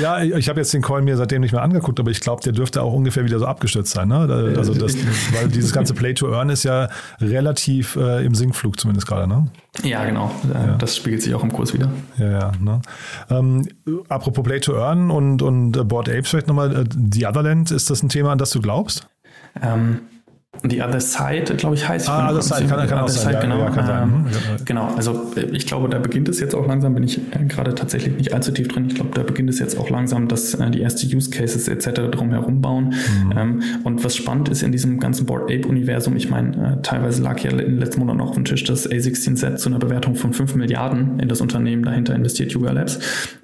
Ja, 0.00 0.22
ich 0.22 0.48
habe 0.50 0.60
jetzt 0.60 0.74
den 0.74 0.82
Coin 0.82 1.04
mir 1.04 1.16
seitdem 1.16 1.40
nicht 1.40 1.52
mehr 1.52 1.62
angeguckt, 1.62 1.98
aber 1.98 2.10
ich 2.10 2.20
glaube, 2.20 2.42
der 2.42 2.52
dürfte 2.52 2.82
auch 2.82 2.92
ungefähr 2.92 3.24
wieder 3.24 3.38
so 3.38 3.46
abgestürzt 3.46 3.92
sein. 3.92 4.08
Ne? 4.08 4.54
Also 4.58 4.74
das, 4.74 4.94
weil 5.34 5.48
dieses 5.48 5.72
ganze 5.72 5.94
Play 5.94 6.12
to 6.12 6.30
Earn 6.30 6.50
ist 6.50 6.64
ja 6.64 6.90
relativ 7.20 7.96
äh, 7.96 8.24
im 8.24 8.34
Sinkflug 8.34 8.78
zumindest 8.78 9.06
gerade. 9.06 9.26
Ne? 9.26 9.46
Ja, 9.84 10.04
genau. 10.04 10.30
Äh, 10.52 10.66
ja. 10.66 10.74
Das 10.76 10.96
spiegelt 10.96 11.22
sich 11.22 11.34
auch 11.34 11.42
im 11.42 11.52
Kurs 11.52 11.72
wieder. 11.72 11.90
Ja, 12.18 12.30
ja. 12.30 12.52
Ne? 12.60 12.82
Ähm, 13.30 13.66
apropos 14.10 14.44
Play 14.44 14.60
to 14.60 14.74
Earn 14.76 15.10
und, 15.10 15.40
und 15.40 15.88
Board 15.88 16.10
Apes 16.10 16.28
vielleicht 16.28 16.46
nochmal. 16.46 16.76
Äh, 16.76 16.84
The 17.12 17.26
Otherland, 17.26 17.70
ist 17.70 17.88
das 17.88 18.02
ein 18.02 18.10
Thema, 18.10 18.32
an 18.32 18.38
das 18.38 18.50
du 18.50 18.60
glaubst? 18.60 19.08
Ähm, 19.62 20.00
The 20.62 20.82
Other 20.82 21.00
Side, 21.00 21.54
glaube 21.56 21.74
ich, 21.74 21.88
heißt. 21.88 22.08
Ah, 22.08 22.30
Other 22.30 22.42
Side 22.42 22.66
kann, 22.66 22.86
kann 22.86 22.98
auch 22.98 23.08
sein. 23.08 23.32
Side, 23.32 23.38
genau. 23.40 23.58
Ja, 23.58 23.70
kann 23.70 23.86
sein. 23.86 24.02
Ähm, 24.02 24.26
genau, 24.66 24.88
also 24.94 25.32
äh, 25.36 25.46
ich 25.52 25.66
glaube, 25.66 25.88
da 25.88 25.98
beginnt 25.98 26.28
es 26.28 26.38
jetzt 26.38 26.54
auch 26.54 26.66
langsam, 26.66 26.94
bin 26.94 27.02
ich 27.02 27.18
äh, 27.18 27.44
gerade 27.48 27.74
tatsächlich 27.74 28.16
nicht 28.16 28.34
allzu 28.34 28.52
tief 28.52 28.68
drin. 28.68 28.86
Ich 28.88 28.94
glaube, 28.94 29.10
da 29.14 29.22
beginnt 29.22 29.48
es 29.48 29.58
jetzt 29.58 29.78
auch 29.78 29.88
langsam, 29.88 30.28
dass 30.28 30.52
äh, 30.54 30.70
die 30.70 30.80
erste 30.80 31.06
Use 31.06 31.30
Cases 31.30 31.66
etc. 31.66 32.10
drumherum 32.10 32.60
bauen. 32.60 32.94
Mhm. 33.24 33.32
Ähm, 33.36 33.62
und 33.84 34.04
was 34.04 34.16
spannend 34.16 34.50
ist 34.50 34.62
in 34.62 34.70
diesem 34.70 35.00
ganzen 35.00 35.24
Board 35.24 35.44
Ape-Universum, 35.44 36.14
ich 36.16 36.28
meine, 36.28 36.80
teilweise 36.82 37.22
lag 37.22 37.40
ja 37.40 37.50
in 37.50 37.58
den 37.58 37.78
letzten 37.78 38.00
Monaten 38.00 38.18
noch 38.18 38.30
auf 38.30 38.34
dem 38.34 38.44
Tisch, 38.44 38.64
dass 38.64 38.88
A16Z 38.88 39.56
zu 39.56 39.70
einer 39.70 39.78
Bewertung 39.78 40.14
von 40.14 40.34
5 40.34 40.56
Milliarden 40.56 41.20
in 41.20 41.28
das 41.28 41.40
Unternehmen 41.40 41.84
dahinter 41.84 42.14
investiert, 42.14 42.52
Yuga 42.52 42.72
Labs. 42.72 42.98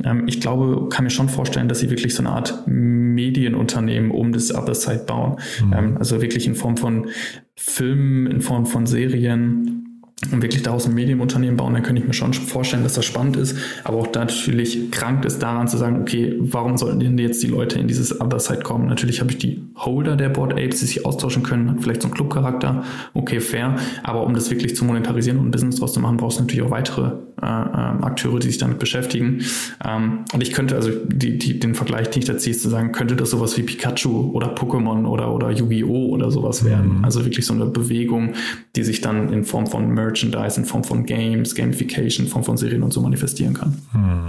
Ähm, 0.04 0.24
ich 0.26 0.42
glaube, 0.42 0.90
kann 0.90 1.04
mir 1.04 1.10
schon 1.10 1.30
vorstellen, 1.30 1.68
dass 1.68 1.78
sie 1.78 1.88
wirklich 1.88 2.14
so 2.14 2.22
eine 2.22 2.30
Art 2.30 2.66
Medienunternehmen 2.66 4.10
um 4.10 4.32
das 4.32 4.54
Other 4.54 4.74
Side 4.74 5.04
bauen. 5.06 5.36
Mhm. 5.62 5.96
also 5.96 6.20
wirklich 6.20 6.46
in 6.46 6.54
Form 6.54 6.76
von 6.76 7.05
Filmen, 7.54 8.26
in 8.26 8.40
Form 8.40 8.66
von 8.66 8.86
Serien 8.86 9.86
und 10.32 10.40
wirklich 10.40 10.62
daraus 10.62 10.86
ein 10.86 10.94
Medienunternehmen 10.94 11.58
bauen, 11.58 11.74
dann 11.74 11.82
könnte 11.82 12.00
ich 12.00 12.08
mir 12.08 12.14
schon 12.14 12.32
vorstellen, 12.32 12.82
dass 12.82 12.94
das 12.94 13.04
spannend 13.04 13.36
ist. 13.36 13.56
Aber 13.84 13.98
auch 13.98 14.12
natürlich 14.14 14.90
krankt 14.90 15.26
es 15.26 15.38
daran 15.38 15.68
zu 15.68 15.76
sagen, 15.76 16.00
okay, 16.00 16.34
warum 16.38 16.78
sollten 16.78 17.00
denn 17.00 17.18
jetzt 17.18 17.42
die 17.42 17.48
Leute 17.48 17.78
in 17.78 17.86
dieses 17.86 18.18
Other 18.18 18.40
Side 18.40 18.60
kommen? 18.60 18.88
Natürlich 18.88 19.20
habe 19.20 19.30
ich 19.30 19.38
die 19.38 19.62
Holder 19.76 20.16
der 20.16 20.30
Board 20.30 20.54
Apes, 20.54 20.80
die 20.80 20.86
sich 20.86 21.04
austauschen 21.04 21.42
können, 21.42 21.80
vielleicht 21.80 22.00
so 22.00 22.08
einen 22.08 22.14
Clubcharakter, 22.14 22.84
okay, 23.12 23.40
fair. 23.40 23.76
Aber 24.04 24.24
um 24.24 24.32
das 24.32 24.50
wirklich 24.50 24.74
zu 24.74 24.86
monetarisieren 24.86 25.38
und 25.38 25.48
ein 25.48 25.50
Business 25.50 25.76
draus 25.76 25.92
zu 25.92 26.00
machen, 26.00 26.16
brauchst 26.16 26.38
du 26.38 26.44
natürlich 26.44 26.64
auch 26.64 26.70
weitere 26.70 27.12
äh, 27.42 27.46
ähm, 27.46 28.02
Akteure, 28.02 28.38
die 28.38 28.46
sich 28.46 28.58
damit 28.58 28.78
beschäftigen. 28.78 29.42
Ähm, 29.84 30.24
und 30.32 30.42
ich 30.42 30.52
könnte, 30.52 30.74
also 30.74 30.90
die, 31.06 31.36
die, 31.36 31.60
den 31.60 31.74
Vergleich, 31.74 32.08
den 32.10 32.20
ich 32.20 32.26
da 32.26 32.38
ziehe, 32.38 32.54
ist 32.54 32.62
zu 32.62 32.70
sagen, 32.70 32.92
könnte 32.92 33.14
das 33.14 33.30
sowas 33.30 33.56
wie 33.58 33.62
Pikachu 33.62 34.30
oder 34.32 34.54
Pokémon 34.54 35.06
oder, 35.06 35.32
oder 35.32 35.50
Yu-Gi-Oh! 35.50 36.08
oder 36.10 36.30
sowas 36.30 36.64
werden. 36.64 36.98
Mhm. 36.98 37.04
Also 37.04 37.24
wirklich 37.24 37.44
so 37.44 37.52
eine 37.52 37.66
Bewegung, 37.66 38.32
die 38.74 38.84
sich 38.84 39.02
dann 39.02 39.32
in 39.32 39.44
Form 39.44 39.66
von 39.66 39.90
Merchandise, 39.90 40.58
in 40.58 40.64
Form 40.64 40.82
von 40.82 41.04
Games, 41.04 41.54
Gamification, 41.54 42.26
in 42.26 42.32
Form 42.32 42.44
von 42.44 42.56
Serien 42.56 42.82
und 42.82 42.92
so 42.92 43.00
manifestieren 43.02 43.54
kann. 43.54 43.76
Mhm. 43.92 44.28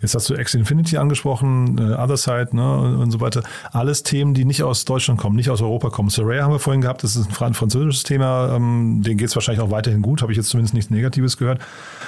Jetzt 0.00 0.14
hast 0.14 0.30
du 0.30 0.34
X 0.34 0.54
Infinity 0.54 0.96
angesprochen, 0.96 1.78
äh, 1.78 1.94
Other 1.94 2.16
Side 2.16 2.48
ne, 2.52 2.96
und 2.98 3.10
so 3.10 3.20
weiter. 3.20 3.42
Alles 3.72 4.02
Themen, 4.02 4.32
die 4.32 4.46
nicht 4.46 4.62
aus 4.62 4.84
Deutschland 4.86 5.20
kommen, 5.20 5.36
nicht 5.36 5.50
aus 5.50 5.60
Europa 5.60 5.90
kommen. 5.90 6.08
Soraya 6.08 6.44
haben 6.44 6.52
wir 6.52 6.58
vorhin 6.58 6.80
gehabt, 6.80 7.02
das 7.02 7.16
ist 7.16 7.42
ein 7.42 7.54
französisches 7.54 8.02
Thema, 8.02 8.54
ähm, 8.56 9.02
denen 9.02 9.18
geht 9.18 9.28
es 9.28 9.36
wahrscheinlich 9.36 9.62
auch 9.62 9.70
weiterhin 9.70 10.00
gut, 10.00 10.22
habe 10.22 10.32
ich 10.32 10.38
jetzt 10.38 10.48
zumindest 10.48 10.74
nichts 10.74 10.90
Negatives 10.90 11.36
gehört. 11.36 11.60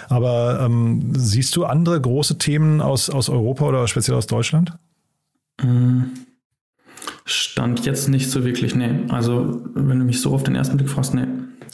Aber 0.08 0.37
ähm, 0.38 1.12
siehst 1.16 1.54
du 1.56 1.64
andere 1.64 2.00
große 2.00 2.38
Themen 2.38 2.80
aus, 2.80 3.10
aus 3.10 3.28
Europa 3.28 3.64
oder 3.66 3.88
speziell 3.88 4.16
aus 4.16 4.26
Deutschland? 4.26 4.72
Mhm. 5.62 6.12
Stand 7.24 7.84
jetzt 7.84 8.08
nicht 8.08 8.30
so 8.30 8.44
wirklich, 8.44 8.74
nee. 8.74 8.90
Also, 9.08 9.60
wenn 9.74 9.98
du 9.98 10.04
mich 10.04 10.20
so 10.20 10.34
auf 10.34 10.44
den 10.44 10.54
ersten 10.54 10.76
Blick 10.76 10.88
fragst, 10.88 11.14
nee. 11.14 11.26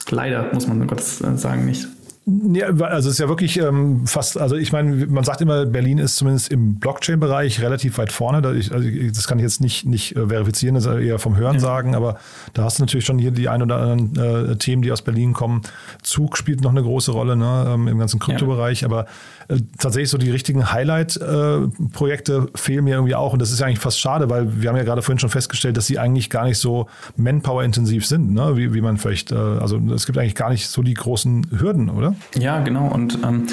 Leider, 0.09 0.53
muss 0.53 0.67
man 0.67 0.85
Gott 0.85 1.01
sagen, 1.01 1.65
nicht. 1.65 1.87
Ja, 2.27 2.69
also 2.69 3.09
es 3.09 3.15
ist 3.15 3.19
ja 3.19 3.29
wirklich 3.29 3.57
ähm, 3.57 4.07
fast, 4.07 4.39
also 4.39 4.55
ich 4.55 4.71
meine, 4.71 5.05
man 5.05 5.23
sagt 5.23 5.41
immer, 5.41 5.63
Berlin 5.67 5.99
ist 5.99 6.15
zumindest 6.15 6.51
im 6.51 6.79
Blockchain-Bereich 6.79 7.61
relativ 7.61 7.99
weit 7.99 8.11
vorne. 8.11 8.41
Da 8.41 8.51
ich, 8.51 8.71
also 8.71 8.89
das 8.89 9.27
kann 9.27 9.37
ich 9.37 9.43
jetzt 9.43 9.61
nicht, 9.61 9.85
nicht 9.85 10.15
äh, 10.15 10.27
verifizieren, 10.27 10.73
das 10.73 10.87
ist 10.87 11.01
eher 11.01 11.19
vom 11.19 11.37
Hören 11.37 11.59
sagen, 11.59 11.91
ja. 11.91 11.97
aber 11.97 12.17
da 12.53 12.63
hast 12.63 12.79
du 12.79 12.83
natürlich 12.83 13.05
schon 13.05 13.19
hier 13.19 13.29
die 13.29 13.47
ein 13.47 13.61
oder 13.61 13.77
anderen 13.77 14.49
äh, 14.51 14.55
Themen, 14.55 14.81
die 14.81 14.91
aus 14.91 15.03
Berlin 15.03 15.33
kommen. 15.33 15.61
Zug 16.01 16.35
spielt 16.35 16.61
noch 16.61 16.71
eine 16.71 16.81
große 16.81 17.11
Rolle 17.11 17.35
ne, 17.35 17.67
ähm, 17.69 17.87
im 17.87 17.99
ganzen 17.99 18.19
Kryptobereich, 18.19 18.81
ja. 18.81 18.87
aber 18.87 19.05
tatsächlich 19.77 20.09
so 20.09 20.17
die 20.17 20.31
richtigen 20.31 20.71
Highlight-Projekte 20.71 22.47
äh, 22.53 22.57
fehlen 22.57 22.83
mir 22.83 22.95
irgendwie 22.95 23.15
auch. 23.15 23.33
Und 23.33 23.41
das 23.41 23.51
ist 23.51 23.59
ja 23.59 23.67
eigentlich 23.67 23.79
fast 23.79 23.99
schade, 23.99 24.29
weil 24.29 24.61
wir 24.61 24.69
haben 24.69 24.77
ja 24.77 24.83
gerade 24.83 25.01
vorhin 25.01 25.19
schon 25.19 25.29
festgestellt, 25.29 25.77
dass 25.77 25.87
sie 25.87 25.99
eigentlich 25.99 26.29
gar 26.29 26.45
nicht 26.45 26.57
so 26.57 26.87
Manpower-intensiv 27.15 28.05
sind, 28.05 28.33
ne? 28.33 28.57
wie, 28.57 28.73
wie 28.73 28.81
man 28.81 28.97
vielleicht, 28.97 29.31
äh, 29.31 29.35
also 29.35 29.79
es 29.93 30.05
gibt 30.05 30.17
eigentlich 30.17 30.35
gar 30.35 30.49
nicht 30.49 30.67
so 30.67 30.81
die 30.81 30.93
großen 30.93 31.47
Hürden, 31.59 31.89
oder? 31.89 32.15
Ja, 32.37 32.59
genau. 32.61 32.87
Und 32.87 33.19
ähm, 33.23 33.47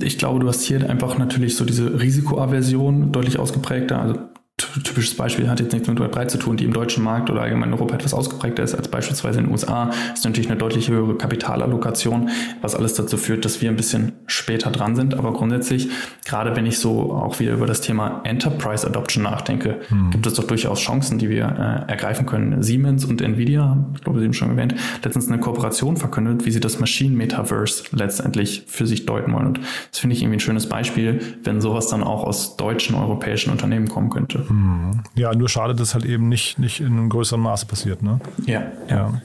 ich 0.00 0.18
glaube, 0.18 0.40
du 0.40 0.48
hast 0.48 0.62
hier 0.62 0.88
einfach 0.88 1.18
natürlich 1.18 1.56
so 1.56 1.64
diese 1.64 2.00
Risikoaversion 2.00 3.12
deutlich 3.12 3.38
ausgeprägter. 3.38 4.00
Also 4.00 4.18
typisches 4.58 5.14
Beispiel 5.14 5.50
hat 5.50 5.60
jetzt 5.60 5.74
nichts 5.74 5.86
mit 5.86 6.00
Web 6.00 6.12
3 6.12 6.24
zu 6.26 6.38
tun, 6.38 6.56
die 6.56 6.64
im 6.64 6.72
deutschen 6.72 7.04
Markt 7.04 7.28
oder 7.28 7.42
allgemein 7.42 7.68
in 7.68 7.74
Europa 7.74 7.96
etwas 7.96 8.14
ausgeprägter 8.14 8.62
ist 8.62 8.74
als 8.74 8.88
beispielsweise 8.88 9.40
in 9.40 9.44
den 9.44 9.52
USA, 9.52 9.90
ist 10.14 10.24
natürlich 10.24 10.48
eine 10.48 10.58
deutlich 10.58 10.88
höhere 10.88 11.14
Kapitalallokation, 11.14 12.30
was 12.62 12.74
alles 12.74 12.94
dazu 12.94 13.18
führt, 13.18 13.44
dass 13.44 13.60
wir 13.60 13.68
ein 13.68 13.76
bisschen 13.76 14.12
später 14.26 14.70
dran 14.70 14.96
sind. 14.96 15.12
Aber 15.14 15.34
grundsätzlich, 15.34 15.90
gerade 16.24 16.56
wenn 16.56 16.64
ich 16.64 16.78
so 16.78 17.12
auch 17.12 17.38
wieder 17.38 17.52
über 17.52 17.66
das 17.66 17.82
Thema 17.82 18.22
Enterprise 18.24 18.86
Adoption 18.86 19.24
nachdenke, 19.24 19.80
hm. 19.88 20.10
gibt 20.10 20.26
es 20.26 20.32
doch 20.32 20.44
durchaus 20.44 20.80
Chancen, 20.80 21.18
die 21.18 21.28
wir 21.28 21.44
äh, 21.44 21.90
ergreifen 21.90 22.24
können. 22.24 22.62
Siemens 22.62 23.04
und 23.04 23.20
Nvidia, 23.20 23.86
ich 23.94 24.00
glaube, 24.00 24.20
Sie 24.20 24.24
haben 24.24 24.32
schon 24.32 24.50
erwähnt, 24.50 24.74
letztens 25.04 25.28
eine 25.28 25.38
Kooperation 25.38 25.98
verkündet, 25.98 26.46
wie 26.46 26.50
sie 26.50 26.60
das 26.60 26.80
Machine 26.80 27.14
Metaverse 27.14 27.84
letztendlich 27.92 28.64
für 28.68 28.86
sich 28.86 29.04
deuten 29.04 29.34
wollen. 29.34 29.48
Und 29.48 29.60
das 29.90 30.00
finde 30.00 30.16
ich 30.16 30.22
irgendwie 30.22 30.38
ein 30.38 30.40
schönes 30.40 30.66
Beispiel, 30.66 31.20
wenn 31.44 31.60
sowas 31.60 31.88
dann 31.88 32.02
auch 32.02 32.24
aus 32.24 32.56
deutschen, 32.56 32.94
europäischen 32.94 33.50
Unternehmen 33.50 33.88
kommen 33.88 34.08
könnte. 34.08 34.45
Mhm. 34.48 35.02
Ja, 35.14 35.34
nur 35.34 35.48
schade, 35.48 35.74
dass 35.74 35.94
halt 35.94 36.04
eben 36.04 36.28
nicht, 36.28 36.58
nicht 36.58 36.80
in 36.80 36.86
einem 36.86 37.08
größeren 37.08 37.40
Maße 37.40 37.66
passiert. 37.66 38.02
Ne? 38.02 38.20
Ja. 38.46 38.62
ja. 38.88 39.20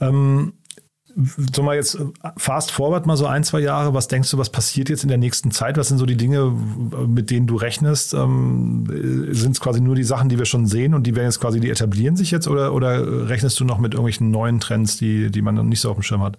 Ähm, 0.00 0.52
so 1.16 1.62
mal 1.62 1.76
jetzt 1.76 1.98
fast 2.36 2.70
forward 2.70 3.06
mal 3.06 3.16
so 3.16 3.26
ein, 3.26 3.42
zwei 3.42 3.60
Jahre, 3.60 3.94
was 3.94 4.08
denkst 4.08 4.30
du, 4.30 4.38
was 4.38 4.50
passiert 4.50 4.90
jetzt 4.90 5.02
in 5.02 5.08
der 5.08 5.16
nächsten 5.16 5.50
Zeit? 5.50 5.78
Was 5.78 5.88
sind 5.88 5.96
so 5.96 6.04
die 6.04 6.16
Dinge, 6.16 6.52
mit 7.06 7.30
denen 7.30 7.46
du 7.46 7.56
rechnest? 7.56 8.12
Ähm, 8.12 8.84
sind 9.30 9.52
es 9.52 9.60
quasi 9.60 9.80
nur 9.80 9.94
die 9.94 10.04
Sachen, 10.04 10.28
die 10.28 10.38
wir 10.38 10.44
schon 10.44 10.66
sehen 10.66 10.92
und 10.92 11.06
die 11.06 11.16
werden 11.16 11.26
jetzt 11.26 11.40
quasi, 11.40 11.58
die 11.58 11.70
etablieren 11.70 12.16
sich 12.16 12.30
jetzt 12.30 12.48
oder, 12.48 12.74
oder 12.74 13.28
rechnest 13.28 13.58
du 13.58 13.64
noch 13.64 13.78
mit 13.78 13.94
irgendwelchen 13.94 14.30
neuen 14.30 14.60
Trends, 14.60 14.98
die, 14.98 15.30
die 15.30 15.40
man 15.40 15.54
noch 15.54 15.62
nicht 15.62 15.80
so 15.80 15.90
auf 15.90 15.96
dem 15.96 16.02
Schirm 16.02 16.22
hat? 16.22 16.38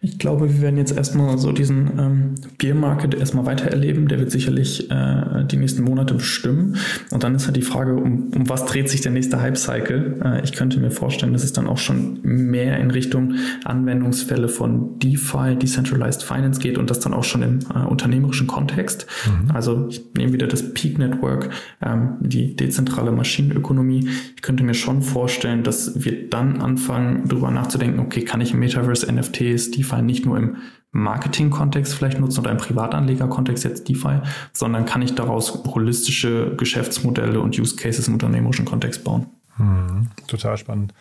Ich 0.00 0.18
glaube, 0.18 0.52
wir 0.52 0.62
werden 0.62 0.78
jetzt 0.78 0.96
erstmal 0.96 1.38
so 1.38 1.52
diesen 1.52 1.98
ähm, 1.98 2.34
Beer 2.58 2.74
Market 2.74 3.14
erstmal 3.14 3.46
weiter 3.46 3.66
erleben. 3.66 4.08
Der 4.08 4.18
wird 4.18 4.32
sicherlich 4.32 4.90
äh, 4.90 5.44
die 5.44 5.56
nächsten 5.56 5.84
Monate 5.84 6.14
bestimmen. 6.14 6.76
Und 7.10 7.22
dann 7.22 7.36
ist 7.36 7.46
halt 7.46 7.56
die 7.56 7.62
Frage, 7.62 7.94
um, 7.94 8.32
um 8.34 8.48
was 8.48 8.66
dreht 8.66 8.90
sich 8.90 9.00
der 9.00 9.12
nächste 9.12 9.40
Hype-Cycle? 9.40 10.20
Äh, 10.24 10.44
ich 10.44 10.52
könnte 10.52 10.80
mir 10.80 10.90
vorstellen, 10.90 11.32
dass 11.32 11.44
es 11.44 11.52
dann 11.52 11.68
auch 11.68 11.78
schon 11.78 12.18
mehr 12.22 12.78
in 12.78 12.90
Richtung 12.90 13.34
Anwendung 13.64 14.07
Anwendungsfälle 14.08 14.48
von 14.48 14.98
DeFi, 14.98 15.56
Decentralized 15.56 16.22
Finance 16.22 16.60
geht 16.60 16.78
und 16.78 16.88
das 16.90 17.00
dann 17.00 17.12
auch 17.12 17.24
schon 17.24 17.42
im 17.42 17.58
äh, 17.74 17.86
unternehmerischen 17.86 18.46
Kontext. 18.46 19.06
Mhm. 19.26 19.50
Also 19.50 19.86
ich 19.88 20.02
nehme 20.16 20.32
wieder 20.32 20.46
das 20.46 20.72
Peak 20.72 20.98
Network, 20.98 21.50
ähm, 21.82 22.16
die 22.20 22.56
dezentrale 22.56 23.12
Maschinenökonomie. 23.12 24.08
Ich 24.34 24.42
könnte 24.42 24.64
mir 24.64 24.74
schon 24.74 25.02
vorstellen, 25.02 25.62
dass 25.62 26.04
wir 26.04 26.28
dann 26.30 26.62
anfangen, 26.62 27.28
darüber 27.28 27.50
nachzudenken, 27.50 28.00
okay, 28.00 28.24
kann 28.24 28.40
ich 28.40 28.52
im 28.52 28.60
Metaverse 28.60 29.12
NFTs, 29.12 29.70
DeFi 29.72 30.02
nicht 30.02 30.24
nur 30.24 30.38
im 30.38 30.56
Marketing-Kontext 30.90 31.94
vielleicht 31.94 32.18
nutzen 32.18 32.40
oder 32.40 32.50
im 32.50 32.56
Privatanleger-Kontext 32.56 33.62
jetzt 33.64 33.88
DeFi, 33.88 34.20
sondern 34.52 34.86
kann 34.86 35.02
ich 35.02 35.14
daraus 35.14 35.62
holistische 35.66 36.54
Geschäftsmodelle 36.56 37.40
und 37.40 37.58
Use 37.58 37.76
Cases 37.76 38.08
im 38.08 38.14
unternehmerischen 38.14 38.64
Kontext 38.64 39.04
bauen. 39.04 39.26
Mhm. 39.58 40.08
Total 40.26 40.56
spannend. 40.56 40.94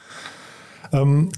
Ähm, 0.92 1.30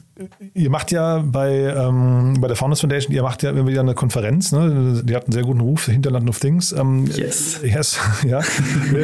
ihr 0.53 0.69
macht 0.69 0.91
ja 0.91 1.19
bei, 1.25 1.73
ähm, 1.75 2.36
bei 2.39 2.47
der 2.47 2.55
Founders 2.55 2.82
Foundation, 2.82 3.13
ihr 3.13 3.23
macht 3.23 3.43
ja 3.43 3.51
immer 3.51 3.67
wieder 3.67 3.82
eine 3.82 3.93
Konferenz, 3.93 4.51
ne? 4.51 5.01
Die 5.03 5.15
hat 5.15 5.25
einen 5.25 5.34
sehr 5.34 5.43
guten 5.43 5.62
Ruf, 5.62 5.86
Hinterland 5.86 6.29
of 6.29 6.39
Things. 6.39 6.71
Ähm, 6.71 7.05
yes. 7.15 7.62
Yes, 7.63 7.99
ja. 8.27 8.41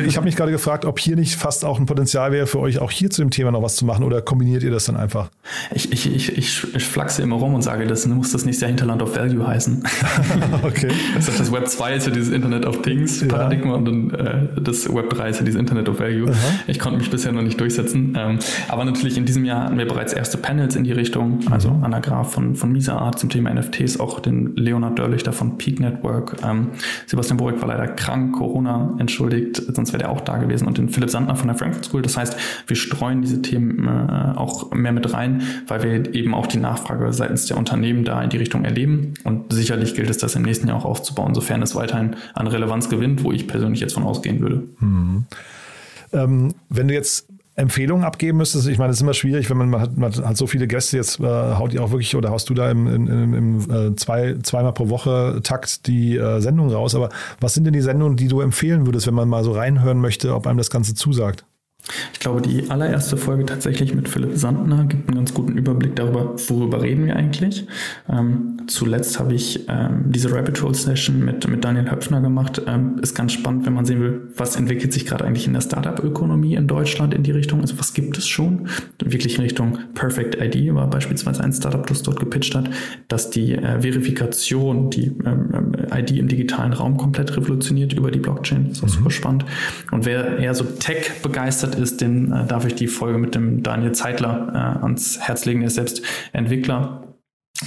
ich 0.05 0.17
habe 0.17 0.25
mich 0.25 0.35
gerade 0.35 0.51
gefragt, 0.51 0.85
ob 0.85 0.99
hier 0.99 1.15
nicht 1.15 1.35
fast 1.35 1.65
auch 1.65 1.79
ein 1.79 1.85
Potenzial 1.85 2.31
wäre 2.31 2.47
für 2.47 2.59
euch, 2.59 2.79
auch 2.79 2.91
hier 2.91 3.09
zu 3.09 3.21
dem 3.21 3.31
Thema 3.31 3.51
noch 3.51 3.61
was 3.61 3.75
zu 3.75 3.85
machen 3.85 4.03
oder 4.03 4.21
kombiniert 4.21 4.63
ihr 4.63 4.71
das 4.71 4.85
dann 4.85 4.97
einfach? 4.97 5.29
Ich, 5.73 5.91
ich, 5.91 6.13
ich, 6.13 6.37
ich, 6.37 6.75
ich 6.75 6.85
flachse 6.85 7.21
immer 7.21 7.37
rum 7.37 7.53
und 7.53 7.61
sage, 7.61 7.87
das 7.87 8.05
muss 8.07 8.31
das 8.31 8.45
nächste 8.45 8.65
Jahr 8.65 8.69
Hinterland 8.69 9.01
of 9.01 9.15
Value 9.15 9.45
heißen. 9.45 9.83
okay. 10.63 10.89
Das, 11.15 11.25
das 11.25 11.51
Web 11.51 11.67
2 11.67 11.95
ist 11.95 12.07
ja 12.07 12.13
dieses 12.13 12.31
Internet 12.31 12.65
of 12.65 12.81
Things 12.81 13.25
Paradigma 13.27 13.71
ja. 13.71 13.77
und 13.77 13.85
dann 13.85 14.09
äh, 14.11 14.61
das 14.61 14.93
Web 14.93 15.09
3 15.09 15.29
ist 15.29 15.39
ja 15.39 15.45
dieses 15.45 15.59
Internet 15.59 15.89
of 15.89 15.99
Value. 15.99 16.29
Aha. 16.29 16.37
Ich 16.67 16.79
konnte 16.79 16.99
mich 16.99 17.09
bisher 17.09 17.31
noch 17.31 17.41
nicht 17.41 17.59
durchsetzen. 17.59 18.15
Ähm, 18.17 18.39
aber 18.67 18.85
natürlich 18.85 19.17
in 19.17 19.25
diesem 19.25 19.45
Jahr 19.45 19.65
hatten 19.65 19.77
wir 19.77 19.87
bereits 19.87 20.13
erste 20.13 20.37
Panels 20.37 20.75
in 20.75 20.83
die 20.83 20.91
Richtung 20.91 21.04
Richtung, 21.05 21.39
also. 21.51 21.69
Anna 21.83 21.99
Graf 21.99 22.33
von, 22.33 22.55
von 22.55 22.71
Misa 22.71 22.97
Art 22.97 23.19
zum 23.19 23.29
Thema 23.29 23.53
NFTs, 23.53 23.99
auch 23.99 24.19
den 24.19 24.55
Leonard 24.55 24.97
Dörlichter 24.97 25.33
von 25.33 25.57
Peak 25.57 25.79
Network. 25.79 26.37
Ähm, 26.43 26.69
Sebastian 27.05 27.37
Borek 27.37 27.61
war 27.61 27.67
leider 27.67 27.87
krank, 27.87 28.35
Corona 28.35 28.95
entschuldigt, 28.97 29.61
sonst 29.73 29.93
wäre 29.93 30.05
er 30.05 30.09
auch 30.09 30.21
da 30.21 30.37
gewesen. 30.37 30.67
Und 30.67 30.79
den 30.79 30.89
Philipp 30.89 31.11
Sandner 31.11 31.35
von 31.35 31.47
der 31.47 31.57
Frankfurt 31.57 31.85
School. 31.85 32.01
Das 32.01 32.17
heißt, 32.17 32.35
wir 32.65 32.75
streuen 32.75 33.21
diese 33.21 33.43
Themen 33.43 33.87
äh, 33.87 34.35
auch 34.35 34.71
mehr 34.73 34.93
mit 34.93 35.13
rein, 35.13 35.43
weil 35.67 35.83
wir 35.83 36.15
eben 36.15 36.33
auch 36.33 36.47
die 36.47 36.57
Nachfrage 36.57 37.13
seitens 37.13 37.45
der 37.45 37.57
Unternehmen 37.57 38.03
da 38.03 38.21
in 38.23 38.31
die 38.31 38.37
Richtung 38.37 38.65
erleben. 38.65 39.13
Und 39.23 39.53
sicherlich 39.53 39.93
gilt 39.93 40.09
es, 40.09 40.17
das 40.17 40.35
im 40.35 40.41
nächsten 40.41 40.67
Jahr 40.67 40.77
auch 40.77 40.85
aufzubauen, 40.85 41.35
sofern 41.35 41.61
es 41.61 41.75
weiterhin 41.75 42.15
an 42.33 42.47
Relevanz 42.47 42.89
gewinnt, 42.89 43.23
wo 43.23 43.31
ich 43.31 43.47
persönlich 43.47 43.79
jetzt 43.79 43.93
von 43.93 44.03
ausgehen 44.03 44.39
würde. 44.39 44.63
Mhm. 44.79 45.25
Ähm, 46.13 46.55
wenn 46.69 46.87
du 46.87 46.95
jetzt 46.95 47.27
Empfehlungen 47.55 48.03
abgeben 48.03 48.37
müsstest. 48.37 48.67
Ich 48.67 48.77
meine, 48.77 48.91
es 48.91 48.97
ist 48.97 49.01
immer 49.01 49.13
schwierig, 49.13 49.49
wenn 49.49 49.57
man, 49.57 49.69
man, 49.69 49.81
hat, 49.81 49.97
man 49.97 50.13
hat 50.13 50.35
so 50.35 50.45
viele 50.45 50.67
Gäste, 50.67 50.97
jetzt 50.97 51.19
äh, 51.21 51.23
haut 51.23 51.73
ihr 51.73 51.81
auch 51.81 51.91
wirklich 51.91 52.15
oder 52.15 52.29
haust 52.29 52.49
du 52.49 52.53
da 52.53 52.69
im, 52.69 52.87
im, 52.87 53.33
im 53.33 53.59
äh, 53.71 53.95
zwei, 53.95 54.35
zweimal 54.43 54.73
pro 54.73 54.89
Woche 54.89 55.39
Takt 55.41 55.87
die 55.87 56.17
äh, 56.17 56.41
Sendung 56.41 56.69
raus. 56.69 56.95
Aber 56.95 57.09
was 57.39 57.53
sind 57.53 57.63
denn 57.63 57.73
die 57.73 57.81
Sendungen, 57.81 58.17
die 58.17 58.27
du 58.27 58.41
empfehlen 58.41 58.85
würdest, 58.85 59.07
wenn 59.07 59.13
man 59.13 59.29
mal 59.29 59.43
so 59.43 59.53
reinhören 59.53 59.99
möchte, 60.01 60.35
ob 60.35 60.47
einem 60.47 60.57
das 60.57 60.69
Ganze 60.69 60.95
zusagt? 60.95 61.45
Ich 62.13 62.19
glaube, 62.19 62.41
die 62.41 62.69
allererste 62.69 63.15
Folge 63.15 63.45
tatsächlich 63.45 63.93
mit 63.93 64.09
Philipp 64.09 64.37
Sandner 64.37 64.85
gibt 64.85 65.07
einen 65.07 65.17
ganz 65.17 65.33
guten 65.33 65.57
Überblick 65.57 65.95
darüber, 65.95 66.33
worüber 66.47 66.81
reden 66.81 67.05
wir 67.05 67.15
eigentlich. 67.15 67.67
Ähm, 68.09 68.54
zuletzt 68.67 69.19
habe 69.19 69.33
ich 69.33 69.67
ähm, 69.67 70.05
diese 70.07 70.31
Rabbit 70.31 70.61
Hole 70.61 70.73
Session 70.73 71.23
mit, 71.23 71.47
mit 71.47 71.63
Daniel 71.63 71.89
Höpfner 71.89 72.21
gemacht. 72.21 72.61
Ähm, 72.67 72.97
ist 73.01 73.15
ganz 73.15 73.33
spannend, 73.33 73.65
wenn 73.65 73.73
man 73.73 73.85
sehen 73.85 74.01
will, 74.01 74.29
was 74.35 74.55
entwickelt 74.55 74.93
sich 74.93 75.05
gerade 75.05 75.25
eigentlich 75.25 75.47
in 75.47 75.53
der 75.53 75.61
Startup-Ökonomie 75.61 76.55
in 76.55 76.67
Deutschland 76.67 77.13
in 77.13 77.23
die 77.23 77.31
Richtung. 77.31 77.61
Also 77.61 77.77
was 77.79 77.93
gibt 77.93 78.17
es 78.17 78.27
schon? 78.27 78.67
Wirklich 79.03 79.37
in 79.37 79.43
Richtung 79.43 79.79
Perfect 79.93 80.35
ID 80.41 80.73
war 80.73 80.89
beispielsweise 80.89 81.43
ein 81.43 81.53
Startup, 81.53 81.85
das 81.85 82.03
dort 82.03 82.19
gepitcht 82.19 82.55
hat, 82.55 82.69
dass 83.07 83.29
die 83.29 83.53
äh, 83.53 83.81
Verifikation, 83.81 84.89
die 84.89 85.07
ähm, 85.25 85.73
äh, 85.91 86.01
ID 86.01 86.11
im 86.11 86.27
digitalen 86.27 86.73
Raum 86.73 86.97
komplett 86.97 87.35
revolutioniert 87.35 87.93
über 87.93 88.11
die 88.11 88.19
Blockchain. 88.19 88.69
Das 88.69 88.77
ist 88.77 88.83
auch 88.83 88.87
mhm. 88.87 88.93
super 88.93 89.11
spannend. 89.11 89.45
Und 89.91 90.05
wer 90.05 90.37
eher 90.37 90.53
so 90.53 90.63
Tech 90.63 91.21
begeistert 91.21 91.75
ist, 91.75 92.01
den 92.01 92.31
äh, 92.31 92.45
darf 92.45 92.65
ich 92.65 92.75
die 92.75 92.87
Folge 92.87 93.17
mit 93.17 93.35
dem 93.35 93.63
Daniel 93.63 93.93
Zeitler 93.93 94.49
äh, 94.53 94.83
ans 94.83 95.19
Herz 95.19 95.45
legen. 95.45 95.61
Er 95.61 95.67
ist 95.67 95.75
selbst 95.75 96.01
Entwickler 96.33 97.04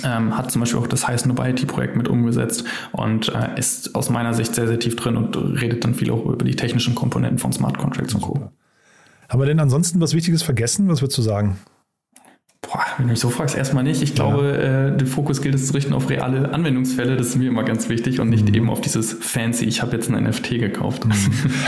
ähm, 0.05 0.37
hat 0.37 0.51
zum 0.51 0.61
Beispiel 0.61 0.79
auch 0.79 0.87
das 0.87 1.09
High 1.09 1.21
Snobiety-Projekt 1.21 1.97
mit 1.97 2.09
umgesetzt 2.09 2.65
und 2.93 3.29
äh, 3.35 3.59
ist 3.59 3.95
aus 3.95 4.11
meiner 4.11 4.35
Sicht 4.35 4.55
sehr, 4.55 4.67
sehr 4.67 4.79
tief 4.79 4.97
drin 4.97 5.17
und 5.17 5.37
redet 5.37 5.85
dann 5.85 5.95
viel 5.95 6.11
auch 6.11 6.25
über 6.25 6.45
die 6.45 6.57
technischen 6.57 6.95
Komponenten 6.95 7.39
von 7.39 7.53
Smart 7.53 7.79
Contracts 7.79 8.15
und 8.15 8.21
Co. 8.21 8.51
Haben 9.29 9.41
wir 9.41 9.47
denn 9.47 9.61
ansonsten 9.61 10.01
was 10.01 10.15
Wichtiges 10.15 10.43
vergessen? 10.43 10.89
Was 10.89 11.03
würdest 11.03 11.19
du 11.19 11.23
sagen? 11.23 11.59
Boah, 12.61 12.85
Wenn 12.97 13.07
du 13.07 13.13
mich 13.13 13.21
so 13.21 13.31
fragst, 13.31 13.57
erstmal 13.57 13.85
nicht. 13.85 14.03
Ich 14.03 14.17
glaube, 14.17 14.49
ja. 14.49 14.89
äh, 14.89 14.97
den 14.97 15.07
Fokus 15.07 15.41
gilt 15.41 15.55
es 15.55 15.69
zu 15.69 15.75
richten 15.75 15.95
auf 15.95 16.11
reale 16.11 16.53
Anwendungsfälle. 16.53 17.17
Das 17.17 17.29
ist 17.29 17.37
mir 17.37 17.49
immer 17.49 17.63
ganz 17.63 17.89
wichtig 17.89 18.19
und 18.19 18.31
nicht 18.31 18.49
mhm. 18.49 18.55
eben 18.55 18.71
auf 18.71 18.81
dieses 18.81 19.13
fancy, 19.13 19.65
ich 19.65 19.81
habe 19.81 19.97
jetzt 19.97 20.11
ein 20.11 20.23
NFT 20.23 20.51
gekauft. 20.59 21.05
Mhm. 21.05 21.13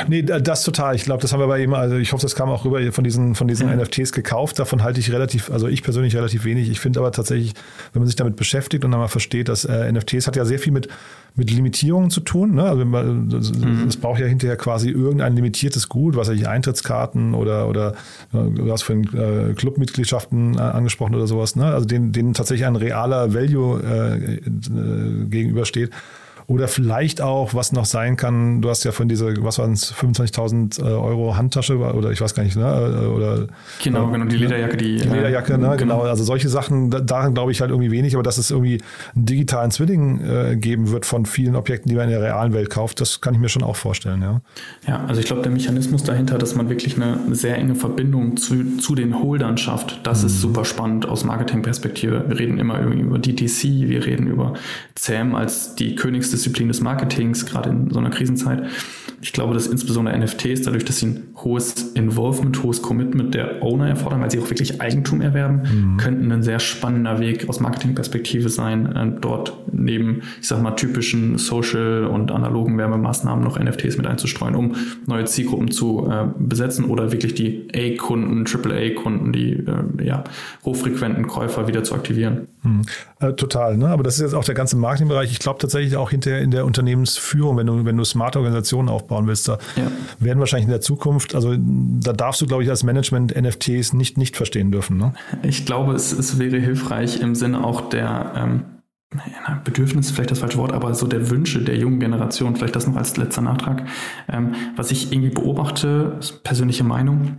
nee, 0.09 0.23
das 0.23 0.65
total. 0.65 0.97
Ich 0.97 1.05
glaube, 1.05 1.23
das 1.23 1.33
haben 1.33 1.39
wir 1.39 1.47
bei 1.47 1.63
ihm, 1.63 1.75
also 1.75 1.97
ich 1.97 2.13
hoffe, 2.13 2.23
das 2.23 2.35
kam 2.35 2.49
auch 2.49 2.65
rüber 2.65 2.81
von 2.93 3.05
diesen, 3.05 3.37
von 3.37 3.47
diesen 3.47 3.69
ja. 3.69 3.77
NFTs 3.77 4.11
gekauft. 4.11 4.59
Davon 4.59 4.83
halte 4.83 4.99
ich 4.99 5.13
relativ, 5.13 5.51
also 5.51 5.69
ich 5.69 5.85
persönlich 5.85 6.17
relativ 6.17 6.45
wenig. 6.45 6.69
Ich 6.69 6.81
finde 6.81 6.99
aber 6.99 7.13
tatsächlich, 7.13 7.55
wenn 7.93 8.01
man 8.01 8.09
sich 8.09 8.17
damit 8.17 8.35
beschäftigt 8.35 8.85
und 8.85 8.91
dann 8.91 9.01
mal 9.01 9.09
versteht, 9.09 9.49
dass 9.49 9.65
äh, 9.65 9.93
NFTs 9.93 10.27
hat 10.27 10.35
ja 10.35 10.45
sehr 10.45 10.59
viel 10.59 10.73
mit 10.73 10.89
mit 11.35 11.51
Limitierungen 11.51 12.11
zu 12.11 12.21
tun. 12.21 12.55
Ne? 12.55 12.65
Also 12.65 12.83
es 13.37 13.53
mhm. 13.57 13.89
braucht 14.01 14.21
ja 14.21 14.27
hinterher 14.27 14.57
quasi 14.57 14.91
irgendein 14.91 15.35
limitiertes 15.35 15.89
Gut, 15.89 16.17
was 16.17 16.29
ich 16.29 16.49
Eintrittskarten 16.49 17.35
oder 17.35 17.69
oder 17.69 17.95
du 18.33 18.71
hast 18.71 18.83
vorhin 18.83 19.05
äh, 19.15 19.55
Clubmitgliedschaften 19.55 20.57
äh, 20.57 20.61
angesprochen 20.61 21.15
oder 21.15 21.27
sowas, 21.27 21.57
ne? 21.57 21.67
Also 21.67 21.87
denen, 21.87 22.13
denen 22.13 22.35
tatsächlich 22.35 22.67
ein 22.67 22.77
realer 22.77 23.35
Value 23.35 23.81
äh, 23.83 24.35
äh, 24.35 24.41
gegenübersteht. 25.27 25.91
Oder 26.51 26.67
vielleicht 26.67 27.21
auch, 27.21 27.55
was 27.55 27.71
noch 27.71 27.85
sein 27.85 28.17
kann, 28.17 28.61
du 28.61 28.71
hast 28.71 28.83
ja 28.83 28.91
von 28.91 29.09
dieser, 29.09 29.29
was 29.45 29.61
waren 29.61 29.71
es, 29.71 29.95
25.000 29.95 30.83
Euro 30.83 31.37
Handtasche 31.37 31.79
oder 31.79 32.11
ich 32.11 32.21
weiß 32.21 32.35
gar 32.35 32.43
nicht, 32.43 32.57
ne? 32.57 32.65
Äh, 32.65 33.07
oder, 33.07 33.47
genau, 33.81 34.09
genau, 34.11 34.25
die 34.25 34.37
Lederjacke, 34.37 34.77
die. 34.77 34.97
Die 34.97 35.09
Lederjacke, 35.09 35.53
ne? 35.53 35.77
Genau. 35.77 36.01
genau. 36.01 36.01
Also 36.01 36.25
solche 36.25 36.49
Sachen, 36.49 36.91
daran 36.91 37.35
glaube 37.35 37.53
ich 37.53 37.61
halt 37.61 37.71
irgendwie 37.71 37.93
wenig, 37.93 38.15
aber 38.17 38.25
dass 38.25 38.37
es 38.37 38.51
irgendwie 38.51 38.83
einen 39.15 39.27
digitalen 39.27 39.71
Zwilling 39.71 40.25
äh, 40.25 40.57
geben 40.57 40.91
wird 40.91 41.07
von 41.07 41.25
vielen 41.25 41.55
Objekten, 41.55 41.89
die 41.89 41.95
man 41.95 42.07
in 42.07 42.11
der 42.11 42.23
realen 42.23 42.53
Welt 42.53 42.69
kauft, 42.69 43.01
das 43.01 43.21
kann 43.21 43.33
ich 43.33 43.39
mir 43.39 43.49
schon 43.49 43.63
auch 43.63 43.77
vorstellen, 43.77 44.21
ja. 44.21 44.41
Ja, 44.89 45.05
also 45.07 45.21
ich 45.21 45.27
glaube, 45.27 45.43
der 45.43 45.53
Mechanismus 45.53 46.03
dahinter, 46.03 46.37
dass 46.37 46.57
man 46.57 46.69
wirklich 46.69 46.97
eine 46.97 47.21
sehr 47.31 47.59
enge 47.59 47.77
Verbindung 47.77 48.37
zu, 48.39 48.77
zu 48.79 48.97
den 48.97 49.23
Holdern 49.23 49.57
schafft, 49.57 50.01
das 50.03 50.23
mhm. 50.23 50.27
ist 50.27 50.41
super 50.41 50.65
spannend 50.65 51.09
aus 51.09 51.23
Marketingperspektive. 51.23 52.25
Wir 52.27 52.41
reden 52.41 52.59
immer 52.59 52.81
über 52.81 53.21
DTC, 53.21 53.89
wir 53.89 54.05
reden 54.05 54.27
über 54.27 54.55
CM 54.97 55.37
als 55.37 55.77
die 55.77 55.95
Königsdisziplin 55.95 56.40
Disziplin 56.41 56.69
des 56.69 56.81
Marketings, 56.81 57.45
gerade 57.45 57.69
in 57.69 57.91
so 57.91 57.99
einer 57.99 58.11
Krisenzeit. 58.11 58.65
Ich 59.21 59.35
glaube, 59.35 59.53
dass 59.53 59.67
insbesondere 59.67 60.19
NFTs, 60.19 60.63
dadurch, 60.63 60.87
dass 60.87 60.99
sie 60.99 61.07
ein 61.07 61.23
hohes 61.37 61.93
Involvement, 61.93 62.63
hohes 62.63 62.81
Commitment 62.81 63.35
der 63.35 63.63
Owner 63.63 63.89
erfordern, 63.89 64.23
weil 64.23 64.31
sie 64.31 64.41
auch 64.41 64.49
wirklich 64.49 64.81
Eigentum 64.81 65.21
erwerben, 65.21 65.61
mhm. 65.63 65.97
könnten 65.99 66.33
ein 66.33 66.43
sehr 66.43 66.59
spannender 66.59 67.21
Weg 67.21 67.47
aus 67.47 67.61
Marketingperspektive 67.61 68.49
sein, 68.49 68.97
äh, 68.97 69.13
dort 69.21 69.53
neben, 69.71 70.23
ich 70.41 70.49
sag 70.49 70.63
mal, 70.63 70.71
typischen 70.71 71.37
Social- 71.37 72.07
und 72.07 72.31
analogen 72.31 72.79
Werbemaßnahmen 72.79 73.45
noch 73.45 73.59
NFTs 73.59 73.99
mit 73.99 74.07
einzustreuen, 74.07 74.55
um 74.55 74.77
neue 75.07 75.27
Zielgruppen 75.27 75.71
zu 75.71 76.09
äh, 76.11 76.27
besetzen 76.39 76.87
oder 76.87 77.13
wirklich 77.13 77.35
die 77.35 77.69
A-Kunden, 77.75 78.47
AAA-Kunden, 78.47 79.33
die 79.35 79.53
äh, 79.53 80.07
ja, 80.07 80.25
hochfrequenten 80.65 81.27
Käufer 81.27 81.69
wieder 81.69 81.85
zu 81.85 81.95
aktivieren. 81.95 82.49
Mhm. 82.63 82.83
Äh, 83.21 83.35
total, 83.35 83.77
ne? 83.77 83.89
aber 83.89 84.03
das 84.03 84.15
ist 84.15 84.23
jetzt 84.23 84.35
auch 84.35 84.45
der 84.45 84.55
ganze 84.55 84.77
Marketingbereich. 84.77 85.31
Ich 85.31 85.41
glaube 85.41 85.59
tatsächlich 85.59 85.97
auch 85.97 86.09
hinterher 86.09 86.41
in 86.41 86.51
der 86.51 86.65
Unternehmensführung, 86.65 87.59
wenn 87.59 87.67
du, 87.67 87.85
wenn 87.85 87.97
du 87.99 88.05
smarte 88.05 88.39
Organisationen 88.39 88.89
aufbauen 88.89 89.27
willst, 89.27 89.47
da 89.47 89.59
ja. 89.77 89.91
werden 90.19 90.39
wahrscheinlich 90.39 90.65
in 90.65 90.71
der 90.71 90.81
Zukunft, 90.81 91.35
also 91.35 91.55
da 91.59 92.15
darfst 92.15 92.41
du, 92.41 92.47
glaube 92.47 92.63
ich, 92.63 92.71
als 92.71 92.83
Management 92.83 93.39
NFTs 93.39 93.93
nicht, 93.93 94.17
nicht 94.17 94.39
verstehen 94.39 94.73
dürfen. 94.73 94.97
Ne? 94.97 95.13
Ich 95.43 95.67
glaube, 95.67 95.93
es, 95.93 96.13
es 96.13 96.39
wäre 96.39 96.59
hilfreich 96.59 97.21
im 97.21 97.35
Sinne 97.35 97.63
auch 97.63 97.91
der 97.91 98.33
ähm, 98.37 98.63
Bedürfnis, 99.65 100.11
vielleicht 100.11 100.31
das 100.31 100.39
falsche 100.39 100.57
Wort, 100.57 100.73
aber 100.73 100.95
so 100.95 101.07
der 101.07 101.29
Wünsche 101.29 101.61
der 101.61 101.77
jungen 101.77 102.01
Generation, 102.01 102.57
vielleicht 102.57 102.77
das 102.77 102.87
noch 102.87 102.97
als 102.97 103.19
letzter 103.19 103.43
Nachtrag. 103.43 103.87
Ähm, 104.31 104.55
was 104.77 104.91
ich 104.93 105.13
irgendwie 105.13 105.31
beobachte, 105.31 106.19
persönliche 106.43 106.85
Meinung, 106.85 107.37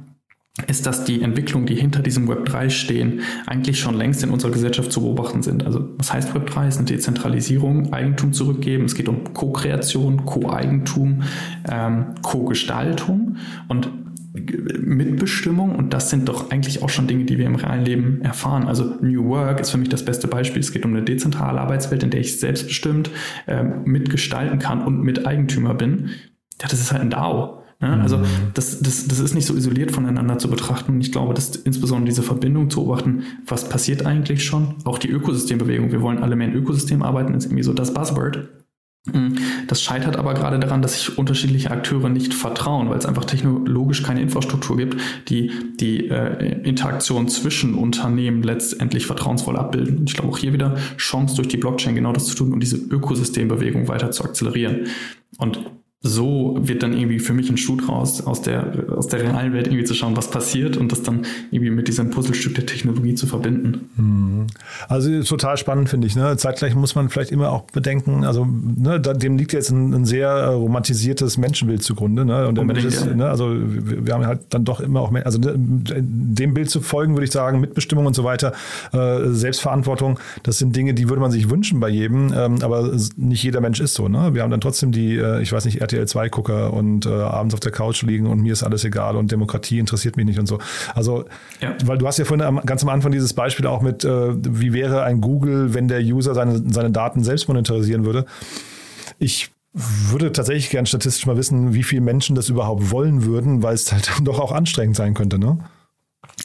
ist, 0.68 0.86
dass 0.86 1.06
die 1.06 1.22
Entwicklungen, 1.22 1.66
die 1.66 1.76
hinter 1.76 2.02
diesem 2.02 2.28
Web 2.28 2.46
3 2.46 2.70
stehen, 2.70 3.22
eigentlich 3.48 3.80
schon 3.80 3.96
längst 3.96 4.22
in 4.22 4.32
unserer 4.32 4.52
Gesellschaft 4.52 4.92
zu 4.92 5.02
beobachten 5.02 5.42
sind. 5.42 5.66
Also 5.66 5.90
was 5.98 6.12
heißt 6.12 6.36
Web 6.36 6.48
3? 6.48 6.68
Es 6.68 6.76
ist 6.76 6.80
eine 6.80 6.88
Dezentralisierung, 6.88 7.94
Eigentum 7.94 8.34
zurückgeben. 8.34 8.86
Es 8.86 8.96
geht 8.96 9.08
um 9.08 9.34
Co-Kreation, 9.34 10.26
Co-Eigentum, 10.26 11.24
ähm, 11.70 12.16
Co-Gestaltung 12.22 13.38
und 13.70 13.90
Mitbestimmung 14.34 15.76
und 15.76 15.94
das 15.94 16.10
sind 16.10 16.30
doch 16.30 16.52
eigentlich 16.52 16.82
auch 16.84 16.90
schon 16.90 17.08
Dinge, 17.08 17.26
die 17.26 17.38
wir 17.38 17.46
im 17.46 17.56
realen 17.56 17.84
Leben 17.84 18.22
erfahren. 18.22 18.68
Also 18.68 18.96
New 19.02 19.26
Work 19.26 19.60
ist 19.60 19.72
für 19.72 19.78
mich 19.78 19.90
das 19.90 20.06
beste 20.06 20.28
Beispiel. 20.28 20.62
Es 20.62 20.72
geht 20.72 20.86
um 20.86 20.92
eine 20.92 21.04
dezentrale 21.04 21.60
Arbeitswelt, 21.60 22.04
in 22.04 22.12
der 22.12 22.22
ich 22.22 22.40
selbstbestimmt 22.40 23.10
äh, 23.48 23.64
mitgestalten 23.64 24.60
kann 24.60 24.86
und 24.86 25.02
Miteigentümer 25.02 25.74
bin. 25.74 26.12
Ja, 26.62 26.68
das 26.70 26.80
ist 26.80 26.92
halt 26.92 27.02
ein 27.02 27.10
DAO. 27.10 27.61
Ja, 27.82 28.00
also 28.00 28.20
mhm. 28.20 28.26
das, 28.54 28.80
das, 28.80 29.08
das 29.08 29.20
ist 29.20 29.34
nicht 29.34 29.48
so 29.48 29.56
isoliert 29.56 29.92
voneinander 29.92 30.38
zu 30.38 30.50
betrachten. 30.50 30.94
Und 30.94 31.02
ich 31.02 31.12
glaube, 31.12 31.34
dass 31.34 31.56
insbesondere 31.56 32.10
diese 32.10 32.22
Verbindung 32.22 32.70
zu 32.70 32.84
beobachten, 32.84 33.24
was 33.48 33.68
passiert 33.70 34.06
eigentlich 34.06 34.44
schon, 34.44 34.76
auch 34.84 35.00
die 35.00 35.10
Ökosystembewegung, 35.10 35.92
wir 35.92 36.02
wollen 36.02 36.20
alle 36.20 36.36
mehr 36.36 36.48
in 36.48 36.54
Ökosystem 36.54 37.02
arbeiten, 37.02 37.34
ist 37.34 37.46
irgendwie 37.46 37.64
so 37.64 37.74
das 37.74 37.94
Buzzword. 37.94 38.50
Mhm. 39.12 39.36
Das 39.66 39.82
scheitert 39.82 40.16
aber 40.16 40.36
gerade 40.36 40.60
daran, 40.60 40.84
dass 40.84 40.94
sich 40.94 41.18
unterschiedliche 41.18 41.72
Akteure 41.72 42.10
nicht 42.10 42.36
vertrauen, 42.36 42.88
weil 42.90 43.00
es 43.00 43.08
einfach 43.08 43.26
technologisch 43.26 44.04
keine 44.04 44.22
Infrastruktur 44.22 44.78
gibt, 44.78 44.98
die 45.28 45.52
die 45.80 46.08
äh, 46.08 46.62
Interaktion 46.62 47.28
zwischen 47.28 47.74
Unternehmen 47.74 48.44
letztendlich 48.44 49.08
vertrauensvoll 49.08 49.58
abbilden. 49.58 49.98
Und 49.98 50.10
ich 50.10 50.16
glaube 50.16 50.30
auch 50.30 50.38
hier 50.38 50.54
wieder 50.54 50.78
Chance 50.98 51.36
durch 51.36 51.48
die 51.48 51.58
Blockchain 51.58 51.96
genau 51.96 52.14
das 52.14 52.28
zu 52.28 52.36
tun 52.36 52.54
und 52.54 52.60
diese 52.60 52.78
Ökosystembewegung 52.78 53.88
weiter 53.88 54.12
zu 54.12 54.24
akzelerieren. 54.24 54.82
Und 55.40 55.66
so 56.04 56.58
wird 56.60 56.82
dann 56.82 56.98
irgendwie 56.98 57.20
für 57.20 57.34
mich 57.34 57.52
ein 57.52 57.58
Schuh 57.58 57.76
draus, 57.76 58.26
aus 58.26 58.42
der, 58.42 58.74
aus 58.90 59.08
der 59.08 59.22
realen 59.22 59.54
Welt 59.54 59.68
irgendwie 59.68 59.84
zu 59.84 59.94
schauen, 59.94 60.18
was 60.18 60.32
passiert 60.32 60.76
und 60.76 60.92
das 60.92 61.04
dann 61.04 61.28
irgendwie 61.52 61.70
mit 61.70 61.88
diesem 61.88 62.10
Puzzlestück 62.10 62.56
der 62.56 62.66
Technologie 62.66 63.14
zu 63.14 63.28
verbinden. 63.28 63.90
Mhm. 63.98 64.48
Also 64.88 65.22
total 65.22 65.58
spannend, 65.58 65.90
finde 65.90 66.08
ich. 66.08 66.16
Ne? 66.16 66.36
Zeitgleich 66.38 66.74
muss 66.74 66.96
man 66.96 67.10
vielleicht 67.10 67.32
immer 67.32 67.52
auch 67.52 67.66
bedenken, 67.66 68.24
also 68.24 68.46
ne, 68.46 69.00
dem 69.00 69.38
liegt 69.38 69.54
jetzt 69.54 69.70
ein, 69.70 69.94
ein 69.94 70.06
sehr 70.06 70.30
äh, 70.30 70.46
romantisiertes 70.48 71.38
Menschenbild 71.38 71.84
zugrunde. 71.84 72.26
Ne? 72.26 72.48
Und 72.48 72.58
Unbedingt, 72.58 72.88
ist, 72.88 73.06
ja. 73.06 73.14
ne, 73.14 73.30
also 73.30 73.52
wir, 73.54 74.12
haben 74.16 74.26
halt 74.26 74.40
dann 74.50 74.66
doch 74.66 74.80
immer 74.80 75.02
auch, 75.02 75.12
mehr, 75.12 75.28
also 75.28 75.38
ne, 75.38 75.54
dem 75.56 76.56
Bild 76.56 76.72
zu 76.72 76.82
folgen, 76.82 77.14
würde 77.14 77.26
ich 77.26 77.32
sagen, 77.32 77.60
Mitbestimmung 77.60 78.08
und 78.08 78.16
so 78.16 78.24
weiter, 78.24 78.54
äh, 78.92 79.30
Selbstverantwortung, 79.30 80.20
das 80.42 80.58
sind 80.58 80.76
Dinge, 80.76 80.96
die 80.96 81.10
würde 81.10 81.22
man 81.22 81.30
sich 81.30 81.52
wünschen 81.52 81.80
bei 81.80 81.90
jedem, 81.90 82.34
ähm, 82.36 82.58
aber 82.64 82.92
nicht 83.18 83.44
jeder 83.44 83.62
Mensch 83.62 83.80
ist 83.80 83.94
so. 83.94 84.08
Ne? 84.08 84.34
Wir 84.34 84.42
haben 84.42 84.50
dann 84.50 84.62
trotzdem 84.62 84.92
die, 84.92 85.18
äh, 85.18 85.44
ich 85.44 85.52
weiß 85.52 85.66
nicht, 85.66 85.80
RTL 85.92 86.08
2 86.08 86.30
gucke 86.30 86.70
und 86.70 87.06
äh, 87.06 87.10
abends 87.10 87.54
auf 87.54 87.60
der 87.60 87.72
Couch 87.72 88.02
liegen 88.04 88.28
und 88.28 88.42
mir 88.42 88.54
ist 88.54 88.64
alles 88.64 88.84
egal 88.84 89.16
und 89.16 89.32
Demokratie 89.32 89.80
interessiert 89.80 90.18
mich 90.18 90.26
nicht 90.26 90.40
und 90.40 90.48
so. 90.48 90.60
Also, 90.94 91.26
ja. 91.62 91.76
weil 91.86 91.98
du 91.98 92.08
hast 92.08 92.18
ja 92.18 92.26
vorhin 92.26 92.62
ganz 92.66 92.84
am 92.84 92.90
Anfang 92.90 93.12
dieses 93.12 93.34
Beispiel 93.34 93.68
auch 93.68 93.82
mit, 93.82 94.04
äh, 94.04 94.34
wie 94.36 94.74
wäre 94.74 95.04
ein 95.04 95.22
Google, 95.22 95.74
wenn 95.74 95.88
der 95.88 96.02
User 96.02 96.34
seine, 96.34 96.62
seine 96.72 96.92
Daten 96.92 97.24
selbst 97.24 97.48
monetarisieren 97.48 98.06
würde. 98.06 98.26
Ich 99.20 99.52
würde 99.74 100.32
tatsächlich 100.32 100.70
gern 100.70 100.86
statistisch 100.86 101.26
mal 101.26 101.38
wissen, 101.38 101.74
wie 101.74 101.84
viele 101.84 102.02
Menschen 102.02 102.36
das 102.36 102.50
überhaupt 102.50 102.92
wollen 102.92 103.26
würden, 103.26 103.64
weil 103.64 103.74
es 103.74 103.92
halt 103.92 104.12
doch 104.24 104.40
auch 104.40 104.52
anstrengend 104.52 104.96
sein 104.96 105.14
könnte, 105.14 105.40
ne? 105.40 105.58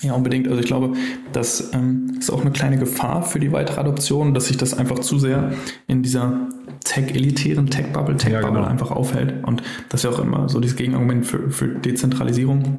Ja, 0.03 0.13
unbedingt. 0.13 0.47
Also 0.49 0.61
ich 0.61 0.67
glaube, 0.67 0.95
das 1.33 1.73
ähm, 1.73 2.17
ist 2.19 2.31
auch 2.31 2.41
eine 2.41 2.51
kleine 2.51 2.77
Gefahr 2.77 3.23
für 3.23 3.41
die 3.41 3.53
weitere 3.53 3.81
Adoption, 3.81 4.35
dass 4.35 4.47
sich 4.47 4.57
das 4.57 4.75
einfach 4.75 4.99
zu 4.99 5.19
sehr 5.19 5.53
in 5.87 6.03
dieser 6.03 6.49
Tech-elitären 6.85 7.69
Tech-Bubble, 7.69 8.17
Tech-Bubble 8.17 8.49
ja, 8.49 8.49
genau. 8.49 8.65
einfach 8.65 8.91
aufhält. 8.91 9.45
Und 9.45 9.63
das 9.89 10.01
ist 10.01 10.05
ja 10.05 10.11
auch 10.11 10.23
immer 10.23 10.49
so 10.49 10.61
dieses 10.61 10.77
Gegenargument 10.77 11.27
für, 11.27 11.51
für 11.51 11.69
Dezentralisierung. 11.69 12.79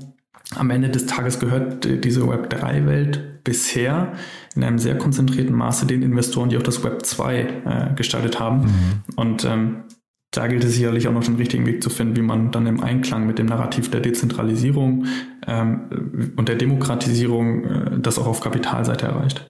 Am 0.56 0.70
Ende 0.70 0.89
des 0.89 1.06
Tages 1.06 1.39
gehört 1.39 1.86
diese 2.04 2.22
Web3-Welt 2.22 3.43
bisher 3.43 4.14
in 4.56 4.64
einem 4.64 4.80
sehr 4.80 4.98
konzentrierten 4.98 5.56
Maße 5.56 5.86
den 5.86 6.02
Investoren, 6.02 6.50
die 6.50 6.58
auch 6.58 6.64
das 6.64 6.84
Web 6.84 7.06
2 7.06 7.39
äh, 7.39 7.95
gestaltet 7.95 8.39
haben. 8.39 8.62
Mhm. 8.62 9.04
Und 9.16 9.45
ähm, 9.45 9.84
da 10.32 10.48
gilt 10.48 10.64
es 10.64 10.76
sicherlich 10.76 11.08
auch 11.08 11.14
noch 11.14 11.24
den 11.24 11.36
richtigen 11.36 11.66
Weg 11.66 11.82
zu 11.82 11.89
finden, 11.89 12.16
wie 12.16 12.22
man 12.22 12.52
dann 12.52 12.68
im 12.68 12.82
Einklang 12.82 13.26
mit 13.26 13.39
dem 13.39 13.45
Narrativ 13.45 13.89
der 13.89 14.02
Dezentralisierung 14.02 15.06
ähm, 15.48 16.34
und 16.36 16.50
der 16.50 16.56
Demokratisierung 16.56 17.64
äh, 17.64 18.00
das 18.00 18.20
auch 18.20 18.28
auf 18.28 18.41
Kapitalseite 18.41 19.06
erreicht. 19.06 19.48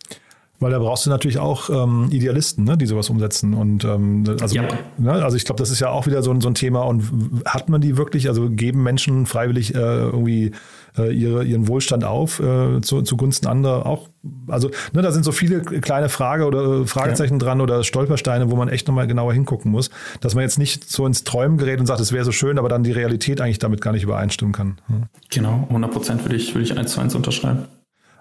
Weil 0.60 0.72
da 0.72 0.80
brauchst 0.80 1.06
du 1.06 1.12
natürlich 1.12 1.38
auch 1.38 1.70
ähm, 1.70 2.08
Idealisten, 2.10 2.64
ne, 2.64 2.78
die 2.78 2.88
sowas 2.88 3.10
umsetzen. 3.12 3.54
Und 3.54 3.84
ähm, 3.86 4.24
also, 4.42 4.56
ja. 4.56 4.68
ne, 4.98 5.12
also 5.12 5.38
ich 5.38 5.46
glaube, 5.46 5.60
das 5.60 5.70
ist 5.70 5.80
ja 5.80 5.90
auch 5.90 6.08
wieder 6.08 6.24
so, 6.24 6.40
so 6.40 6.48
ein 6.48 6.56
Thema. 6.56 6.82
Und 6.82 7.04
hat 7.46 7.70
man 7.70 7.80
die 7.80 7.96
wirklich, 7.96 8.28
also 8.28 8.50
geben 8.50 8.82
Menschen 8.82 9.28
freiwillig 9.28 9.76
äh, 9.76 9.78
irgendwie 9.78 10.52
äh, 10.98 11.14
ihre, 11.14 11.44
ihren 11.44 11.68
Wohlstand 11.68 12.04
auf 12.04 12.40
äh, 12.40 12.82
zu, 12.82 13.04
zugunsten 13.04 13.48
anderer 13.48 13.86
auch? 13.86 14.10
Also 14.48 14.72
ne, 14.94 15.04
da 15.04 15.12
sind 15.12 15.24
so 15.24 15.32
viele 15.32 15.62
kleine 15.62 16.10
Frage 16.10 16.46
oder 16.46 16.82
äh, 16.82 16.88
Fragezeichen 16.88 17.36
ja. 17.36 17.40
dran 17.40 17.62
oder 17.62 17.84
Stolpersteine, 17.84 18.50
wo 18.50 18.56
man 18.56 18.68
echt 18.68 18.88
nochmal 18.88 19.06
genauer 19.06 19.34
hingucken 19.34 19.72
muss, 19.72 19.92
dass 20.22 20.34
man 20.34 20.42
jetzt 20.42 20.58
nicht 20.58 20.90
so 20.90 21.06
ins 21.06 21.24
Träumen 21.24 21.60
gerät 21.60 21.80
und 21.80 21.86
sagt, 21.86 22.00
es 22.00 22.12
wäre 22.12 22.26
so 22.26 22.32
schön, 22.32 22.58
aber 22.58 22.68
dann 22.68 22.84
die 22.84 22.92
Realität 22.92 23.42
eigentlich 23.42 23.60
damit 23.60 23.80
gar 23.82 23.92
nicht 23.92 24.04
übereinstimmen 24.04 24.54
kann. 24.54 24.80
Hm. 24.88 25.04
Genau, 25.30 25.66
100 25.68 25.92
Prozent 25.92 26.24
würde 26.24 26.36
ich, 26.36 26.56
würde 26.56 26.64
ich 26.64 26.76
eins 26.76 26.94
zu 26.94 27.00
eins 27.00 27.14
unterschreiben. 27.14 27.66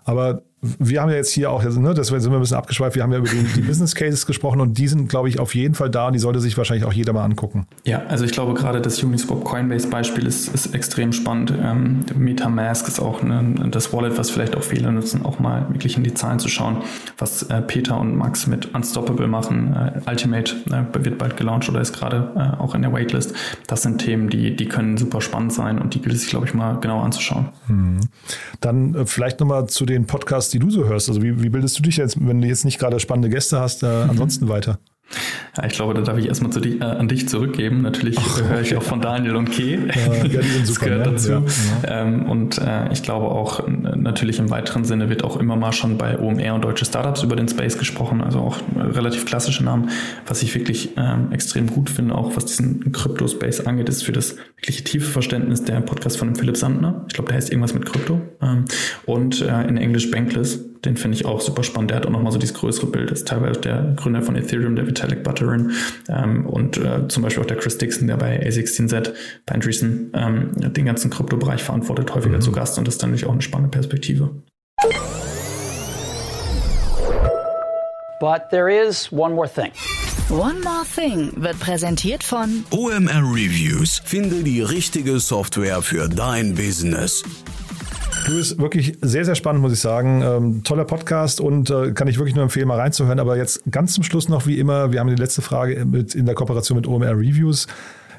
Aber 0.05 0.43
wir 0.63 1.03
haben 1.03 1.11
ja 1.11 1.17
jetzt 1.17 1.33
hier 1.33 1.51
auch, 1.51 1.63
ne, 1.63 1.95
das 1.95 2.09
sind 2.09 2.25
wir 2.25 2.33
ein 2.33 2.41
bisschen 2.41 2.57
abgeschweift, 2.57 2.97
wir 2.97 3.03
haben 3.03 3.13
ja 3.13 3.19
über 3.19 3.29
die, 3.29 3.43
die 3.55 3.61
Business 3.61 3.95
Cases 3.95 4.27
gesprochen 4.27 4.61
und 4.61 4.79
die 4.79 4.89
sind, 4.89 5.09
glaube 5.09 5.29
ich, 5.29 5.39
auf 5.39 5.55
jeden 5.55 5.75
Fall 5.75 5.91
da 5.91 6.07
und 6.07 6.15
die 6.15 6.19
sollte 6.19 6.41
sich 6.41 6.57
wahrscheinlich 6.57 6.87
auch 6.87 6.93
jeder 6.93 7.13
mal 7.13 7.25
angucken. 7.25 7.67
Ja, 7.85 8.03
also 8.09 8.25
ich 8.25 8.33
glaube 8.33 8.55
gerade 8.55 8.81
das 8.81 9.03
Uniswap 9.03 9.45
Coinbase 9.45 9.89
Beispiel 9.89 10.27
ist, 10.27 10.49
ist 10.49 10.75
extrem 10.75 11.13
spannend. 11.13 11.53
Ähm, 11.63 12.01
Metamask 12.17 12.89
ist 12.89 13.01
auch 13.01 13.23
eine, 13.23 13.69
das 13.71 13.93
Wallet, 13.93 14.17
was 14.17 14.31
vielleicht 14.31 14.57
auch 14.57 14.63
viele 14.63 14.91
nutzen, 14.93 15.25
auch 15.25 15.39
mal 15.39 15.67
wirklich 15.69 15.97
in 15.99 16.05
die 16.05 16.15
Zahlen 16.15 16.39
zu 16.39 16.49
schauen, 16.49 16.79
was 17.19 17.43
äh, 17.45 17.61
Peter 17.61 18.01
und 18.01 18.17
Max 18.17 18.47
mit 18.47 18.75
Unstoppable 18.75 19.29
machen. 19.29 19.75
Äh, 19.75 20.11
Ultimate 20.11 20.57
äh, 20.71 21.05
wird 21.05 21.19
bald 21.19 21.37
gelauncht 21.37 21.69
oder 21.69 21.83
ist 21.83 21.93
gerade 21.93 22.33
äh, 22.35 22.63
auch 22.63 22.75
in 22.75 22.83
der 22.83 22.93
Waitlist. 22.93 23.35
Das 23.67 23.83
sind 23.83 23.99
Themen, 23.99 24.31
die, 24.31 24.57
die 24.57 24.67
können 24.67 24.97
super 24.97 25.21
spannend 25.21 25.53
sein 25.53 25.79
und 25.79 25.95
die 25.95 26.01
gilt 26.01 26.15
es 26.15 26.23
sich, 26.23 26.31
glaube 26.31 26.47
ich, 26.47 26.55
mal 26.55 26.81
genau 26.81 27.01
anzuschauen. 27.01 27.51
Hm. 27.67 28.01
Dann 28.61 28.95
äh, 28.95 29.07
vielleicht 29.07 29.41
nochmal 29.41 29.67
zu 29.67 29.85
den 29.85 30.07
Podcasts, 30.07 30.56
die 30.57 30.59
du 30.59 30.71
so 30.71 30.87
hörst. 30.87 31.09
Also 31.09 31.23
wie, 31.23 31.43
wie 31.43 31.51
bildest 31.51 31.79
du 31.79 31.83
dich 31.83 31.99
jetzt, 31.99 32.17
wenn 32.19 32.41
du 32.41 32.49
jetzt 32.49 32.65
nicht 32.65 32.79
gerade 32.79 32.99
spannende 32.99 33.29
Gäste 33.29 33.61
hast, 33.61 33.83
äh, 33.83 33.87
ansonsten 33.87 34.49
weiter? 34.49 34.79
Ja, 35.57 35.65
ich 35.67 35.75
glaube, 35.75 35.95
da 35.95 36.01
darf 36.01 36.19
ich 36.19 36.27
erstmal 36.27 36.51
dich, 36.51 36.81
äh, 36.81 36.85
an 36.85 37.09
dich 37.09 37.29
zurückgeben. 37.29 37.83
Natürlich 37.83 38.17
Ach, 38.19 38.43
höre 38.43 38.61
ich 38.61 38.75
auch 38.75 38.83
von 38.83 39.01
Daniel 39.01 39.37
und 39.37 39.51
Kay. 39.51 39.79
Ja, 39.87 40.25
die 40.25 40.49
sind 40.49 40.67
super, 40.67 40.67
das 40.67 40.79
gehört 40.81 41.07
ne? 41.07 41.13
dazu. 41.13 41.31
Ja, 41.31 41.43
ja. 41.89 42.03
Ähm, 42.03 42.27
und 42.27 42.59
äh, 42.59 42.93
ich 42.93 43.03
glaube 43.03 43.27
auch, 43.27 43.61
natürlich 44.07 44.39
im 44.39 44.51
weiteren 44.51 44.85
Sinne 44.85 45.11
wird 45.11 45.23
auch 45.25 45.37
immer 45.37 45.57
mal 45.57 45.73
schon 45.73 45.99
bei 45.99 46.19
OMR 46.19 46.55
und 46.55 46.65
deutsche 46.65 46.85
Startups 46.85 47.23
über 47.23 47.37
den 47.37 47.49
Space 47.49 47.77
gesprochen, 47.77 48.23
also 48.23 48.39
auch 48.39 48.57
relativ 48.77 49.27
klassische 49.27 49.63
Namen. 49.63 49.91
Was 50.27 50.43
ich 50.43 50.55
wirklich 50.55 50.91
ähm, 50.97 51.33
extrem 51.33 51.67
gut 51.67 51.91
finde, 51.91 52.15
auch 52.15 52.37
was 52.37 52.47
diesen 52.47 52.93
Krypto-Space 52.93 53.61
angeht, 53.61 53.89
ist 53.89 54.05
für 54.05 54.13
das 54.13 54.37
wirkliche 54.57 54.85
tiefe 54.85 55.11
Verständnis 55.11 55.65
der 55.65 55.81
Podcast 55.81 56.17
von 56.17 56.35
Philipp 56.37 56.57
Sandner. 56.57 57.05
Ich 57.09 57.15
glaube, 57.15 57.29
der 57.29 57.37
heißt 57.37 57.51
irgendwas 57.51 57.75
mit 57.75 57.85
Krypto. 57.85 58.21
Ähm, 58.41 58.65
und 59.05 59.43
äh, 59.43 59.63
in 59.69 59.77
Englisch 59.77 60.11
Bankless 60.11 60.61
den 60.87 60.97
finde 60.97 61.17
ich 61.17 61.27
auch 61.27 61.41
super 61.41 61.63
spannend. 61.63 61.91
Der 61.91 61.99
hat 61.99 62.07
auch 62.07 62.11
nochmal 62.11 62.33
so 62.33 62.39
dieses 62.39 62.55
größere 62.55 62.87
Bild, 62.87 63.11
ist 63.11 63.29
teilweise 63.29 63.61
der 63.61 63.95
Gründer 63.97 64.23
von 64.23 64.37
Ethereum, 64.37 64.77
der 64.77 64.87
Vitalik 64.87 65.23
Buterin 65.23 65.73
ähm, 66.09 66.47
und 66.47 66.79
äh, 66.79 67.09
zum 67.09 67.23
Beispiel 67.23 67.43
auch 67.43 67.47
der 67.47 67.57
Chris 67.57 67.77
Dixon, 67.79 68.07
der 68.07 68.17
bei 68.17 68.41
A16Z, 68.47 69.13
bei 69.45 69.55
Andreessen 69.55 70.11
ähm, 70.15 70.51
den 70.55 70.87
ganzen 70.87 71.11
Kryptobereich 71.11 71.63
verantwortet, 71.63 72.15
häufiger 72.15 72.37
mhm. 72.37 72.43
zu 72.43 72.53
Gast 72.53 72.79
und 72.79 72.87
das 72.87 72.95
ist 72.95 73.03
dann 73.03 73.11
natürlich 73.11 73.29
auch 73.29 73.33
eine 73.33 73.43
spannende 73.43 73.71
Perspektive. 73.71 73.96
But 78.19 78.51
there 78.51 78.69
is 78.71 79.13
one 79.13 79.35
more 79.35 79.49
thing. 79.49 79.73
One 80.29 80.61
More 80.61 80.83
Thing 80.85 81.31
wird 81.37 81.61
präsentiert 81.61 82.25
von 82.25 82.65
OMR 82.71 83.23
Reviews. 83.33 84.01
Finde 84.05 84.43
die 84.43 84.61
richtige 84.61 85.21
Software 85.21 85.83
für 85.83 86.09
dein 86.09 86.57
Business. 86.57 87.23
Du 88.27 88.35
bist 88.35 88.59
wirklich 88.59 88.99
sehr, 89.03 89.25
sehr 89.25 89.37
spannend, 89.37 89.63
muss 89.63 89.73
ich 89.73 89.79
sagen. 89.79 90.23
Ähm, 90.23 90.65
toller 90.65 90.85
Podcast 90.85 91.41
und 91.41 91.71
äh, 91.71 91.93
kann 91.93 92.09
ich 92.09 92.19
wirklich 92.19 92.35
nur 92.35 92.43
empfehlen, 92.43 92.67
mal 92.67 92.81
reinzuhören. 92.81 93.21
Aber 93.21 93.37
jetzt 93.37 93.63
ganz 93.71 93.93
zum 93.93 94.03
Schluss 94.03 94.29
noch 94.29 94.49
wie 94.49 94.59
immer, 94.59 94.91
wir 94.91 94.99
haben 94.99 95.09
die 95.09 95.15
letzte 95.15 95.43
Frage 95.43 95.85
mit, 95.85 96.17
in 96.17 96.27
der 96.27 96.35
Kooperation 96.35 96.75
mit 96.75 96.89
OMR 96.89 97.13
Reviews. 97.13 97.69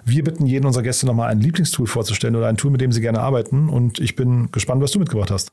Wir 0.05 0.23
bitten 0.23 0.45
jeden 0.45 0.65
unserer 0.65 0.83
Gäste 0.83 1.07
nochmal 1.07 1.29
ein 1.29 1.41
Lieblingstool 1.41 1.87
vorzustellen 1.87 2.37
oder 2.37 2.47
ein 2.47 2.55
Tool, 2.55 2.71
mit 2.71 2.79
dem 2.79 2.93
sie 2.93 3.01
gerne 3.01 3.19
arbeiten. 3.19 3.67
Und 3.67 3.99
ich 3.99 4.15
bin 4.15 4.49
gespannt, 4.53 4.81
was 4.81 4.91
du 4.91 4.99
mitgebracht 4.99 5.29
hast. 5.29 5.51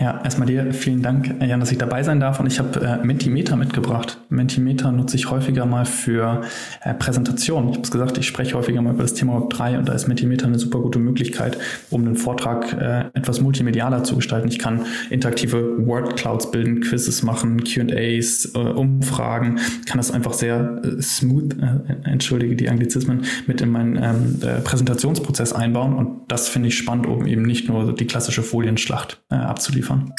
Ja, 0.00 0.22
erstmal 0.22 0.46
dir 0.46 0.72
vielen 0.72 1.02
Dank, 1.02 1.42
Jan, 1.42 1.58
dass 1.58 1.72
ich 1.72 1.78
dabei 1.78 2.02
sein 2.02 2.20
darf. 2.20 2.38
Und 2.38 2.46
ich 2.46 2.58
habe 2.58 2.80
äh, 2.80 3.04
Mentimeter 3.04 3.56
mitgebracht. 3.56 4.18
Mentimeter 4.28 4.92
nutze 4.92 5.16
ich 5.16 5.30
häufiger 5.30 5.66
mal 5.66 5.84
für 5.86 6.42
äh, 6.82 6.94
Präsentationen. 6.94 7.70
Ich 7.70 7.76
habe 7.76 7.84
es 7.84 7.90
gesagt, 7.90 8.16
ich 8.16 8.26
spreche 8.26 8.54
häufiger 8.54 8.80
mal 8.80 8.94
über 8.94 9.02
das 9.02 9.14
Thema 9.14 9.40
Web 9.40 9.50
3 9.50 9.78
und 9.78 9.88
da 9.88 9.92
ist 9.92 10.06
Mentimeter 10.06 10.46
eine 10.46 10.58
super 10.58 10.78
gute 10.78 11.00
Möglichkeit, 11.00 11.58
um 11.90 12.04
den 12.04 12.14
Vortrag 12.14 12.72
äh, 12.72 13.06
etwas 13.14 13.40
multimedialer 13.40 14.04
zu 14.04 14.14
gestalten. 14.14 14.48
Ich 14.48 14.60
kann 14.60 14.86
interaktive 15.10 15.84
Word 15.84 16.16
Clouds 16.16 16.50
bilden, 16.50 16.80
Quizzes 16.80 17.22
machen, 17.24 17.64
QAs, 17.64 18.52
äh, 18.54 18.58
Umfragen, 18.58 19.58
kann 19.86 19.96
das 19.98 20.12
einfach 20.12 20.32
sehr 20.32 20.80
äh, 20.84 21.02
smooth, 21.02 21.56
äh, 21.60 22.08
entschuldige 22.08 22.54
die 22.54 22.68
Anglizismen, 22.68 23.24
mit 23.46 23.60
in 23.60 23.70
meinen 23.70 23.96
ähm, 23.96 24.38
äh, 24.42 24.60
Präsentationsprozess 24.60 25.52
einbauen. 25.52 25.94
Und 25.94 26.20
das 26.28 26.48
finde 26.48 26.68
ich 26.68 26.78
spannend, 26.78 27.06
um 27.08 27.26
eben 27.26 27.42
nicht 27.42 27.68
nur 27.68 27.92
die 27.92 28.06
klassische 28.06 28.44
Folienschlacht 28.44 29.20
äh, 29.30 29.34
abzuliefern. 29.58 30.14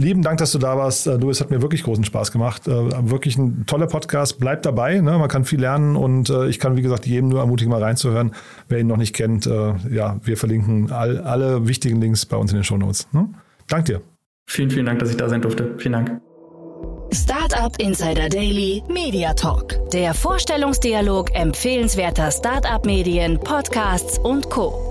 Lieben 0.00 0.22
Dank, 0.22 0.38
dass 0.38 0.52
du 0.52 0.58
da 0.58 0.78
warst. 0.78 1.06
Du, 1.06 1.28
äh, 1.28 1.30
es 1.30 1.40
hat 1.40 1.50
mir 1.50 1.62
wirklich 1.62 1.82
großen 1.82 2.04
Spaß 2.04 2.32
gemacht. 2.32 2.66
Äh, 2.66 3.10
wirklich 3.10 3.36
ein 3.36 3.66
toller 3.66 3.86
Podcast. 3.86 4.40
Bleibt 4.40 4.64
dabei. 4.64 5.00
Ne? 5.00 5.18
Man 5.18 5.28
kann 5.28 5.44
viel 5.44 5.60
lernen 5.60 5.94
und 5.94 6.30
äh, 6.30 6.48
ich 6.48 6.58
kann, 6.58 6.76
wie 6.76 6.82
gesagt, 6.82 7.06
jedem 7.06 7.28
nur 7.28 7.40
ermutigen, 7.40 7.70
mal 7.70 7.82
reinzuhören. 7.82 8.32
Wer 8.68 8.80
ihn 8.80 8.86
noch 8.86 8.96
nicht 8.96 9.14
kennt, 9.14 9.46
ja, 9.46 10.20
wir 10.22 10.36
verlinken 10.36 10.92
all, 10.92 11.18
alle 11.18 11.66
wichtigen 11.66 12.00
Links 12.00 12.24
bei 12.24 12.36
uns 12.36 12.52
in 12.52 12.58
den 12.58 12.64
Show 12.64 12.76
Notes. 12.76 13.08
Ne? 13.12 13.28
Dank 13.70 13.86
dir. 13.86 14.02
Vielen, 14.46 14.70
vielen 14.70 14.86
Dank, 14.86 14.98
dass 14.98 15.10
ich 15.10 15.16
da 15.16 15.28
sein 15.28 15.40
durfte. 15.40 15.74
Vielen 15.78 15.92
Dank. 15.92 16.20
Startup 17.12 17.72
Insider 17.78 18.28
Daily 18.28 18.82
Media 18.88 19.32
Talk. 19.32 19.90
Der 19.92 20.12
Vorstellungsdialog 20.12 21.34
empfehlenswerter 21.34 22.30
Startup-Medien, 22.30 23.38
Podcasts 23.38 24.18
und 24.18 24.50
Co. 24.50 24.89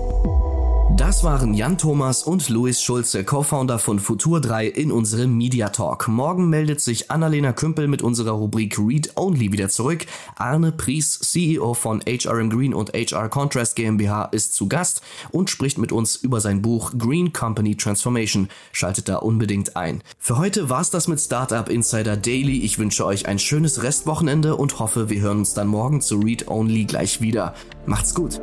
Das 1.00 1.24
waren 1.24 1.54
Jan 1.54 1.78
Thomas 1.78 2.22
und 2.24 2.50
Luis 2.50 2.82
Schulze, 2.82 3.24
Co-Founder 3.24 3.78
von 3.78 3.98
Futur 4.00 4.38
3 4.38 4.66
in 4.66 4.92
unserem 4.92 5.34
Media 5.34 5.70
Talk. 5.70 6.08
Morgen 6.08 6.50
meldet 6.50 6.82
sich 6.82 7.10
Annalena 7.10 7.54
Kümpel 7.54 7.88
mit 7.88 8.02
unserer 8.02 8.32
Rubrik 8.32 8.78
Read 8.78 9.12
Only 9.16 9.50
wieder 9.50 9.70
zurück. 9.70 10.04
Arne 10.36 10.72
Pries, 10.72 11.18
CEO 11.18 11.72
von 11.72 12.02
HRM 12.02 12.50
Green 12.50 12.74
und 12.74 12.92
HR 12.92 13.30
Contrast 13.30 13.76
GmbH, 13.76 14.24
ist 14.24 14.54
zu 14.54 14.68
Gast 14.68 15.00
und 15.30 15.48
spricht 15.48 15.78
mit 15.78 15.90
uns 15.90 16.16
über 16.16 16.38
sein 16.38 16.60
Buch 16.60 16.92
Green 16.98 17.32
Company 17.32 17.78
Transformation. 17.78 18.50
Schaltet 18.70 19.08
da 19.08 19.16
unbedingt 19.16 19.76
ein. 19.76 20.02
Für 20.18 20.36
heute 20.36 20.68
war's 20.68 20.90
das 20.90 21.08
mit 21.08 21.18
Startup 21.18 21.70
Insider 21.70 22.18
Daily. 22.18 22.58
Ich 22.58 22.78
wünsche 22.78 23.06
euch 23.06 23.24
ein 23.24 23.38
schönes 23.38 23.82
Restwochenende 23.82 24.54
und 24.54 24.78
hoffe, 24.78 25.08
wir 25.08 25.22
hören 25.22 25.38
uns 25.38 25.54
dann 25.54 25.68
morgen 25.68 26.02
zu 26.02 26.18
Read 26.18 26.46
Only 26.48 26.84
gleich 26.84 27.22
wieder. 27.22 27.54
Macht's 27.86 28.14
gut. 28.14 28.42